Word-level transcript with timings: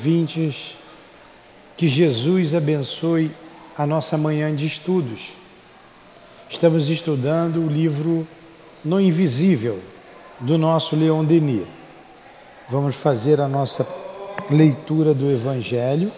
Vintes, 0.00 0.76
que 1.76 1.86
Jesus 1.86 2.54
abençoe 2.54 3.30
a 3.76 3.86
nossa 3.86 4.16
manhã 4.16 4.54
de 4.56 4.66
estudos. 4.66 5.32
Estamos 6.48 6.88
estudando 6.88 7.58
o 7.58 7.68
livro 7.68 8.26
No 8.82 8.98
Invisível, 8.98 9.78
do 10.40 10.56
nosso 10.56 10.96
Leon 10.96 11.22
Denis. 11.22 11.66
Vamos 12.70 12.96
fazer 12.96 13.42
a 13.42 13.46
nossa 13.46 13.86
leitura 14.50 15.12
do 15.12 15.30
Evangelho 15.30 16.10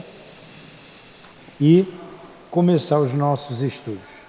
e 1.60 1.84
começar 2.52 3.00
os 3.00 3.12
nossos 3.12 3.62
estudos. 3.62 4.22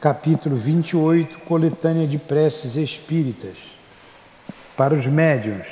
Capítulo 0.00 0.56
28, 0.56 1.40
coletânea 1.40 2.06
de 2.06 2.16
preces 2.16 2.76
espíritas 2.76 3.83
para 4.76 4.94
os 4.94 5.06
médiuns. 5.06 5.66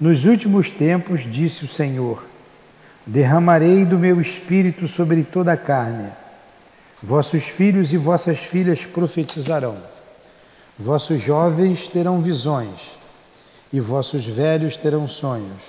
Nos 0.00 0.24
últimos 0.24 0.70
tempos, 0.70 1.22
disse 1.30 1.64
o 1.64 1.68
Senhor, 1.68 2.24
derramarei 3.06 3.84
do 3.84 3.98
meu 3.98 4.20
espírito 4.20 4.86
sobre 4.86 5.22
toda 5.22 5.52
a 5.52 5.56
carne. 5.56 6.10
Vossos 7.02 7.44
filhos 7.44 7.92
e 7.92 7.96
vossas 7.96 8.38
filhas 8.38 8.84
profetizarão. 8.84 9.76
Vossos 10.78 11.20
jovens 11.22 11.88
terão 11.88 12.20
visões 12.20 12.96
e 13.72 13.80
vossos 13.80 14.26
velhos 14.26 14.76
terão 14.76 15.08
sonhos. 15.08 15.62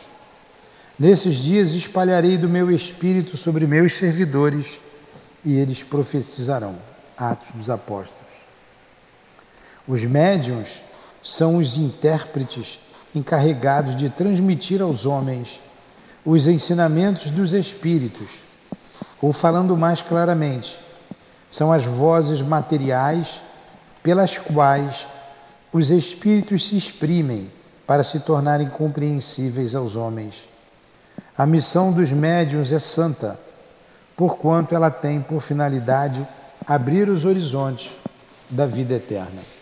Nesses 0.99 1.35
dias 1.35 1.73
espalharei 1.73 2.37
do 2.37 2.49
meu 2.49 2.71
espírito 2.71 3.37
sobre 3.37 3.67
meus 3.67 3.93
servidores 3.93 4.81
e 5.45 5.55
eles 5.57 5.83
profetizarão. 5.83 6.75
Atos 7.15 7.49
dos 7.53 7.69
Apóstolos. 7.69 8.17
Os 9.87 10.03
médiuns 10.03 10.81
são 11.27 11.57
os 11.57 11.75
intérpretes 11.75 12.79
encarregados 13.13 13.97
de 13.97 14.09
transmitir 14.09 14.81
aos 14.81 15.05
homens 15.05 15.59
os 16.25 16.47
ensinamentos 16.47 17.29
dos 17.29 17.51
Espíritos, 17.51 18.29
ou 19.21 19.33
falando 19.33 19.75
mais 19.75 20.01
claramente, 20.01 20.79
são 21.51 21.69
as 21.69 21.83
vozes 21.83 22.41
materiais 22.41 23.41
pelas 24.01 24.37
quais 24.37 25.05
os 25.73 25.89
Espíritos 25.91 26.65
se 26.65 26.77
exprimem 26.77 27.51
para 27.85 28.05
se 28.05 28.21
tornarem 28.21 28.69
compreensíveis 28.69 29.75
aos 29.75 29.97
homens. 29.97 30.47
A 31.37 31.45
missão 31.45 31.91
dos 31.91 32.09
médiuns 32.09 32.71
é 32.71 32.79
santa, 32.79 33.37
porquanto 34.15 34.73
ela 34.73 34.89
tem 34.89 35.19
por 35.19 35.41
finalidade 35.41 36.25
abrir 36.65 37.09
os 37.09 37.25
horizontes 37.25 37.91
da 38.49 38.65
vida 38.65 38.93
eterna. 38.93 39.56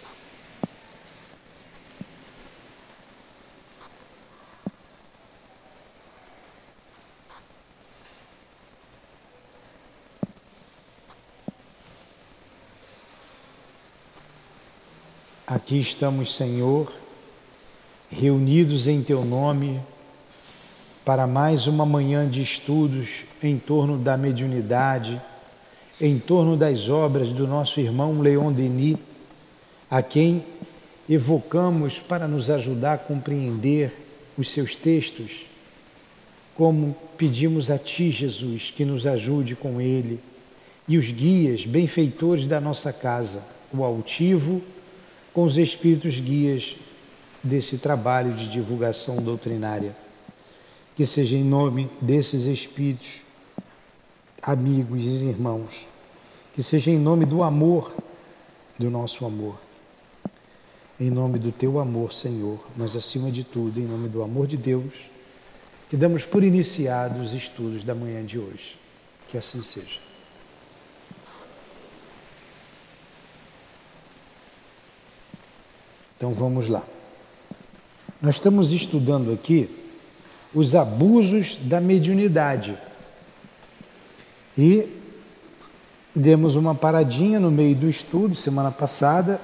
Aqui 15.48 15.80
estamos, 15.80 16.34
Senhor, 16.34 16.92
reunidos 18.10 18.88
em 18.88 19.04
Teu 19.04 19.24
nome 19.24 19.80
para 21.06 21.28
mais 21.28 21.68
uma 21.68 21.86
manhã 21.86 22.28
de 22.28 22.42
estudos 22.42 23.26
em 23.44 23.60
torno 23.60 23.96
da 23.96 24.18
mediunidade, 24.18 25.22
em 26.02 26.18
torno 26.18 26.58
das 26.58 26.90
obras 26.90 27.30
do 27.30 27.48
nosso 27.48 27.80
irmão 27.80 28.22
Leon 28.22 28.52
Denis, 28.52 28.98
a 29.88 30.02
quem 30.02 30.44
evocamos 31.08 32.00
para 32.00 32.28
nos 32.28 32.50
ajudar 32.50 32.94
a 32.94 32.98
compreender 32.98 33.94
os 34.36 34.50
seus 34.50 34.76
textos, 34.76 35.46
como 36.56 36.98
pedimos 37.20 37.70
a 37.70 37.78
Ti, 37.78 38.10
Jesus, 38.10 38.74
que 38.76 38.84
nos 38.84 39.06
ajude 39.06 39.56
com 39.56 39.80
ele, 39.80 40.20
e 40.88 40.98
os 40.98 41.12
guias, 41.12 41.68
benfeitores 41.68 42.48
da 42.48 42.60
nossa 42.60 42.92
casa, 42.92 43.44
o 43.72 43.84
altivo 43.84 44.64
com 45.36 45.44
os 45.44 45.58
espíritos 45.58 46.18
guias 46.18 46.78
desse 47.44 47.78
trabalho 47.78 48.34
de 48.34 48.48
divulgação 48.48 49.18
doutrinária. 49.18 49.94
Que 50.96 51.06
seja 51.06 51.36
em 51.36 51.44
nome 51.44 51.92
desses 52.00 52.46
espíritos, 52.46 53.22
amigos 54.42 55.04
e 55.04 55.26
irmãos, 55.26 55.86
que 56.54 56.64
seja 56.64 56.90
em 56.90 56.98
nome 56.98 57.26
do 57.26 57.44
amor, 57.44 57.94
do 58.80 58.90
nosso 58.90 59.26
amor, 59.26 59.60
em 60.98 61.12
nome 61.12 61.38
do 61.38 61.52
teu 61.52 61.80
amor, 61.82 62.14
Senhor, 62.14 62.58
mas 62.78 62.96
acima 62.96 63.30
de 63.30 63.44
tudo, 63.44 63.78
em 63.78 63.86
nome 63.86 64.08
do 64.08 64.24
amor 64.24 64.48
de 64.48 64.56
Deus, 64.56 64.94
que 65.90 65.98
damos 65.98 66.24
por 66.24 66.46
iniciados 66.46 67.22
os 67.22 67.34
estudos 67.34 67.84
da 67.84 67.94
manhã 67.94 68.26
de 68.26 68.40
hoje. 68.40 68.78
Que 69.28 69.38
assim 69.38 69.62
seja. 69.62 70.05
Então 76.18 76.34
vamos 76.34 76.70
lá. 76.70 76.84
Nós 78.22 78.36
estamos 78.36 78.72
estudando 78.72 79.32
aqui 79.32 79.70
os 80.54 80.74
abusos 80.74 81.58
da 81.62 81.82
mediunidade. 81.82 82.78
E 84.58 84.88
demos 86.16 86.56
uma 86.56 86.74
paradinha 86.74 87.40
no 87.40 87.52
meio 87.52 87.76
do 87.76 87.90
estudo 87.90 88.34
semana 88.34 88.72
passada, 88.72 89.40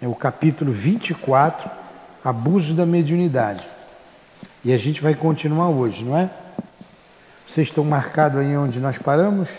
é 0.00 0.08
o 0.08 0.14
capítulo 0.14 0.72
24, 0.72 1.70
abusos 2.24 2.74
da 2.74 2.86
mediunidade. 2.86 3.66
E 4.64 4.72
a 4.72 4.76
gente 4.78 5.02
vai 5.02 5.14
continuar 5.14 5.68
hoje, 5.68 6.02
não 6.02 6.16
é? 6.16 6.30
Vocês 7.46 7.68
estão 7.68 7.84
marcados 7.84 8.40
aí 8.40 8.56
onde 8.56 8.80
nós 8.80 8.96
paramos? 8.98 9.50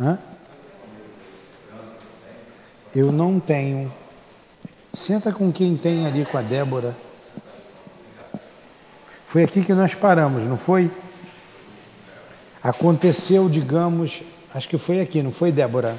Hã? 0.00 0.18
Eu 2.94 3.12
não 3.12 3.38
tenho. 3.38 3.92
Senta 4.92 5.32
com 5.32 5.52
quem 5.52 5.76
tem 5.76 6.06
ali 6.06 6.24
com 6.24 6.36
a 6.36 6.42
Débora. 6.42 6.96
Foi 9.24 9.44
aqui 9.44 9.64
que 9.64 9.72
nós 9.72 9.94
paramos, 9.94 10.44
não 10.44 10.56
foi? 10.56 10.90
Aconteceu, 12.62 13.48
digamos, 13.48 14.22
acho 14.52 14.68
que 14.68 14.76
foi 14.76 15.00
aqui, 15.00 15.22
não 15.22 15.30
foi, 15.30 15.52
Débora? 15.52 15.96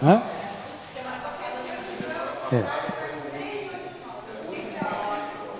Hã? 0.00 0.22
É. 2.52 2.64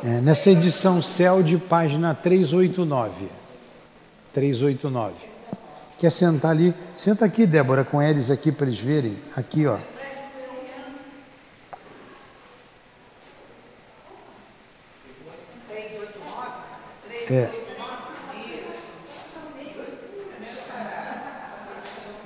é. 0.06 0.20
Nessa 0.20 0.50
edição 0.50 1.02
Céu 1.02 1.42
de 1.42 1.58
página 1.58 2.14
389. 2.14 3.26
389. 4.32 5.37
Quer 5.98 6.12
sentar 6.12 6.52
ali? 6.52 6.72
Senta 6.94 7.24
aqui, 7.24 7.44
Débora, 7.44 7.84
com 7.84 8.00
eles 8.00 8.30
aqui 8.30 8.52
para 8.52 8.66
eles 8.66 8.78
verem. 8.78 9.16
Aqui, 9.36 9.66
ó. 9.66 9.78
É. 17.30 17.48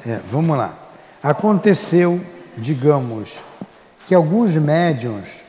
É, 0.05 0.21
vamos 0.31 0.57
lá. 0.59 0.77
Aconteceu, 1.23 2.21
digamos, 2.57 3.41
que 4.07 4.15
alguns 4.15 4.55
médiums, 4.57 5.41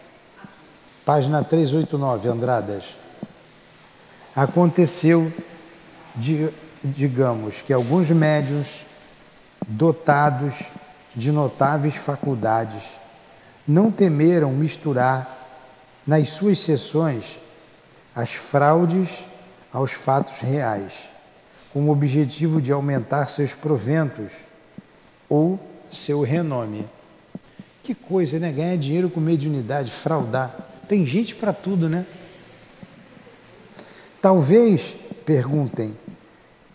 página 1.04 1.44
389, 1.44 2.30
Andradas, 2.30 2.84
aconteceu 4.36 5.32
de 6.16 6.50
digamos 6.84 7.62
que 7.62 7.72
alguns 7.72 8.10
médios 8.10 8.68
dotados 9.68 10.66
de 11.16 11.32
notáveis 11.32 11.96
faculdades 11.96 12.84
não 13.68 13.90
temeram 13.90 14.52
misturar 14.52 15.44
nas 16.06 16.30
suas 16.30 16.60
sessões 16.60 17.40
as 18.16 18.34
fraudes 18.34 19.26
aos 19.72 19.92
fatos 19.92 20.40
reais, 20.42 21.10
com 21.72 21.88
o 21.88 21.92
objetivo 21.92 22.62
de 22.62 22.72
aumentar 22.72 23.28
seus 23.28 23.56
proventos 23.56 24.32
ou 25.28 25.60
seu 25.92 26.22
renome. 26.22 26.86
Que 27.82 27.96
coisa, 27.96 28.38
né? 28.38 28.52
Ganhar 28.52 28.78
dinheiro 28.78 29.10
com 29.10 29.20
mediunidade, 29.20 29.90
fraudar. 29.90 30.56
Tem 30.88 31.06
gente 31.06 31.34
para 31.34 31.52
tudo, 31.52 31.90
né? 31.90 32.06
Talvez, 34.22 34.96
perguntem, 35.26 35.96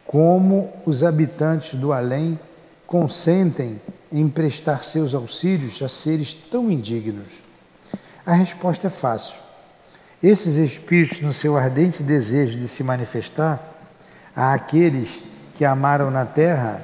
como 0.08 0.72
os 0.86 1.02
habitantes 1.02 1.78
do 1.78 1.92
além 1.92 2.40
consentem 2.86 3.78
em 4.10 4.26
prestar 4.26 4.82
seus 4.82 5.14
auxílios 5.14 5.82
a 5.82 5.88
seres 5.88 6.32
tão 6.32 6.70
indignos? 6.70 7.28
A 8.24 8.32
resposta 8.32 8.86
é 8.86 8.90
fácil. 8.90 9.36
Esses 10.22 10.54
espíritos, 10.54 11.20
no 11.20 11.30
seu 11.30 11.58
ardente 11.58 12.02
desejo 12.02 12.58
de 12.58 12.66
se 12.66 12.82
manifestar 12.82 13.62
àqueles 14.34 15.22
que 15.54 15.66
amaram 15.66 16.10
na 16.10 16.24
terra, 16.24 16.82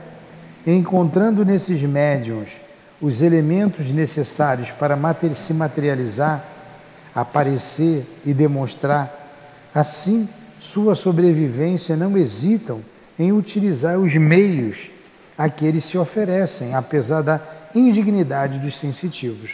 encontrando 0.67 1.47
nesses 1.47 1.81
médiums 1.83 2.61
os 3.01 3.23
elementos 3.23 3.91
necessários 3.91 4.71
para 4.71 4.99
se 5.35 5.55
materializar, 5.55 6.45
aparecer 7.15 8.07
e 8.27 8.35
demonstrar, 8.35 9.11
assim 9.75 10.29
sua 10.59 10.95
sobrevivência 10.95 11.97
não 11.97 12.19
hesitam 12.19 12.83
em 13.19 13.33
utilizar 13.33 13.99
os 13.99 14.15
meios 14.15 14.91
a 15.37 15.49
que 15.49 15.65
eles 15.65 15.85
se 15.85 15.99
oferecem, 15.99 16.75
apesar 16.75 17.23
da 17.23 17.41
indignidade 17.75 18.59
dos 18.59 18.77
sensitivos. 18.77 19.53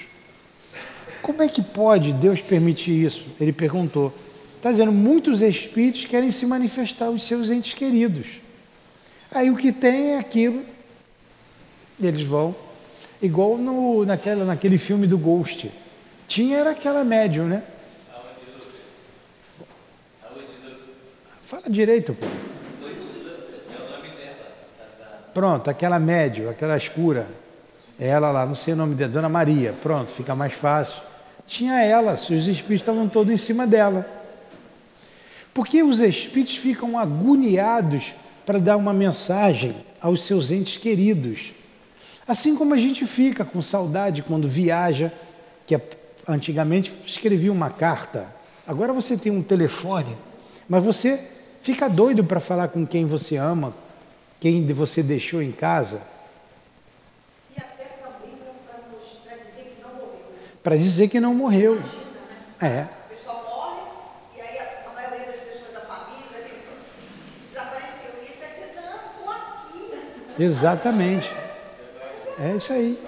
Como 1.23 1.43
é 1.43 1.49
que 1.49 1.63
pode 1.63 2.13
Deus 2.13 2.41
permitir 2.41 3.05
isso? 3.05 3.27
Ele 3.41 3.53
perguntou. 3.53 4.13
Está 4.57 4.71
dizendo, 4.71 4.93
muitos 4.93 5.41
espíritos 5.41 6.05
querem 6.05 6.31
se 6.31 6.45
manifestar 6.45 7.07
aos 7.07 7.23
seus 7.23 7.51
entes 7.51 7.73
queridos. 7.73 8.41
Aí 9.31 9.51
o 9.51 9.57
que 9.57 9.73
tem 9.73 10.13
é 10.13 10.19
aquilo, 10.19 10.63
eles 12.01 12.23
vão, 12.23 12.55
igual 13.23 13.57
no, 13.57 14.05
naquela, 14.05 14.45
naquele 14.45 14.77
filme 14.77 15.07
do 15.07 15.17
Ghost. 15.17 15.71
Tinha 16.27 16.59
era 16.59 16.71
aquela 16.71 17.05
médium, 17.05 17.47
né? 17.47 17.63
Fala 21.43 21.65
direito, 21.69 22.15
pô. 22.15 22.27
Pronto, 25.41 25.71
aquela 25.71 25.99
médium, 25.99 26.51
aquela 26.51 26.77
escura. 26.77 27.27
Ela 27.99 28.31
lá, 28.31 28.45
não 28.45 28.55
sei 28.55 28.75
o 28.75 28.77
nome 28.77 28.95
dela, 28.95 29.11
Dona 29.11 29.29
Maria. 29.31 29.75
Pronto, 29.81 30.13
fica 30.13 30.35
mais 30.35 30.53
fácil. 30.53 31.01
Tinha 31.47 31.83
ela, 31.83 32.13
os 32.13 32.29
espíritos 32.29 32.83
estavam 32.83 33.09
todos 33.09 33.33
em 33.33 33.39
cima 33.39 33.67
dela. 33.67 34.07
Porque 35.55 35.83
os 35.83 35.99
espíritos 36.01 36.59
ficam 36.59 36.99
agoniados 36.99 38.13
para 38.45 38.59
dar 38.59 38.77
uma 38.77 38.93
mensagem 38.93 39.75
aos 39.99 40.25
seus 40.25 40.51
entes 40.51 40.77
queridos. 40.77 41.55
Assim 42.29 42.55
como 42.55 42.75
a 42.75 42.77
gente 42.77 43.07
fica 43.07 43.43
com 43.43 43.63
saudade 43.63 44.23
quando 44.23 44.47
viaja, 44.47 45.11
que 45.67 45.75
antigamente 46.29 46.93
escrevia 47.07 47.51
uma 47.51 47.71
carta, 47.71 48.27
agora 48.67 48.93
você 48.93 49.17
tem 49.17 49.33
um 49.33 49.43
telefone, 49.43 50.15
mas 50.69 50.85
você 50.85 51.19
fica 51.63 51.89
doido 51.89 52.23
para 52.23 52.41
falar 52.41 52.69
com 52.69 52.87
quem 52.87 53.07
você 53.07 53.39
ama, 53.39 53.73
quem 54.41 54.67
você 54.67 55.03
deixou 55.03 55.41
em 55.43 55.53
casa. 55.53 56.01
E 57.57 57.61
até 57.61 57.85
também 57.85 58.39
para 59.29 59.37
dizer 59.37 59.65
que 59.65 59.81
não 59.83 59.95
morreu. 59.95 60.25
Para 60.63 60.77
dizer 60.77 61.09
que 61.09 61.21
não 61.21 61.35
morreu. 61.35 61.75
Imagina, 61.75 62.01
né? 62.61 62.89
É. 62.97 63.01
Exatamente. 70.43 71.31
É 72.43 72.57
isso 72.57 72.73
aí. 72.73 72.99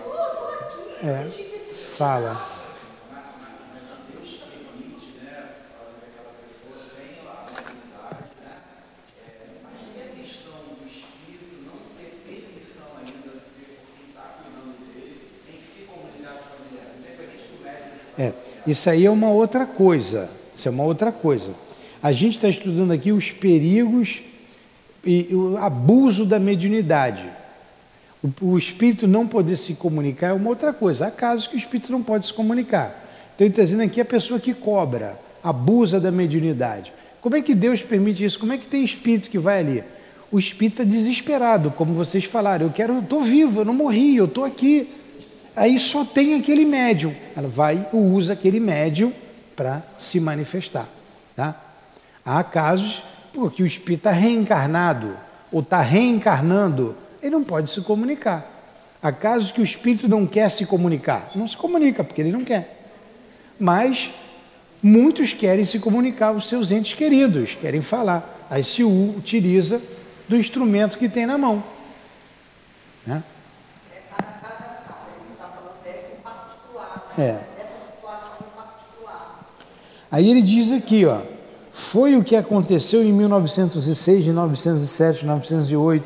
É. 1.02 1.25
Fala. 1.96 2.61
É, 18.18 18.32
isso 18.66 18.88
aí 18.88 19.06
é 19.06 19.10
uma 19.10 19.30
outra 19.30 19.66
coisa. 19.66 20.28
Isso 20.54 20.68
é 20.68 20.70
uma 20.70 20.84
outra 20.84 21.10
coisa. 21.10 21.50
A 22.02 22.12
gente 22.12 22.36
está 22.36 22.48
estudando 22.48 22.92
aqui 22.92 23.12
os 23.12 23.30
perigos 23.30 24.22
e 25.04 25.28
o 25.32 25.56
abuso 25.56 26.24
da 26.24 26.38
mediunidade. 26.38 27.28
O, 28.22 28.52
o, 28.52 28.58
espírito 28.58 29.08
não 29.08 29.26
poder 29.26 29.56
se 29.56 29.74
comunicar 29.74 30.28
é 30.28 30.32
uma 30.32 30.50
outra 30.50 30.72
coisa. 30.72 31.06
Há 31.06 31.10
casos 31.10 31.46
que 31.46 31.56
o 31.56 31.58
espírito 31.58 31.90
não 31.90 32.02
pode 32.02 32.26
se 32.26 32.32
comunicar. 32.32 33.02
Então, 33.34 33.46
ele 33.46 33.52
está 33.52 33.62
dizendo 33.62 33.82
aqui 33.82 34.00
a 34.00 34.04
pessoa 34.04 34.38
que 34.38 34.54
cobra, 34.54 35.18
abusa 35.42 35.98
da 35.98 36.10
mediunidade. 36.10 36.92
Como 37.20 37.36
é 37.36 37.42
que 37.42 37.54
Deus 37.54 37.82
permite 37.82 38.24
isso? 38.24 38.38
Como 38.38 38.52
é 38.52 38.58
que 38.58 38.66
tem 38.66 38.84
espírito 38.84 39.30
que 39.30 39.38
vai 39.38 39.60
ali? 39.60 39.84
O 40.30 40.38
espírito 40.38 40.82
está 40.82 40.84
desesperado, 40.84 41.70
como 41.70 41.94
vocês 41.94 42.24
falaram. 42.24 42.66
Eu 42.66 42.72
quero, 42.72 42.94
eu 42.94 43.00
estou 43.00 43.20
vivo, 43.20 43.60
eu 43.60 43.64
não 43.64 43.74
morri, 43.74 44.16
eu 44.16 44.24
estou 44.24 44.44
aqui. 44.44 44.88
Aí 45.54 45.78
só 45.78 46.04
tem 46.04 46.34
aquele 46.34 46.64
médium. 46.64 47.14
Ela 47.37 47.49
vai 47.49 47.87
e 47.93 47.96
usa 47.96 48.32
aquele 48.32 48.58
médium 48.58 49.12
para 49.54 49.82
se 49.99 50.19
manifestar. 50.19 50.88
Tá? 51.37 51.54
Há 52.25 52.43
casos 52.43 53.02
porque 53.32 53.62
o 53.62 53.66
espírito 53.66 54.00
está 54.00 54.10
reencarnado 54.10 55.16
ou 55.50 55.60
está 55.60 55.81
reencarnando, 55.81 56.96
ele 57.22 57.32
não 57.32 57.44
pode 57.44 57.70
se 57.70 57.81
comunicar. 57.82 58.49
Há 59.02 59.12
casos 59.12 59.50
que 59.50 59.60
o 59.60 59.64
espírito 59.64 60.08
não 60.08 60.26
quer 60.26 60.50
se 60.50 60.64
comunicar, 60.64 61.31
não 61.34 61.46
se 61.46 61.56
comunica 61.56 62.02
porque 62.05 62.20
ele 62.20 62.32
não 62.32 62.44
quer. 62.44 62.84
Mas 63.58 64.10
muitos 64.82 65.32
querem 65.32 65.64
se 65.64 65.78
comunicar 65.78 66.28
aos 66.28 66.48
seus 66.48 66.70
entes 66.70 66.94
queridos, 66.94 67.55
querem 67.55 67.82
falar. 67.82 68.46
Aí 68.48 68.64
se 68.64 68.82
utiliza 68.84 69.81
do 70.28 70.37
instrumento 70.37 70.98
que 70.98 71.08
tem 71.08 71.26
na 71.26 71.37
mão. 71.37 71.62
Né? 73.06 73.22
É. 77.18 77.38
Aí 80.10 80.28
ele 80.28 80.42
diz 80.42 80.70
aqui, 80.72 81.06
ó, 81.06 81.20
foi 81.72 82.16
o 82.16 82.22
que 82.22 82.36
aconteceu 82.36 83.02
em 83.02 83.12
1906, 83.12 84.26
1907, 84.26 85.24
1908, 85.24 86.04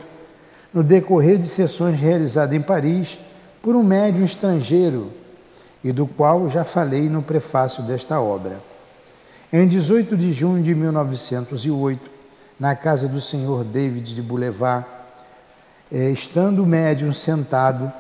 no 0.73 0.83
decorrer 0.83 1.39
de 1.39 1.49
sessões 1.49 1.99
realizadas 1.99 2.55
em 2.55 2.61
Paris 2.61 3.19
por 3.61 3.75
um 3.75 3.83
médium 3.83 4.25
estrangeiro 4.25 5.11
e 5.83 5.91
do 5.91 6.07
qual 6.07 6.49
já 6.49 6.63
falei 6.63 7.09
no 7.09 7.23
prefácio 7.23 7.83
desta 7.83 8.21
obra. 8.21 8.61
Em 9.53 9.67
18 9.67 10.17
de 10.17 10.31
junho 10.31 10.63
de 10.63 10.75
1908, 10.75 12.11
na 12.59 12.77
casa 12.77 13.09
do 13.09 13.21
senhor 13.21 13.65
David 13.65 14.15
de 14.15 14.23
Boulevard, 14.23 14.87
eh, 15.91 16.11
estando 16.11 16.63
o 16.63 16.67
médium 16.67 17.13
sentado 17.13 17.93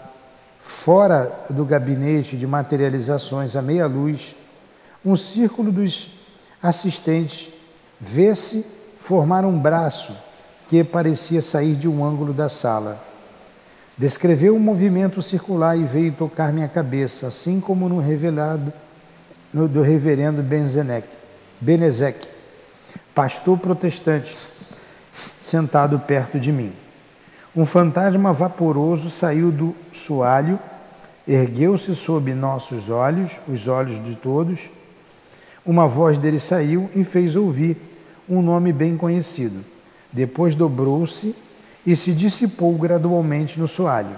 fora 0.67 1.45
do 1.49 1.65
gabinete 1.65 2.37
de 2.37 2.47
materializações 2.47 3.55
à 3.55 3.63
meia 3.63 3.87
luz, 3.87 4.35
um 5.05 5.17
círculo 5.17 5.71
dos 5.71 6.09
assistentes 6.63 7.51
Vê-se 7.99 8.67
formar 8.99 9.45
um 9.45 9.59
braço 9.59 10.13
que 10.69 10.85
parecia 10.85 11.41
sair 11.41 11.75
de 11.75 11.89
um 11.89 12.05
ângulo 12.05 12.33
da 12.33 12.49
sala. 12.49 13.03
Descreveu 13.97 14.55
um 14.55 14.59
movimento 14.59 15.23
circular 15.23 15.79
e 15.79 15.85
veio 15.85 16.13
tocar 16.13 16.53
minha 16.53 16.69
cabeça, 16.69 17.29
assim 17.29 17.61
como 17.61 17.89
no 17.89 17.99
revelado 17.99 18.73
no, 19.53 19.67
do 19.67 19.81
reverendo 19.81 20.43
Benzenec, 20.43 21.09
Benezek, 21.61 22.29
pastor 23.15 23.59
protestante, 23.59 24.37
sentado 25.41 25.99
perto 26.01 26.39
de 26.39 26.53
mim. 26.53 26.75
Um 27.57 27.65
fantasma 27.65 28.35
vaporoso 28.35 29.09
saiu 29.09 29.51
do 29.51 29.75
soalho, 29.91 30.59
ergueu-se 31.27 31.97
sob 31.97 32.35
nossos 32.35 32.91
olhos, 32.91 33.41
os 33.49 33.67
olhos 33.67 34.03
de 34.05 34.15
todos, 34.15 34.71
uma 35.65 35.89
voz 35.89 36.19
dele 36.19 36.39
saiu 36.39 36.91
e 36.95 37.03
fez 37.03 37.35
ouvir 37.35 37.79
um 38.29 38.43
nome 38.43 38.75
bem 38.75 38.95
conhecido. 38.95 39.65
Depois 40.13 40.55
dobrou-se 40.55 41.35
e 41.87 41.97
se 41.97 42.13
dissipou 42.13 42.75
gradualmente 42.75 43.59
no 43.59 43.67
soalho. 43.67 44.17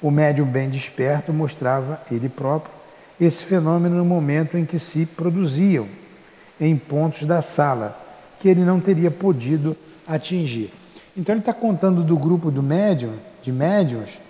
O 0.00 0.08
médium 0.08 0.46
bem 0.46 0.70
desperto 0.70 1.32
mostrava 1.32 2.00
ele 2.12 2.28
próprio 2.28 2.72
esse 3.20 3.42
fenômeno 3.42 3.96
no 3.96 4.04
momento 4.04 4.56
em 4.56 4.64
que 4.64 4.78
se 4.78 5.04
produziam 5.04 5.88
em 6.60 6.76
pontos 6.76 7.24
da 7.24 7.42
sala 7.42 8.00
que 8.38 8.48
ele 8.48 8.62
não 8.62 8.78
teria 8.78 9.10
podido 9.10 9.76
atingir. 10.06 10.77
Então 11.18 11.34
ele 11.34 11.40
está 11.40 11.52
contando 11.52 12.04
do 12.04 12.16
grupo 12.16 12.48
do 12.48 12.62
médium, 12.62 13.12
de 13.42 13.50
médiums, 13.50 14.20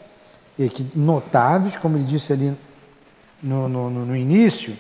e 0.59 0.71
que 0.71 0.87
notáveis, 0.95 1.77
como 1.77 1.99
ele 1.99 2.05
disse 2.05 2.33
ali 2.33 2.57
no, 3.43 3.69
no, 3.69 3.91
no 3.91 4.17
início, 4.17 4.75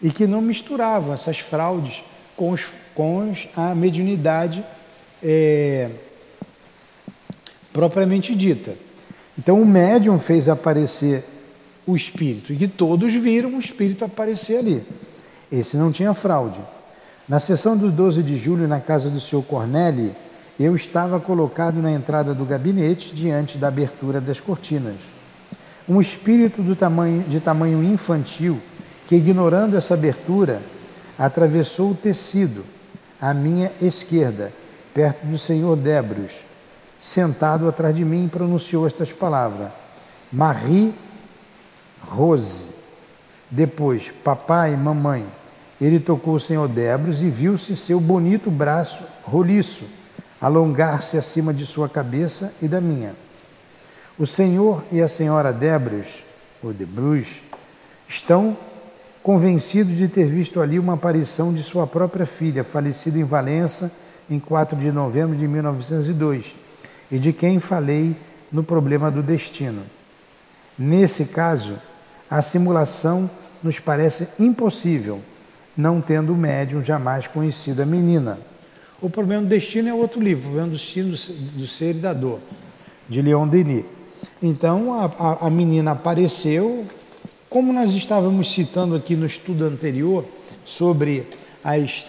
e 0.00 0.12
que 0.12 0.24
não 0.24 0.40
misturavam 0.40 1.12
essas 1.12 1.40
fraudes 1.40 2.04
com, 2.36 2.50
os, 2.50 2.64
com 2.94 3.34
a 3.56 3.74
mediunidade 3.74 4.64
é, 5.20 5.90
propriamente 7.72 8.36
dita. 8.36 8.76
Então 9.36 9.60
o 9.60 9.66
médium 9.66 10.16
fez 10.16 10.48
aparecer 10.48 11.24
o 11.84 11.96
espírito, 11.96 12.52
e 12.52 12.56
que 12.56 12.68
todos 12.68 13.12
viram 13.14 13.56
o 13.56 13.58
espírito 13.58 14.04
aparecer 14.04 14.58
ali. 14.58 14.84
Esse 15.50 15.76
não 15.76 15.90
tinha 15.90 16.14
fraude. 16.14 16.60
Na 17.28 17.40
sessão 17.40 17.76
do 17.76 17.90
12 17.90 18.22
de 18.22 18.36
julho, 18.36 18.68
na 18.68 18.78
casa 18.78 19.10
do 19.10 19.18
senhor 19.18 19.42
Corneli, 19.42 20.14
eu 20.58 20.74
estava 20.74 21.20
colocado 21.20 21.80
na 21.80 21.92
entrada 21.92 22.34
do 22.34 22.44
gabinete, 22.44 23.14
diante 23.14 23.56
da 23.56 23.68
abertura 23.68 24.20
das 24.20 24.40
cortinas. 24.40 24.96
Um 25.88 26.00
espírito 26.00 26.62
tamanho, 26.74 27.22
de 27.22 27.38
tamanho 27.38 27.82
infantil, 27.84 28.60
que, 29.06 29.14
ignorando 29.14 29.76
essa 29.76 29.94
abertura, 29.94 30.60
atravessou 31.16 31.92
o 31.92 31.94
tecido 31.94 32.64
à 33.20 33.32
minha 33.32 33.70
esquerda, 33.80 34.52
perto 34.92 35.24
do 35.26 35.38
senhor 35.38 35.76
Debros, 35.76 36.32
sentado 36.98 37.68
atrás 37.68 37.94
de 37.94 38.04
mim, 38.04 38.28
pronunciou 38.28 38.86
estas 38.86 39.12
palavras: 39.12 39.70
Marie 40.32 40.92
Rose. 42.00 42.70
Depois, 43.50 44.12
papai 44.24 44.76
mamãe. 44.76 45.24
Ele 45.80 46.00
tocou 46.00 46.34
o 46.34 46.40
Senhor 46.40 46.66
Debros 46.66 47.22
e 47.22 47.30
viu-se 47.30 47.76
seu 47.76 48.00
bonito 48.00 48.50
braço 48.50 49.04
roliço 49.22 49.84
alongar-se 50.40 51.16
acima 51.16 51.52
de 51.52 51.66
sua 51.66 51.88
cabeça 51.88 52.52
e 52.62 52.68
da 52.68 52.80
minha. 52.80 53.14
O 54.18 54.26
Senhor 54.26 54.84
e 54.90 55.00
a 55.00 55.08
Senhora 55.08 55.52
Debros, 55.52 56.24
ou 56.62 56.72
Debrus, 56.72 57.42
estão 58.06 58.56
convencidos 59.22 59.96
de 59.96 60.08
ter 60.08 60.26
visto 60.26 60.60
ali 60.60 60.78
uma 60.78 60.94
aparição 60.94 61.52
de 61.52 61.62
sua 61.62 61.86
própria 61.86 62.26
filha, 62.26 62.64
falecida 62.64 63.18
em 63.18 63.24
Valença 63.24 63.92
em 64.30 64.38
4 64.38 64.78
de 64.78 64.92
novembro 64.92 65.36
de 65.36 65.46
1902, 65.46 66.56
e 67.10 67.18
de 67.18 67.32
quem 67.32 67.58
falei 67.58 68.14
no 68.50 68.62
problema 68.62 69.10
do 69.10 69.22
destino. 69.22 69.82
Nesse 70.78 71.24
caso, 71.24 71.78
a 72.30 72.42
simulação 72.42 73.28
nos 73.62 73.78
parece 73.78 74.28
impossível, 74.38 75.20
não 75.76 76.00
tendo 76.00 76.32
o 76.32 76.36
médium 76.36 76.82
jamais 76.82 77.26
conhecido 77.26 77.82
a 77.82 77.86
menina. 77.86 78.38
O 79.00 79.08
problema 79.08 79.42
do 79.42 79.48
destino 79.48 79.88
é 79.88 79.94
outro 79.94 80.20
livro, 80.20 80.40
o 80.40 80.52
problema 80.52 80.68
do 80.68 80.76
destino 80.76 81.10
do 81.10 81.68
ser 81.68 81.94
e 81.94 82.00
da 82.00 82.12
dor, 82.12 82.40
de 83.08 83.22
Leon 83.22 83.46
Denis. 83.46 83.84
Então 84.42 84.92
a, 84.92 85.04
a, 85.04 85.46
a 85.46 85.50
menina 85.50 85.92
apareceu, 85.92 86.84
como 87.48 87.72
nós 87.72 87.92
estávamos 87.92 88.52
citando 88.52 88.96
aqui 88.96 89.14
no 89.14 89.24
estudo 89.24 89.64
anterior 89.64 90.24
sobre 90.64 91.26
as 91.62 92.06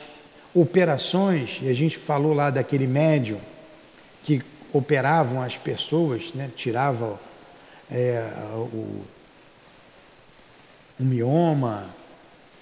operações, 0.54 1.60
e 1.62 1.70
a 1.70 1.74
gente 1.74 1.96
falou 1.96 2.34
lá 2.34 2.50
daquele 2.50 2.88
médium 2.88 3.38
que 4.24 4.42
operavam 4.74 5.44
as 5.44 5.56
pessoas, 5.56 6.34
né, 6.34 6.50
tirava 6.56 7.20
é, 7.90 8.28
o, 8.56 9.04
o 11.00 11.04
mioma, 11.04 11.86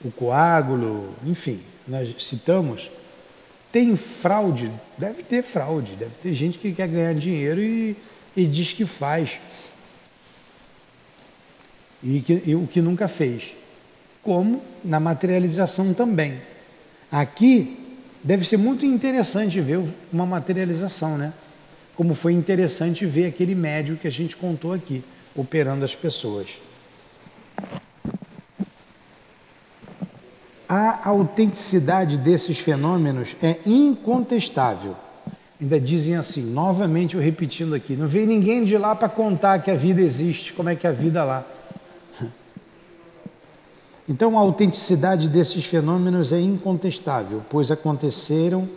o 0.03 0.11
coágulo, 0.11 1.13
enfim, 1.25 1.61
nós 1.87 2.13
citamos. 2.19 2.89
Tem 3.77 3.95
fraude? 3.95 4.71
Deve 4.97 5.21
ter 5.21 5.43
fraude, 5.43 5.91
deve 5.97 6.15
ter 6.19 6.33
gente 6.33 6.57
que 6.57 6.73
quer 6.73 6.87
ganhar 6.87 7.13
dinheiro 7.13 7.61
e, 7.61 7.95
e 8.35 8.47
diz 8.47 8.73
que 8.73 8.87
faz. 8.87 9.37
E, 12.01 12.19
que, 12.21 12.41
e 12.43 12.55
o 12.55 12.65
que 12.65 12.81
nunca 12.81 13.07
fez. 13.07 13.53
Como 14.23 14.63
na 14.83 14.99
materialização 14.99 15.93
também. 15.93 16.41
Aqui 17.11 17.77
deve 18.23 18.47
ser 18.47 18.57
muito 18.57 18.83
interessante 18.83 19.61
ver 19.61 19.79
uma 20.11 20.25
materialização, 20.25 21.15
né? 21.15 21.31
Como 21.95 22.15
foi 22.15 22.33
interessante 22.33 23.05
ver 23.05 23.27
aquele 23.27 23.53
médio 23.53 23.95
que 23.95 24.07
a 24.07 24.11
gente 24.11 24.35
contou 24.35 24.73
aqui, 24.73 25.03
operando 25.35 25.85
as 25.85 25.93
pessoas. 25.93 26.47
A 30.69 31.07
autenticidade 31.09 32.17
desses 32.17 32.59
fenômenos 32.59 33.37
é 33.41 33.57
incontestável. 33.65 34.95
Ainda 35.61 35.79
dizem 35.79 36.15
assim, 36.15 36.41
novamente 36.41 37.15
eu 37.15 37.21
repetindo 37.21 37.73
aqui, 37.73 37.95
não 37.95 38.07
veio 38.07 38.27
ninguém 38.27 38.65
de 38.65 38.77
lá 38.77 38.93
para 38.93 39.07
contar 39.07 39.59
que 39.59 39.71
a 39.71 39.75
vida 39.75 40.01
existe, 40.01 40.53
como 40.53 40.69
é 40.69 40.75
que 40.75 40.85
é 40.85 40.89
a 40.89 40.93
vida 40.93 41.23
lá. 41.23 41.45
Então 44.09 44.37
a 44.37 44.41
autenticidade 44.41 45.27
desses 45.27 45.65
fenômenos 45.65 46.31
é 46.31 46.39
incontestável, 46.39 47.41
pois 47.49 47.69
aconteceram 47.69 48.69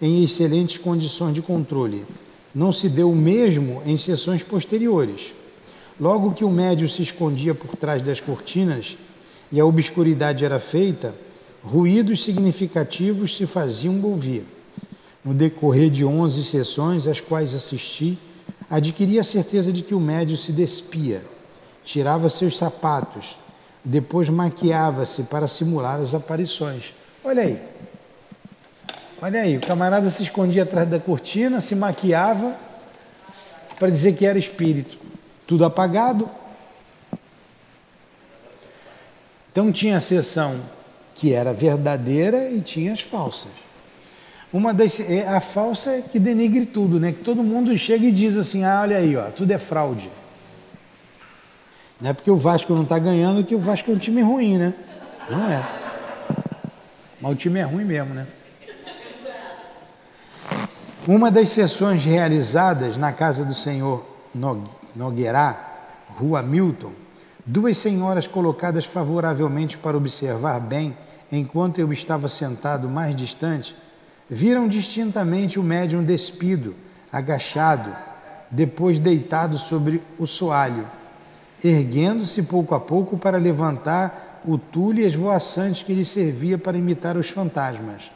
em 0.00 0.22
excelentes 0.22 0.76
condições 0.76 1.32
de 1.32 1.40
controle. 1.40 2.04
Não 2.54 2.70
se 2.70 2.90
deu 2.90 3.10
o 3.10 3.16
mesmo 3.16 3.80
em 3.86 3.96
sessões 3.96 4.42
posteriores. 4.42 5.32
Logo 5.98 6.34
que 6.34 6.44
o 6.44 6.50
médio 6.50 6.86
se 6.86 7.02
escondia 7.02 7.54
por 7.54 7.76
trás 7.76 8.02
das 8.02 8.20
cortinas 8.20 8.98
e 9.50 9.58
a 9.58 9.64
obscuridade 9.64 10.44
era 10.44 10.60
feita, 10.60 11.14
ruídos 11.64 12.22
significativos 12.22 13.36
se 13.36 13.46
faziam 13.46 14.00
ouvir. 14.02 14.44
No 15.24 15.32
decorrer 15.32 15.88
de 15.88 16.04
onze 16.04 16.44
sessões, 16.44 17.06
às 17.06 17.18
quais 17.18 17.54
assisti, 17.54 18.18
adquiri 18.68 19.18
a 19.18 19.24
certeza 19.24 19.72
de 19.72 19.82
que 19.82 19.94
o 19.94 20.00
médio 20.00 20.36
se 20.36 20.52
despia, 20.52 21.24
tirava 21.82 22.28
seus 22.28 22.58
sapatos, 22.58 23.38
depois 23.82 24.28
maquiava-se 24.28 25.22
para 25.24 25.48
simular 25.48 25.98
as 26.00 26.14
aparições. 26.14 26.92
Olha 27.24 27.42
aí. 27.42 27.58
Olha 29.22 29.40
aí, 29.40 29.56
o 29.56 29.60
camarada 29.60 30.10
se 30.10 30.22
escondia 30.22 30.64
atrás 30.64 30.88
da 30.88 31.00
cortina, 31.00 31.60
se 31.60 31.74
maquiava 31.74 32.54
para 33.78 33.88
dizer 33.88 34.14
que 34.14 34.26
era 34.26 34.38
espírito. 34.38 34.98
Tudo 35.46 35.64
apagado. 35.64 36.28
Então 39.50 39.72
tinha 39.72 39.96
a 39.96 40.00
sessão 40.00 40.60
que 41.14 41.32
era 41.32 41.52
verdadeira 41.52 42.50
e 42.50 42.60
tinha 42.60 42.92
as 42.92 43.00
falsas. 43.00 43.52
Uma 44.52 44.72
das 44.72 45.00
é 45.00 45.26
a 45.26 45.40
falsa 45.40 45.90
é 45.92 46.02
que 46.02 46.18
denigre 46.18 46.66
tudo, 46.66 47.00
né? 47.00 47.12
Que 47.12 47.24
todo 47.24 47.42
mundo 47.42 47.76
chega 47.76 48.06
e 48.06 48.12
diz 48.12 48.36
assim: 48.36 48.64
"Ah, 48.64 48.82
olha 48.82 48.98
aí, 48.98 49.16
ó, 49.16 49.24
tudo 49.24 49.50
é 49.50 49.58
fraude". 49.58 50.10
Não 52.00 52.10
é 52.10 52.12
porque 52.12 52.30
o 52.30 52.36
Vasco 52.36 52.72
não 52.74 52.82
está 52.82 52.98
ganhando 52.98 53.44
que 53.44 53.54
o 53.54 53.58
Vasco 53.58 53.90
é 53.90 53.94
um 53.94 53.98
time 53.98 54.20
ruim, 54.20 54.58
né? 54.58 54.74
Não 55.30 55.50
é. 55.50 55.62
Mas 57.20 57.32
o 57.32 57.34
time 57.34 57.60
é 57.60 57.62
ruim 57.62 57.84
mesmo, 57.84 58.12
né? 58.12 58.26
Uma 61.06 61.30
das 61.30 61.50
sessões 61.50 62.04
realizadas 62.04 62.96
na 62.96 63.12
casa 63.12 63.44
do 63.44 63.54
senhor 63.54 64.06
Nogueirá, 64.94 65.56
Rua 66.08 66.42
Milton, 66.42 66.92
duas 67.44 67.76
senhoras 67.76 68.26
colocadas 68.26 68.84
favoravelmente 68.84 69.76
para 69.76 69.96
observar 69.96 70.60
bem 70.60 70.96
enquanto 71.38 71.78
eu 71.78 71.92
estava 71.92 72.28
sentado 72.28 72.88
mais 72.88 73.14
distante, 73.14 73.74
viram 74.28 74.68
distintamente 74.68 75.58
o 75.58 75.62
médium 75.62 76.02
despido, 76.04 76.74
agachado, 77.12 77.94
depois 78.50 78.98
deitado 78.98 79.58
sobre 79.58 80.02
o 80.18 80.26
soalho, 80.26 80.86
erguendo-se 81.62 82.42
pouco 82.42 82.74
a 82.74 82.80
pouco 82.80 83.16
para 83.16 83.38
levantar 83.38 84.42
o 84.44 84.58
tule 84.58 85.02
esvoaçante 85.02 85.84
que 85.84 85.94
lhe 85.94 86.04
servia 86.04 86.58
para 86.58 86.76
imitar 86.76 87.16
os 87.16 87.30
fantasmas. 87.30 88.10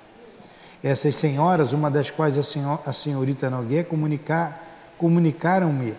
Essas 0.83 1.17
senhoras, 1.17 1.73
uma 1.73 1.91
das 1.91 2.11
quais 2.11 2.39
a, 2.39 2.43
senhor, 2.43 2.81
a 2.87 2.93
senhorita 2.93 3.51
Noguet, 3.51 3.89
comunicar, 3.89 4.65
comunicaram-me 4.97 5.95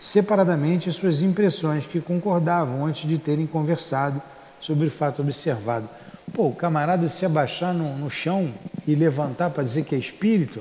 separadamente 0.00 0.92
suas 0.92 1.22
impressões, 1.22 1.86
que 1.86 2.00
concordavam 2.00 2.84
antes 2.84 3.08
de 3.08 3.18
terem 3.18 3.46
conversado 3.46 4.22
sobre 4.60 4.86
o 4.86 4.90
fato 4.90 5.22
observado. 5.22 5.88
Pô, 6.34 6.48
o 6.48 6.54
camarada 6.54 7.08
se 7.08 7.24
abaixar 7.24 7.72
no, 7.72 7.96
no 7.96 8.10
chão 8.10 8.52
e 8.88 8.96
levantar 8.96 9.50
para 9.50 9.62
dizer 9.62 9.84
que 9.84 9.94
é 9.94 9.98
espírito. 9.98 10.60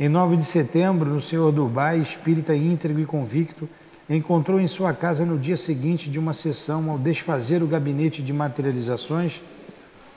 Em 0.00 0.08
9 0.08 0.36
de 0.36 0.44
setembro, 0.44 1.08
no 1.08 1.20
senhor 1.20 1.52
Dubai, 1.52 2.00
espírita 2.00 2.56
íntegro 2.56 2.98
e 2.98 3.06
convicto, 3.06 3.68
encontrou 4.10 4.60
em 4.60 4.66
sua 4.66 4.92
casa 4.92 5.24
no 5.24 5.38
dia 5.38 5.56
seguinte 5.56 6.10
de 6.10 6.18
uma 6.18 6.32
sessão, 6.32 6.90
ao 6.90 6.98
desfazer 6.98 7.62
o 7.62 7.68
gabinete 7.68 8.20
de 8.20 8.32
materializações, 8.32 9.40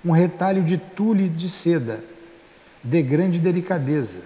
um 0.03 0.09
retalho 0.09 0.63
de 0.63 0.79
tule 0.79 1.29
de 1.29 1.47
seda, 1.47 2.03
de 2.83 3.01
grande 3.03 3.39
delicadeza, 3.39 4.21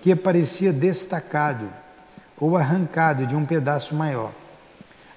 que 0.00 0.16
parecia 0.16 0.72
destacado 0.72 1.68
ou 2.40 2.56
arrancado 2.56 3.26
de 3.26 3.36
um 3.36 3.44
pedaço 3.44 3.94
maior. 3.94 4.32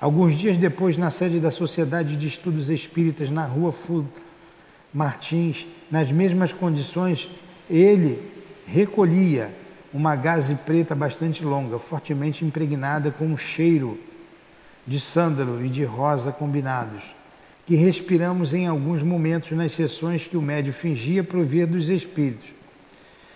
Alguns 0.02 0.36
dias 0.36 0.58
depois, 0.58 0.98
na 0.98 1.12
sede 1.12 1.42
da 1.42 1.52
Sociedade 1.52 2.16
de 2.16 2.26
Estudos 2.26 2.70
Espíritas, 2.70 3.30
na 3.30 3.44
rua 3.44 3.70
Fu 3.70 4.06
Martins, 4.94 5.68
nas 5.92 6.10
mesmas 6.10 6.54
condições, 6.54 7.28
ele 7.70 8.18
recolhia 8.66 9.54
uma 9.94 10.16
gaze 10.16 10.56
preta 10.56 10.96
bastante 10.96 11.44
longa, 11.44 11.78
fortemente 11.80 12.46
impregnada 12.46 13.12
com 13.12 13.26
um 13.26 13.38
cheiro 13.38 14.00
de 14.88 15.02
sândalo 15.02 15.64
e 15.64 15.68
de 15.68 15.84
rosa 15.84 16.32
combinados, 16.32 17.14
que 17.66 17.76
respiramos 17.76 18.54
em 18.54 18.68
alguns 18.68 19.04
momentos 19.04 19.52
nas 19.52 19.74
sessões 19.74 20.26
que 20.26 20.38
o 20.38 20.42
médio 20.42 20.72
fingia 20.72 21.26
prover 21.26 21.68
dos 21.68 21.90
espíritos. 21.90 22.54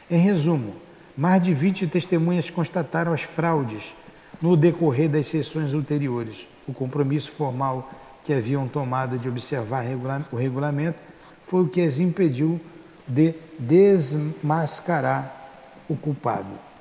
Em 0.09 0.17
resumo, 0.17 0.77
mais 1.17 1.43
de 1.43 1.53
20 1.53 1.87
testemunhas 1.87 2.49
constataram 2.49 3.11
as 3.11 3.21
fraudes 3.21 3.93
no 4.41 4.55
decorrer 4.55 5.09
das 5.09 5.27
sessões 5.27 5.73
ulteriores 5.73 6.52
o 6.67 6.73
compromisso 6.73 7.31
formal 7.31 7.89
que 8.23 8.33
haviam 8.33 8.67
tomado 8.67 9.17
de 9.17 9.27
observar 9.27 9.83
o 10.31 10.35
regulamento 10.35 11.01
foi 11.41 11.63
o 11.63 11.67
que 11.67 11.81
as 11.81 11.99
impediu 11.99 12.59
de 13.07 13.35
desmascarar 13.59 15.49
o 15.89 15.95
culpado. 15.95 16.73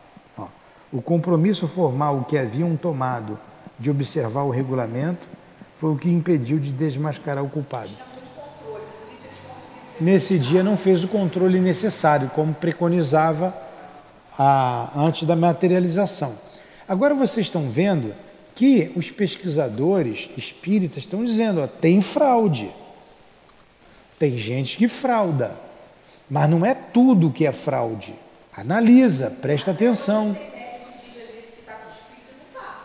O 0.92 1.00
compromisso 1.00 1.66
formal 1.66 2.24
que 2.28 2.36
haviam 2.36 2.76
tomado 2.76 3.38
de 3.78 3.90
observar 3.90 4.42
o 4.42 4.50
regulamento 4.50 5.26
foi 5.74 5.90
o 5.90 5.96
que 5.96 6.10
impediu 6.10 6.58
de 6.58 6.70
desmascarar 6.70 7.42
o 7.42 7.48
culpado. 7.48 7.90
Nesse 9.98 10.38
dia 10.38 10.62
não 10.62 10.76
fez 10.76 11.02
o 11.02 11.08
controle 11.08 11.58
necessário, 11.60 12.30
como 12.34 12.52
preconizava 12.52 13.54
a, 14.38 14.90
antes 14.94 15.26
da 15.26 15.34
materialização. 15.34 16.34
Agora 16.86 17.14
vocês 17.14 17.46
estão 17.46 17.70
vendo 17.70 18.14
que 18.54 18.92
os 18.94 19.10
pesquisadores 19.10 20.28
espíritas 20.36 20.98
estão 20.98 21.24
dizendo, 21.24 21.62
ó, 21.62 21.66
tem 21.66 22.00
fraude. 22.00 22.70
Tem 24.18 24.36
gente 24.36 24.76
que 24.76 24.86
frauda, 24.86 25.56
mas 26.30 26.48
não 26.48 26.64
é 26.64 26.74
tudo 26.74 27.30
que 27.30 27.46
é 27.46 27.52
fraude. 27.52 28.14
Analisa, 28.56 29.30
presta 29.30 29.70
atenção. 29.70 30.36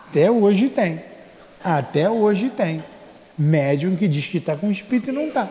Até 0.08 0.30
hoje 0.30 0.68
tem. 0.68 1.02
Até 1.62 2.08
hoje 2.08 2.50
tem. 2.50 2.82
Médium 3.36 3.94
que 3.94 4.08
diz 4.08 4.26
que 4.26 4.38
está 4.38 4.56
com 4.56 4.70
espírito 4.70 5.10
e 5.10 5.12
não 5.12 5.24
está. 5.24 5.48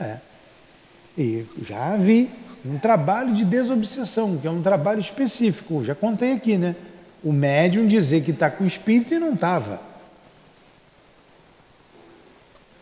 É. 0.00 0.16
E 1.16 1.46
já 1.62 1.96
vi 1.96 2.28
um 2.64 2.78
trabalho 2.78 3.32
de 3.32 3.44
desobsessão, 3.44 4.36
que 4.38 4.46
é 4.46 4.50
um 4.50 4.62
trabalho 4.62 5.00
específico. 5.00 5.84
Já 5.84 5.94
contei 5.94 6.32
aqui, 6.32 6.58
né? 6.58 6.74
O 7.26 7.32
médium 7.32 7.88
dizer 7.88 8.22
que 8.22 8.30
está 8.30 8.48
com 8.48 8.64
espírito 8.64 9.12
e 9.12 9.18
não 9.18 9.34
estava. 9.34 9.80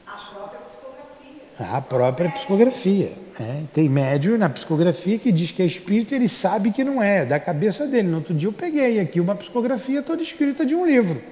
A 0.06 0.12
própria 0.12 0.60
psicografia. 0.60 1.76
A 1.76 1.80
própria 1.80 2.30
psicografia. 2.30 3.12
É, 3.40 3.62
tem 3.72 3.88
médium 3.88 4.36
na 4.36 4.50
psicografia 4.50 5.18
que 5.18 5.32
diz 5.32 5.50
que 5.50 5.62
é 5.62 5.64
espírito 5.64 6.12
e 6.12 6.16
ele 6.16 6.28
sabe 6.28 6.72
que 6.72 6.84
não 6.84 7.02
é, 7.02 7.24
da 7.24 7.40
cabeça 7.40 7.86
dele. 7.86 8.08
No 8.08 8.18
outro 8.18 8.34
dia 8.34 8.46
eu 8.46 8.52
peguei 8.52 9.00
aqui 9.00 9.18
uma 9.18 9.34
psicografia 9.34 10.02
toda 10.02 10.22
escrita 10.22 10.66
de 10.66 10.74
um 10.74 10.84
livro. 10.84 11.22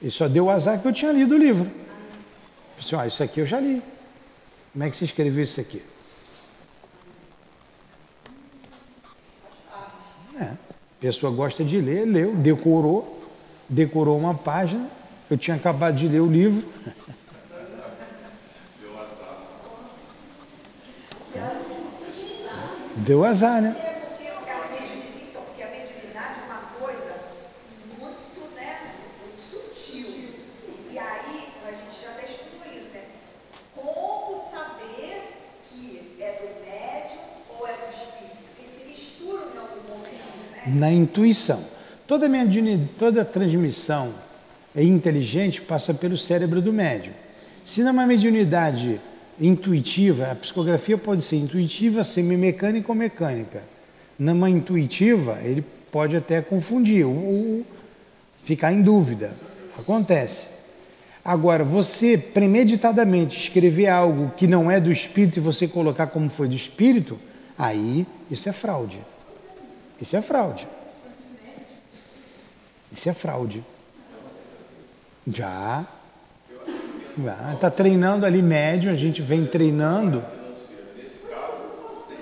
E 0.00 0.10
só 0.10 0.26
deu 0.26 0.46
o 0.46 0.50
azar 0.50 0.80
que 0.80 0.88
eu 0.88 0.92
tinha 0.94 1.12
lido 1.12 1.34
o 1.34 1.38
livro. 1.38 1.66
Falei 1.66 2.80
assim, 2.80 2.96
ó, 2.96 3.04
isso 3.04 3.22
aqui 3.22 3.40
eu 3.40 3.46
já 3.46 3.60
li. 3.60 3.82
Como 4.72 4.84
é 4.84 4.88
que 4.88 4.96
você 4.96 5.04
escreveu 5.04 5.42
isso 5.44 5.60
aqui? 5.60 5.82
É, 10.40 10.44
a 10.44 10.56
pessoa 11.02 11.32
gosta 11.32 11.64
de 11.64 11.80
ler, 11.80 12.06
leu, 12.06 12.32
decorou, 12.36 13.20
decorou 13.68 14.16
uma 14.16 14.34
página. 14.34 14.88
Eu 15.28 15.36
tinha 15.36 15.56
acabado 15.56 15.96
de 15.96 16.06
ler 16.06 16.20
o 16.20 16.26
livro. 16.30 16.64
Deu 22.94 23.24
azar, 23.24 23.60
né? 23.60 23.74
É 23.82 23.98
porque 24.06 24.28
a 24.28 24.68
mediunidade, 24.70 25.26
então, 25.28 25.42
porque 25.42 25.62
a 25.64 25.66
mediunidade 25.66 26.38
é 26.38 26.44
uma 26.46 26.60
coisa 26.78 27.14
muito, 27.98 28.54
né, 28.54 28.92
muito 29.18 29.40
sutil. 29.40 30.06
E 30.88 30.96
aí, 30.96 31.48
a 31.66 31.70
gente 31.72 32.00
já 32.00 32.10
até 32.10 32.26
estudou 32.26 32.62
isso, 32.72 32.94
né? 32.94 33.02
Como 33.74 34.36
saber 34.52 35.34
que 35.68 36.16
é 36.20 36.30
do 36.30 36.64
médium 36.64 37.22
ou 37.58 37.66
é 37.66 37.72
do 37.72 37.88
espírito? 37.90 38.36
Porque 38.54 38.70
se 38.70 38.84
misturam 38.86 39.52
em 39.52 39.58
algum 39.58 39.82
momento, 39.88 40.38
né? 40.52 40.78
na 40.78 40.91
intuição. 41.02 41.60
Toda, 42.06 42.28
mediuni- 42.28 42.88
toda 42.98 43.24
transmissão 43.24 44.12
é 44.74 44.82
inteligente 44.82 45.60
passa 45.60 45.92
pelo 45.92 46.16
cérebro 46.16 46.60
do 46.60 46.72
médium. 46.72 47.12
Se 47.64 47.82
numa 47.82 48.06
mediunidade 48.06 49.00
intuitiva, 49.40 50.30
a 50.30 50.34
psicografia 50.34 50.98
pode 50.98 51.22
ser 51.22 51.36
intuitiva, 51.36 52.04
semimecânica 52.04 52.90
ou 52.90 52.94
mecânica. 52.94 53.62
Numa 54.18 54.48
intuitiva, 54.48 55.38
ele 55.42 55.64
pode 55.90 56.16
até 56.16 56.40
confundir 56.40 57.04
ou 57.04 57.64
ficar 58.44 58.72
em 58.72 58.82
dúvida. 58.82 59.32
Acontece. 59.78 60.48
Agora, 61.24 61.64
você 61.64 62.18
premeditadamente 62.18 63.38
escrever 63.38 63.88
algo 63.88 64.32
que 64.36 64.46
não 64.46 64.70
é 64.70 64.80
do 64.80 64.90
espírito 64.90 65.36
e 65.36 65.40
você 65.40 65.68
colocar 65.68 66.08
como 66.08 66.28
foi 66.28 66.48
do 66.48 66.54
espírito, 66.54 67.18
aí 67.56 68.06
isso 68.30 68.48
é 68.48 68.52
fraude. 68.52 68.98
Isso 70.00 70.16
é 70.16 70.20
fraude. 70.22 70.66
Isso 72.92 73.08
é 73.08 73.14
fraude. 73.14 73.64
Já. 75.26 75.86
Está 77.54 77.70
treinando 77.70 78.26
ali 78.26 78.42
médium, 78.42 78.92
a 78.92 78.96
gente 78.96 79.22
vem 79.22 79.46
treinando. 79.46 80.22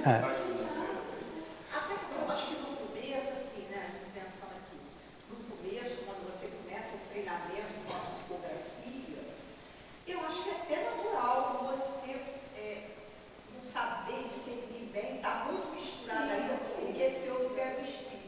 É. 0.07 0.11
Até 0.11 1.95
porque 1.95 2.25
eu 2.25 2.31
acho 2.31 2.47
que 2.47 2.55
no 2.55 2.77
começo, 2.77 3.31
assim, 3.33 3.65
né, 3.71 3.91
pensando 4.15 4.55
aqui, 4.57 4.79
no 5.31 5.37
começo, 5.57 5.97
quando 6.07 6.27
você 6.27 6.47
começa 6.49 6.97
o 6.97 7.01
treinamento 7.13 7.73
de 7.85 7.93
uma 7.93 8.01
psicografia, 8.01 9.21
eu 10.09 10.21
acho 10.27 10.43
que 10.43 10.51
é 10.51 10.53
até 10.53 10.77
natural 10.91 11.69
você 11.73 12.11
é, 12.57 12.87
não 13.55 13.63
saber 13.63 14.23
discernir 14.25 14.91
bem, 14.93 15.17
está 15.17 15.47
muito 15.51 15.73
misturado 15.73 16.31
ainda, 16.31 16.55
porque 16.55 17.03
esse 17.03 17.29
outro 17.29 17.59
é 17.59 17.75
do 17.75 17.81
espírito. 17.83 18.21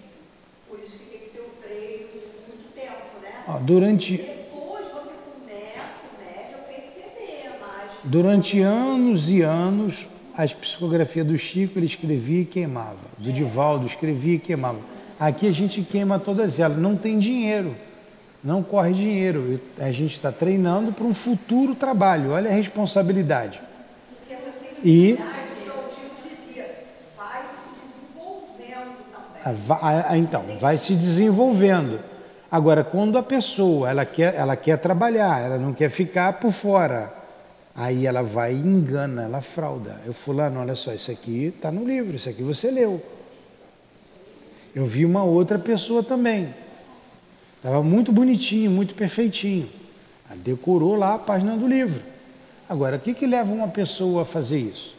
Por 0.68 0.78
isso 0.78 0.98
que 0.98 1.06
tem 1.06 1.20
que 1.20 1.30
ter 1.30 1.40
um 1.40 1.62
treino 1.62 2.08
de 2.08 2.26
muito 2.48 2.74
tempo, 2.74 3.18
né? 3.20 3.44
Ó, 3.48 3.51
durante, 3.51 3.51
Depois 3.51 3.51
você 3.51 3.51
começa, 3.51 3.51
o 3.51 3.51
médio, 3.51 3.51
a 3.51 3.51
perceber 3.51 3.51
mais. 7.60 7.92
durante 8.04 8.60
anos 8.60 9.30
e 9.30 9.42
anos, 9.42 10.06
as 10.36 10.52
psicografias 10.52 11.26
do 11.26 11.36
Chico 11.36 11.78
ele 11.78 11.86
escrevia 11.86 12.40
e 12.42 12.44
queimava. 12.44 12.96
Do 13.18 13.32
Divaldo 13.32 13.86
escrevia 13.86 14.34
e 14.34 14.38
queimava. 14.38 14.78
Aqui 15.18 15.46
a 15.48 15.52
gente 15.52 15.82
queima 15.82 16.18
todas 16.18 16.58
elas. 16.58 16.78
Não 16.78 16.96
tem 16.96 17.18
dinheiro. 17.18 17.74
Não 18.42 18.62
corre 18.62 18.92
dinheiro. 18.92 19.60
A 19.78 19.90
gente 19.92 20.14
está 20.16 20.32
treinando 20.32 20.92
para 20.92 21.04
um 21.04 21.14
futuro 21.14 21.74
trabalho. 21.74 22.32
Olha 22.32 22.50
a 22.50 22.52
responsabilidade. 22.52 23.60
Porque 24.18 24.34
essa 24.34 24.48
E- 24.48 24.74
sensibilidade, 24.74 25.30
o 25.60 25.64
seu 25.64 25.74
tio 25.74 26.10
dizia, 26.28 26.70
vai 27.16 27.42
se 27.46 27.68
desenvolvendo 27.86 28.96
também. 29.12 29.68
Ah, 29.80 30.06
ah, 30.08 30.18
Então, 30.18 30.44
vai 30.60 30.76
se 30.76 30.94
desenvolvendo. 30.96 32.00
Agora, 32.52 32.84
quando 32.84 33.16
a 33.16 33.22
pessoa 33.22 33.88
ela 33.88 34.04
quer, 34.04 34.34
ela 34.34 34.54
quer 34.54 34.76
trabalhar, 34.76 35.40
ela 35.40 35.56
não 35.56 35.72
quer 35.72 35.88
ficar 35.88 36.34
por 36.34 36.52
fora, 36.52 37.10
aí 37.74 38.06
ela 38.06 38.22
vai 38.22 38.52
e 38.52 38.58
engana, 38.58 39.22
ela 39.22 39.40
frauda. 39.40 39.98
Eu 40.04 40.12
fulano, 40.12 40.60
olha 40.60 40.74
só, 40.74 40.92
isso 40.92 41.10
aqui 41.10 41.46
está 41.46 41.72
no 41.72 41.82
livro, 41.82 42.14
isso 42.14 42.28
aqui 42.28 42.42
você 42.42 42.70
leu. 42.70 43.02
Eu 44.74 44.84
vi 44.84 45.06
uma 45.06 45.24
outra 45.24 45.58
pessoa 45.58 46.02
também. 46.02 46.54
Estava 47.56 47.82
muito 47.82 48.12
bonitinho, 48.12 48.70
muito 48.70 48.94
perfeitinho. 48.94 49.70
Ela 50.28 50.38
decorou 50.38 50.94
lá 50.94 51.14
a 51.14 51.18
página 51.18 51.56
do 51.56 51.66
livro. 51.66 52.02
Agora, 52.68 52.96
o 52.96 53.00
que, 53.00 53.14
que 53.14 53.26
leva 53.26 53.50
uma 53.50 53.68
pessoa 53.68 54.22
a 54.22 54.24
fazer 54.26 54.58
isso? 54.58 54.94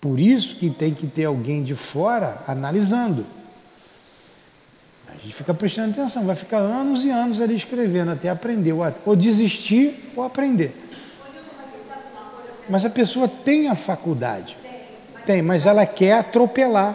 Por 0.00 0.18
isso 0.18 0.56
que 0.56 0.70
tem 0.70 0.94
que 0.94 1.06
ter 1.06 1.26
alguém 1.26 1.62
de 1.62 1.74
fora 1.74 2.42
analisando. 2.48 3.26
A 5.16 5.22
gente 5.22 5.34
fica 5.34 5.54
prestando 5.54 5.90
atenção, 5.92 6.24
vai 6.24 6.36
ficar 6.36 6.58
anos 6.58 7.04
e 7.04 7.10
anos 7.10 7.40
ali 7.40 7.54
escrevendo 7.54 8.12
até 8.12 8.28
aprender, 8.28 8.72
ou, 8.72 9.16
desistir 9.16 9.98
ou 10.14 10.22
aprender. 10.24 10.74
Mas 12.68 12.84
a 12.84 12.90
pessoa 12.90 13.28
tem 13.28 13.68
a 13.68 13.74
faculdade. 13.74 14.56
Tem, 15.24 15.42
mas 15.42 15.66
ela 15.66 15.84
quer 15.86 16.18
atropelar. 16.18 16.94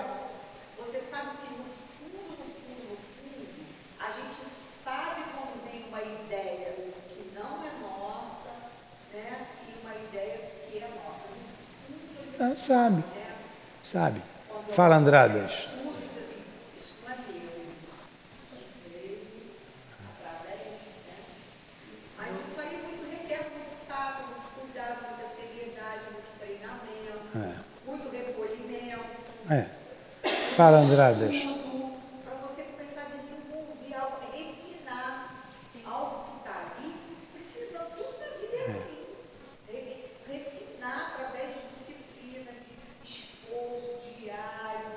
Você 0.80 1.00
sabe 1.00 1.28
que 1.42 1.54
no 1.58 1.64
fundo, 1.64 2.18
no 2.40 2.46
fundo, 2.46 2.92
no 2.92 2.98
fundo, 2.98 3.66
a 4.00 4.08
gente 4.12 4.36
sabe 4.84 5.22
quando 5.34 5.64
vem 5.70 5.84
uma 5.90 6.02
ideia 6.02 6.76
que 7.10 7.32
não 7.36 7.60
é 7.64 7.72
nossa, 7.82 8.52
né? 9.14 9.48
E 9.68 9.86
uma 9.86 9.94
ideia 10.10 10.40
que 10.72 10.78
é 10.78 10.88
nossa. 10.88 11.24
No 11.28 11.96
fundo, 12.38 12.44
a 12.44 12.48
gente 12.48 12.54
Ah, 12.54 12.56
sabe, 12.56 12.96
né? 12.98 13.04
sabe. 13.84 14.22
Fala, 14.72 14.96
Andradas. 14.96 15.52
surge 15.52 16.04
e 16.04 16.08
diz 16.16 16.30
assim, 16.30 16.42
isso 16.80 16.94
não 17.04 17.12
é 17.12 17.16
meu. 17.18 17.52
Isso 18.56 18.76
veio 18.88 19.20
através, 20.08 20.72
né? 21.08 21.16
Mas 22.18 22.32
isso 22.40 22.60
aí 22.62 22.76
muito 22.88 23.04
requer 23.12 23.44
muito 23.52 23.76
tato, 23.90 24.24
muito 24.32 24.48
cuidado, 24.56 24.98
muita 25.04 25.28
seriedade, 25.36 26.04
muito 26.14 26.32
treinamento, 26.40 27.60
muito 27.86 28.10
recolhimento. 28.10 29.20
É. 29.52 29.66
Fala, 30.56 30.78
Andradas. 30.80 31.32
para 32.24 32.36
você 32.48 32.64
começar 32.64 33.02
a 33.02 33.10
desenvolver 33.18 33.94
algo, 33.96 34.18
refinar 34.32 35.44
algo 35.86 36.24
que 36.26 36.38
está 36.48 36.74
ali, 36.78 36.96
precisando, 37.34 37.90
tudo 37.98 38.20
na 38.20 38.38
vida 38.38 38.56
é 38.56 38.72
assim. 38.72 39.06
Re- 39.68 40.12
Refinar 40.28 41.14
através 41.16 41.50
de 41.56 41.62
disciplina, 41.76 42.52
de 42.52 43.10
esforço 43.10 44.00
diário, 44.18 44.92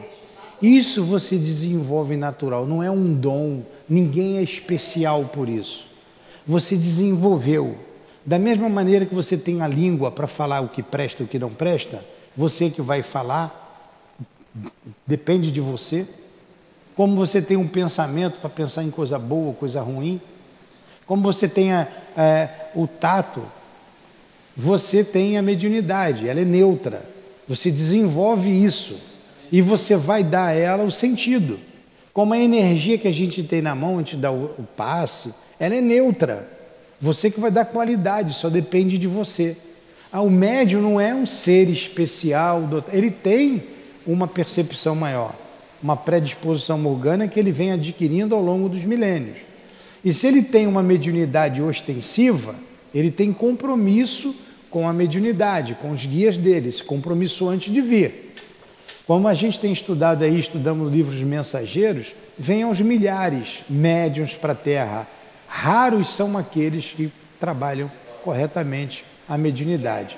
Isso 0.61 1.03
você 1.03 1.37
desenvolve 1.37 2.15
natural, 2.15 2.67
não 2.67 2.83
é 2.83 2.91
um 2.91 3.15
dom, 3.15 3.63
ninguém 3.89 4.37
é 4.37 4.43
especial 4.43 5.25
por 5.25 5.49
isso. 5.49 5.87
Você 6.45 6.75
desenvolveu. 6.75 7.89
Da 8.25 8.37
mesma 8.37 8.69
maneira 8.69 9.05
que 9.05 9.15
você 9.15 9.37
tem 9.37 9.61
a 9.61 9.67
língua 9.67 10.11
para 10.11 10.27
falar 10.27 10.61
o 10.61 10.69
que 10.69 10.83
presta 10.83 11.23
e 11.23 11.25
o 11.25 11.29
que 11.29 11.39
não 11.39 11.49
presta, 11.49 12.03
você 12.35 12.69
que 12.69 12.81
vai 12.81 13.01
falar, 13.01 13.89
depende 15.05 15.51
de 15.51 15.59
você. 15.59 16.07
Como 16.95 17.15
você 17.15 17.41
tem 17.41 17.57
um 17.57 17.67
pensamento 17.67 18.39
para 18.39 18.49
pensar 18.49 18.83
em 18.83 18.91
coisa 18.91 19.17
boa, 19.17 19.53
coisa 19.53 19.81
ruim. 19.81 20.21
Como 21.05 21.23
você 21.23 21.47
tem 21.47 21.73
a, 21.73 21.87
é, 22.15 22.69
o 22.75 22.85
tato, 22.87 23.41
você 24.55 25.03
tem 25.03 25.37
a 25.37 25.41
mediunidade, 25.41 26.29
ela 26.29 26.41
é 26.41 26.45
neutra. 26.45 27.03
Você 27.47 27.71
desenvolve 27.71 28.49
isso 28.49 28.97
e 29.51 29.61
você 29.61 29.95
vai 29.95 30.23
dar 30.23 30.47
a 30.47 30.53
ela 30.53 30.83
o 30.83 30.91
sentido. 30.91 31.59
Como 32.13 32.33
a 32.33 32.37
energia 32.37 32.97
que 32.97 33.07
a 33.07 33.11
gente 33.11 33.43
tem 33.43 33.61
na 33.61 33.73
mão, 33.73 33.95
a 33.95 33.97
gente 33.97 34.15
dá 34.15 34.31
o, 34.31 34.53
o 34.57 34.67
passe, 34.75 35.33
ela 35.59 35.75
é 35.75 35.81
neutra. 35.81 36.60
Você 37.01 37.31
que 37.31 37.39
vai 37.39 37.49
dar 37.49 37.65
qualidade, 37.65 38.35
só 38.35 38.47
depende 38.47 38.97
de 38.97 39.07
você. 39.07 39.57
Ah, 40.11 40.21
o 40.21 40.29
médium 40.29 40.81
não 40.81 41.01
é 41.01 41.15
um 41.15 41.25
ser 41.25 41.67
especial, 41.69 42.61
ele 42.93 43.09
tem 43.09 43.63
uma 44.05 44.27
percepção 44.27 44.95
maior, 44.95 45.33
uma 45.81 45.97
predisposição 45.97 46.85
orgânica 46.85 47.33
que 47.33 47.39
ele 47.39 47.51
vem 47.51 47.71
adquirindo 47.71 48.35
ao 48.35 48.41
longo 48.41 48.69
dos 48.69 48.83
milênios. 48.83 49.37
E 50.03 50.13
se 50.13 50.27
ele 50.27 50.43
tem 50.43 50.67
uma 50.67 50.83
mediunidade 50.83 51.61
ostensiva, 51.61 52.55
ele 52.93 53.09
tem 53.09 53.31
compromisso 53.33 54.35
com 54.69 54.87
a 54.87 54.93
mediunidade, 54.93 55.77
com 55.81 55.91
os 55.91 56.05
guias 56.05 56.37
dele, 56.37 56.69
esse 56.69 56.83
compromisso 56.83 57.47
antes 57.47 57.73
de 57.73 57.81
vir. 57.81 58.33
Como 59.07 59.27
a 59.27 59.33
gente 59.33 59.59
tem 59.59 59.73
estudado 59.73 60.23
aí, 60.23 60.39
estudamos 60.39 60.91
livros 60.91 61.21
mensageiros, 61.23 62.13
vem 62.37 62.63
aos 62.63 62.79
milhares 62.79 63.59
médiuns 63.69 64.35
para 64.35 64.53
a 64.53 64.55
Terra. 64.55 65.07
Raros 65.53 66.09
são 66.15 66.37
aqueles 66.37 66.93
que 66.93 67.11
trabalham 67.37 67.91
corretamente 68.23 69.05
a 69.27 69.37
mediunidade. 69.37 70.17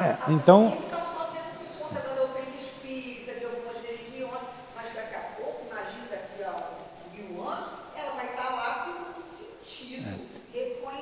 É, 0.00 0.16
então, 0.28 0.76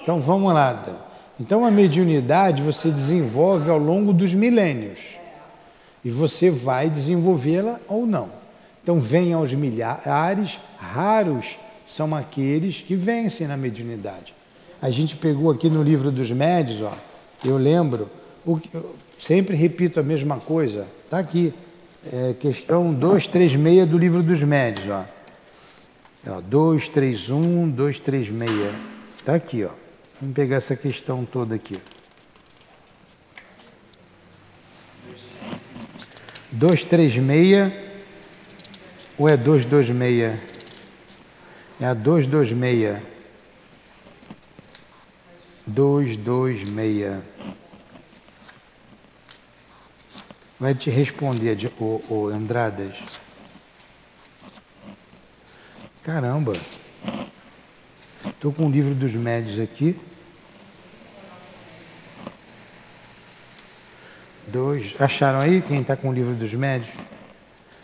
Então 0.03 0.21
vamos 0.21 0.55
lá. 0.55 0.85
Então 1.41 1.65
a 1.65 1.71
mediunidade 1.71 2.63
você 2.63 2.91
desenvolve 2.93 3.69
ao 3.69 3.77
longo 3.77 4.13
dos 4.13 4.33
milênios. 4.33 5.16
E 6.07 6.09
você 6.09 6.53
vai 6.53 6.89
desenvolvê-la 6.89 7.81
ou 7.89 8.07
não. 8.07 8.31
Então 8.81 9.01
vem 9.01 9.33
aos 9.33 9.53
milhares, 9.53 10.57
raros 10.79 11.59
são 11.85 12.15
aqueles 12.15 12.81
que 12.81 12.95
vencem 12.95 13.49
na 13.49 13.57
mediunidade. 13.57 14.33
A 14.81 14.89
gente 14.89 15.17
pegou 15.17 15.51
aqui 15.51 15.69
no 15.69 15.83
livro 15.83 16.13
dos 16.13 16.31
médios, 16.31 16.81
ó, 16.81 16.93
eu 17.45 17.57
lembro, 17.57 18.09
o, 18.47 18.61
eu 18.73 18.95
sempre 19.19 19.57
repito 19.57 19.99
a 19.99 20.03
mesma 20.05 20.37
coisa, 20.37 20.87
está 21.05 21.19
aqui, 21.19 21.53
é, 22.13 22.37
questão 22.39 22.95
236 22.95 23.89
do 23.89 23.99
livro 23.99 24.23
dos 24.23 24.41
médios, 24.45 24.89
ó. 24.89 25.05
ó 26.29 26.41
231, 26.41 27.69
236, 27.69 28.73
está 29.17 29.35
aqui, 29.35 29.65
ó. 29.65 29.71
Vamos 30.21 30.37
pegar 30.37 30.55
essa 30.55 30.77
questão 30.77 31.25
toda 31.25 31.57
aqui. 31.57 31.81
236 36.57 37.71
ou 39.19 39.29
é 39.29 39.37
226? 39.37 40.41
É 41.79 41.85
a 41.85 41.93
226. 41.93 43.03
226. 45.67 47.23
Vai 50.59 50.75
te 50.75 50.89
responder, 50.89 51.71
o, 51.79 52.03
o 52.09 52.29
Andradas. 52.29 52.97
Caramba! 56.03 56.55
Estou 58.25 58.51
com 58.51 58.67
o 58.67 58.71
livro 58.71 58.95
dos 58.95 59.13
médios 59.13 59.61
aqui. 59.61 59.95
Dois. 64.57 64.95
Acharam 64.99 65.39
aí 65.41 65.61
quem 65.61 65.83
está 65.83 65.95
com 65.95 66.09
o 66.09 66.13
livro 66.15 66.35
dos 66.35 66.55
médios? 66.55 66.89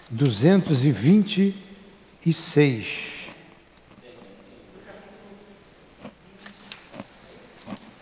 226. 0.09 2.87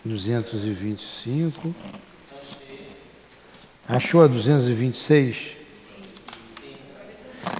Duzentos 0.05 0.63
e 0.63 0.71
vinte 0.71 1.01
e 1.01 1.05
cinco. 1.05 1.75
Achou 3.89 4.23
a 4.23 4.27
duzentos 4.27 4.69
e 4.69 4.73
vinte 4.73 4.95
e 4.95 4.99
seis? 4.99 5.57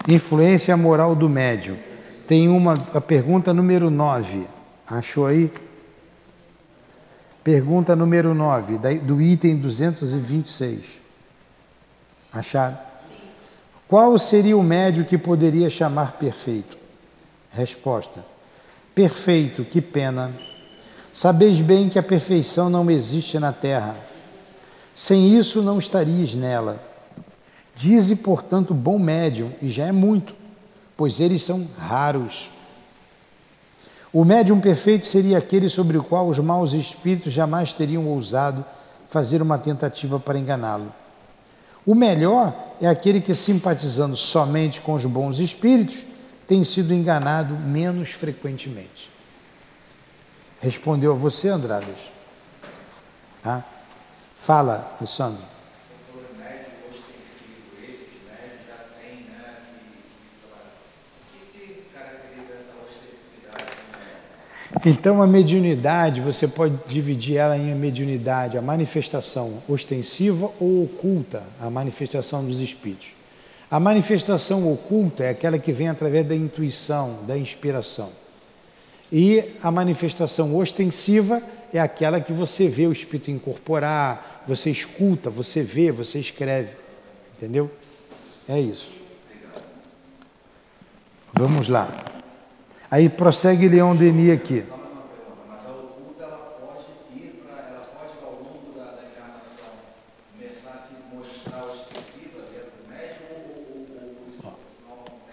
Influência 0.08 0.78
moral 0.78 1.14
do 1.14 1.28
médium. 1.28 1.78
Tem 2.26 2.48
uma 2.48 2.74
a 2.94 3.02
pergunta 3.02 3.54
número 3.54 3.90
nove. 3.90 4.48
Achou 4.88 5.28
aí? 5.28 5.52
Pergunta 7.44 7.98
número 7.98 8.36
9, 8.36 8.78
do 9.00 9.20
item 9.20 9.58
226. 9.58 11.01
Acharam? 12.32 12.78
Qual 13.88 14.18
seria 14.18 14.58
o 14.58 14.64
médio 14.64 15.04
que 15.04 15.18
poderia 15.18 15.70
chamar 15.70 16.14
perfeito? 16.14 16.78
Resposta: 17.52 18.24
Perfeito, 18.96 19.66
que 19.66 19.82
pena. 19.82 20.32
Sabeis 21.12 21.60
bem 21.60 21.90
que 21.90 22.00
a 22.00 22.04
perfeição 22.04 22.70
não 22.70 22.90
existe 22.90 23.38
na 23.38 23.52
terra. 23.52 23.98
Sem 24.96 25.36
isso 25.38 25.62
não 25.62 25.78
estarias 25.78 26.34
nela. 26.36 26.82
Dize, 27.76 28.16
portanto, 28.16 28.74
bom 28.74 28.98
médium, 28.98 29.52
e 29.62 29.70
já 29.70 29.86
é 29.86 29.92
muito, 29.92 30.34
pois 30.96 31.20
eles 31.20 31.44
são 31.44 31.68
raros. 31.78 32.50
O 34.14 34.24
médium 34.24 34.60
perfeito 34.60 35.06
seria 35.06 35.38
aquele 35.38 35.68
sobre 35.68 35.98
o 35.98 36.04
qual 36.04 36.28
os 36.28 36.40
maus 36.40 36.74
espíritos 36.74 37.34
jamais 37.34 37.74
teriam 37.74 38.08
ousado 38.08 38.64
fazer 39.06 39.42
uma 39.42 39.58
tentativa 39.58 40.20
para 40.20 40.40
enganá-lo. 40.40 40.94
O 41.86 41.96
melhor 41.96 42.76
é 42.80 42.88
aquele 42.88 43.20
que, 43.22 43.34
simpatizando 43.34 44.16
somente 44.16 44.82
com 44.82 44.94
os 44.94 45.06
bons 45.06 45.40
espíritos, 45.40 46.06
tem 46.48 46.64
sido 46.64 46.94
enganado 46.94 47.54
menos 47.54 48.10
frequentemente. 48.10 49.10
Respondeu 50.60 51.12
a 51.12 51.16
você, 51.16 51.50
Andradas? 51.50 52.12
Tá? 53.42 53.64
Fala, 54.38 54.96
Alessandro. 55.00 55.44
Então, 64.86 65.22
a 65.22 65.28
mediunidade, 65.28 66.22
você 66.22 66.48
pode 66.48 66.76
dividir 66.88 67.38
ela 67.38 67.58
em 67.58 67.76
mediunidade, 67.76 68.58
a 68.58 68.62
manifestação 68.62 69.62
ostensiva 69.68 70.50
ou 70.60 70.86
oculta, 70.86 71.44
a 71.60 71.70
manifestação 71.70 72.46
dos 72.46 72.60
espíritos. 72.62 73.10
A 73.70 73.80
manifestação 73.80 74.72
oculta 74.72 75.24
é 75.24 75.30
aquela 75.30 75.60
que 75.60 75.72
vem 75.72 75.90
através 75.90 76.26
da 76.26 76.36
intuição, 76.36 77.20
da 77.28 77.38
inspiração. 77.38 78.10
E 79.12 79.44
a 79.62 79.70
manifestação 79.70 80.56
ostensiva 80.56 81.42
é 81.74 81.80
aquela 81.80 82.22
que 82.22 82.32
você 82.32 82.68
vê 82.68 82.88
o 82.88 82.92
espírito 82.92 83.30
incorporar, 83.30 84.44
você 84.48 84.70
escuta, 84.70 85.30
você 85.30 85.62
vê, 85.62 85.92
você 85.92 86.20
escreve. 86.20 86.76
Entendeu? 87.38 87.70
É 88.48 88.60
isso. 88.60 88.96
Vamos 91.34 91.68
lá. 91.68 92.11
Aí 92.92 93.08
prossegue 93.08 93.70
Leão 93.70 93.96
Denis 93.96 94.34
aqui. 94.34 94.66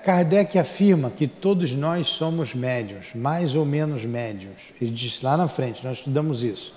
Kardec 0.04 0.56
afirma 0.56 1.10
que 1.10 1.26
todos 1.26 1.74
nós 1.74 2.06
somos 2.06 2.54
médiums, 2.54 3.08
mais 3.14 3.56
ou 3.56 3.66
menos 3.66 4.04
médiums. 4.04 4.56
Ele 4.80 4.92
diz 4.92 5.20
lá 5.20 5.36
na 5.36 5.48
frente, 5.48 5.84
nós 5.84 5.98
estudamos 5.98 6.44
isso. 6.44 6.72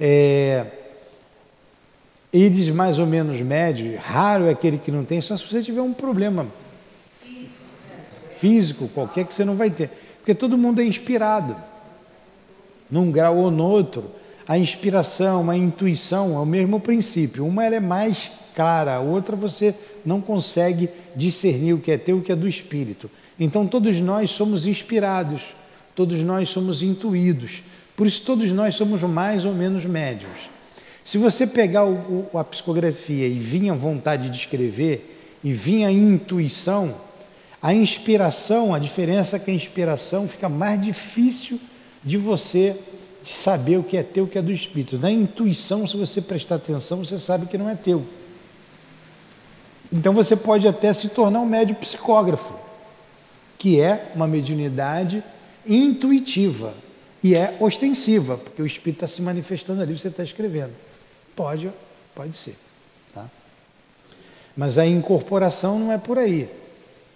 É, 0.00 0.66
Eles 2.32 2.70
mais 2.70 2.98
ou 2.98 3.06
menos 3.06 3.40
médios, 3.42 4.00
raro 4.00 4.46
é 4.46 4.50
aquele 4.50 4.78
que 4.78 4.90
não 4.90 5.04
tem, 5.04 5.20
só 5.20 5.36
se 5.36 5.46
você 5.46 5.62
tiver 5.62 5.82
um 5.82 5.92
problema 5.92 6.48
físico, 8.42 8.88
qualquer 8.88 9.24
que 9.24 9.32
você 9.32 9.44
não 9.44 9.54
vai 9.54 9.70
ter. 9.70 9.88
Porque 10.18 10.34
todo 10.34 10.58
mundo 10.58 10.80
é 10.80 10.84
inspirado, 10.84 11.54
num 12.90 13.12
grau 13.12 13.38
ou 13.38 13.52
no 13.52 13.64
outro. 13.64 14.10
A 14.48 14.58
inspiração, 14.58 15.48
a 15.48 15.56
intuição 15.56 16.34
é 16.34 16.40
o 16.40 16.44
mesmo 16.44 16.80
princípio. 16.80 17.46
Uma 17.46 17.64
ela 17.64 17.76
é 17.76 17.80
mais 17.80 18.32
clara, 18.52 18.96
a 18.96 19.00
outra 19.00 19.36
você 19.36 19.72
não 20.04 20.20
consegue 20.20 20.90
discernir 21.14 21.74
o 21.74 21.78
que 21.78 21.92
é 21.92 21.96
teu 21.96 22.16
e 22.16 22.20
o 22.20 22.22
que 22.22 22.32
é 22.32 22.36
do 22.36 22.48
espírito. 22.48 23.08
Então 23.38 23.64
todos 23.64 24.00
nós 24.00 24.32
somos 24.32 24.66
inspirados, 24.66 25.54
todos 25.94 26.20
nós 26.24 26.48
somos 26.48 26.82
intuídos. 26.82 27.62
Por 27.96 28.08
isso 28.08 28.22
todos 28.22 28.50
nós 28.50 28.74
somos 28.74 29.04
mais 29.04 29.44
ou 29.44 29.54
menos 29.54 29.86
médios. 29.86 30.50
Se 31.04 31.16
você 31.16 31.46
pegar 31.46 31.84
o, 31.84 32.26
o, 32.32 32.38
a 32.38 32.42
psicografia 32.42 33.28
e 33.28 33.38
vinha 33.38 33.72
vontade 33.72 34.28
de 34.28 34.36
escrever 34.36 35.38
e 35.44 35.52
vinha 35.52 35.90
intuição, 35.92 36.94
a 37.62 37.72
inspiração, 37.72 38.74
a 38.74 38.78
diferença 38.80 39.36
é 39.36 39.38
que 39.38 39.50
a 39.50 39.54
inspiração 39.54 40.26
fica 40.26 40.48
mais 40.48 40.82
difícil 40.82 41.60
de 42.02 42.18
você 42.18 42.76
saber 43.22 43.76
o 43.76 43.84
que 43.84 43.96
é 43.96 44.02
teu, 44.02 44.24
o 44.24 44.26
que 44.26 44.36
é 44.36 44.42
do 44.42 44.50
espírito. 44.50 44.98
Na 44.98 45.12
intuição, 45.12 45.86
se 45.86 45.96
você 45.96 46.20
prestar 46.20 46.56
atenção, 46.56 47.04
você 47.04 47.20
sabe 47.20 47.46
que 47.46 47.56
não 47.56 47.70
é 47.70 47.76
teu. 47.76 48.04
Então 49.92 50.12
você 50.12 50.34
pode 50.34 50.66
até 50.66 50.92
se 50.92 51.10
tornar 51.10 51.38
um 51.38 51.46
médio 51.46 51.76
psicógrafo, 51.76 52.52
que 53.56 53.80
é 53.80 54.10
uma 54.12 54.26
mediunidade 54.26 55.22
intuitiva 55.64 56.74
e 57.22 57.36
é 57.36 57.56
ostensiva, 57.60 58.36
porque 58.38 58.60
o 58.60 58.66
espírito 58.66 59.04
está 59.04 59.06
se 59.06 59.22
manifestando 59.22 59.82
ali, 59.82 59.96
você 59.96 60.08
está 60.08 60.24
escrevendo. 60.24 60.72
Pode, 61.36 61.70
pode 62.12 62.36
ser. 62.36 62.56
Tá? 63.14 63.30
Mas 64.56 64.78
a 64.78 64.86
incorporação 64.86 65.78
não 65.78 65.92
é 65.92 65.98
por 65.98 66.18
aí. 66.18 66.48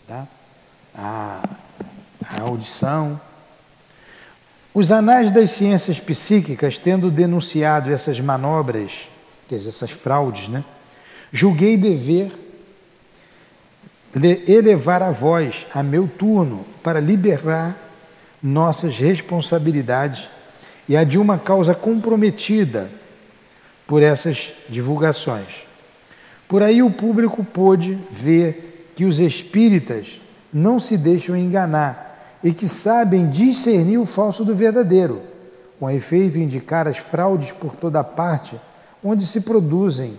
Tá? 0.06 0.28
A, 0.96 1.42
a 2.28 2.42
audição. 2.42 3.20
Os 4.72 4.90
anais 4.92 5.30
das 5.30 5.50
ciências 5.52 5.98
psíquicas, 5.98 6.78
tendo 6.78 7.10
denunciado 7.10 7.92
essas 7.92 8.20
manobras, 8.20 9.08
quer 9.48 9.56
dizer, 9.56 9.70
essas 9.70 9.90
fraudes, 9.90 10.48
né? 10.48 10.64
julguei 11.32 11.76
dever 11.76 12.32
elevar 14.46 15.02
a 15.02 15.10
voz 15.10 15.66
a 15.74 15.82
meu 15.82 16.08
turno 16.08 16.64
para 16.82 17.00
liberar 17.00 17.76
nossas 18.42 18.96
responsabilidades 18.98 20.28
e 20.88 20.96
a 20.96 21.04
de 21.04 21.18
uma 21.18 21.38
causa 21.38 21.74
comprometida 21.74 22.88
por 23.86 24.02
essas 24.02 24.52
divulgações. 24.68 25.64
Por 26.48 26.62
aí 26.62 26.82
o 26.82 26.90
público 26.90 27.44
pôde 27.44 27.98
ver 28.10 28.92
que 28.96 29.04
os 29.04 29.18
espíritas 29.18 30.20
não 30.56 30.78
se 30.78 30.96
deixam 30.96 31.36
enganar 31.36 32.38
e 32.42 32.52
que 32.52 32.68
sabem 32.68 33.28
discernir 33.28 33.98
o 33.98 34.06
falso 34.06 34.44
do 34.44 34.54
verdadeiro, 34.54 35.22
com 35.78 35.90
efeito 35.90 36.38
indicar 36.38 36.88
as 36.88 36.98
fraudes 36.98 37.52
por 37.52 37.74
toda 37.74 38.02
parte 38.02 38.58
onde 39.02 39.26
se 39.26 39.40
produzem. 39.40 40.16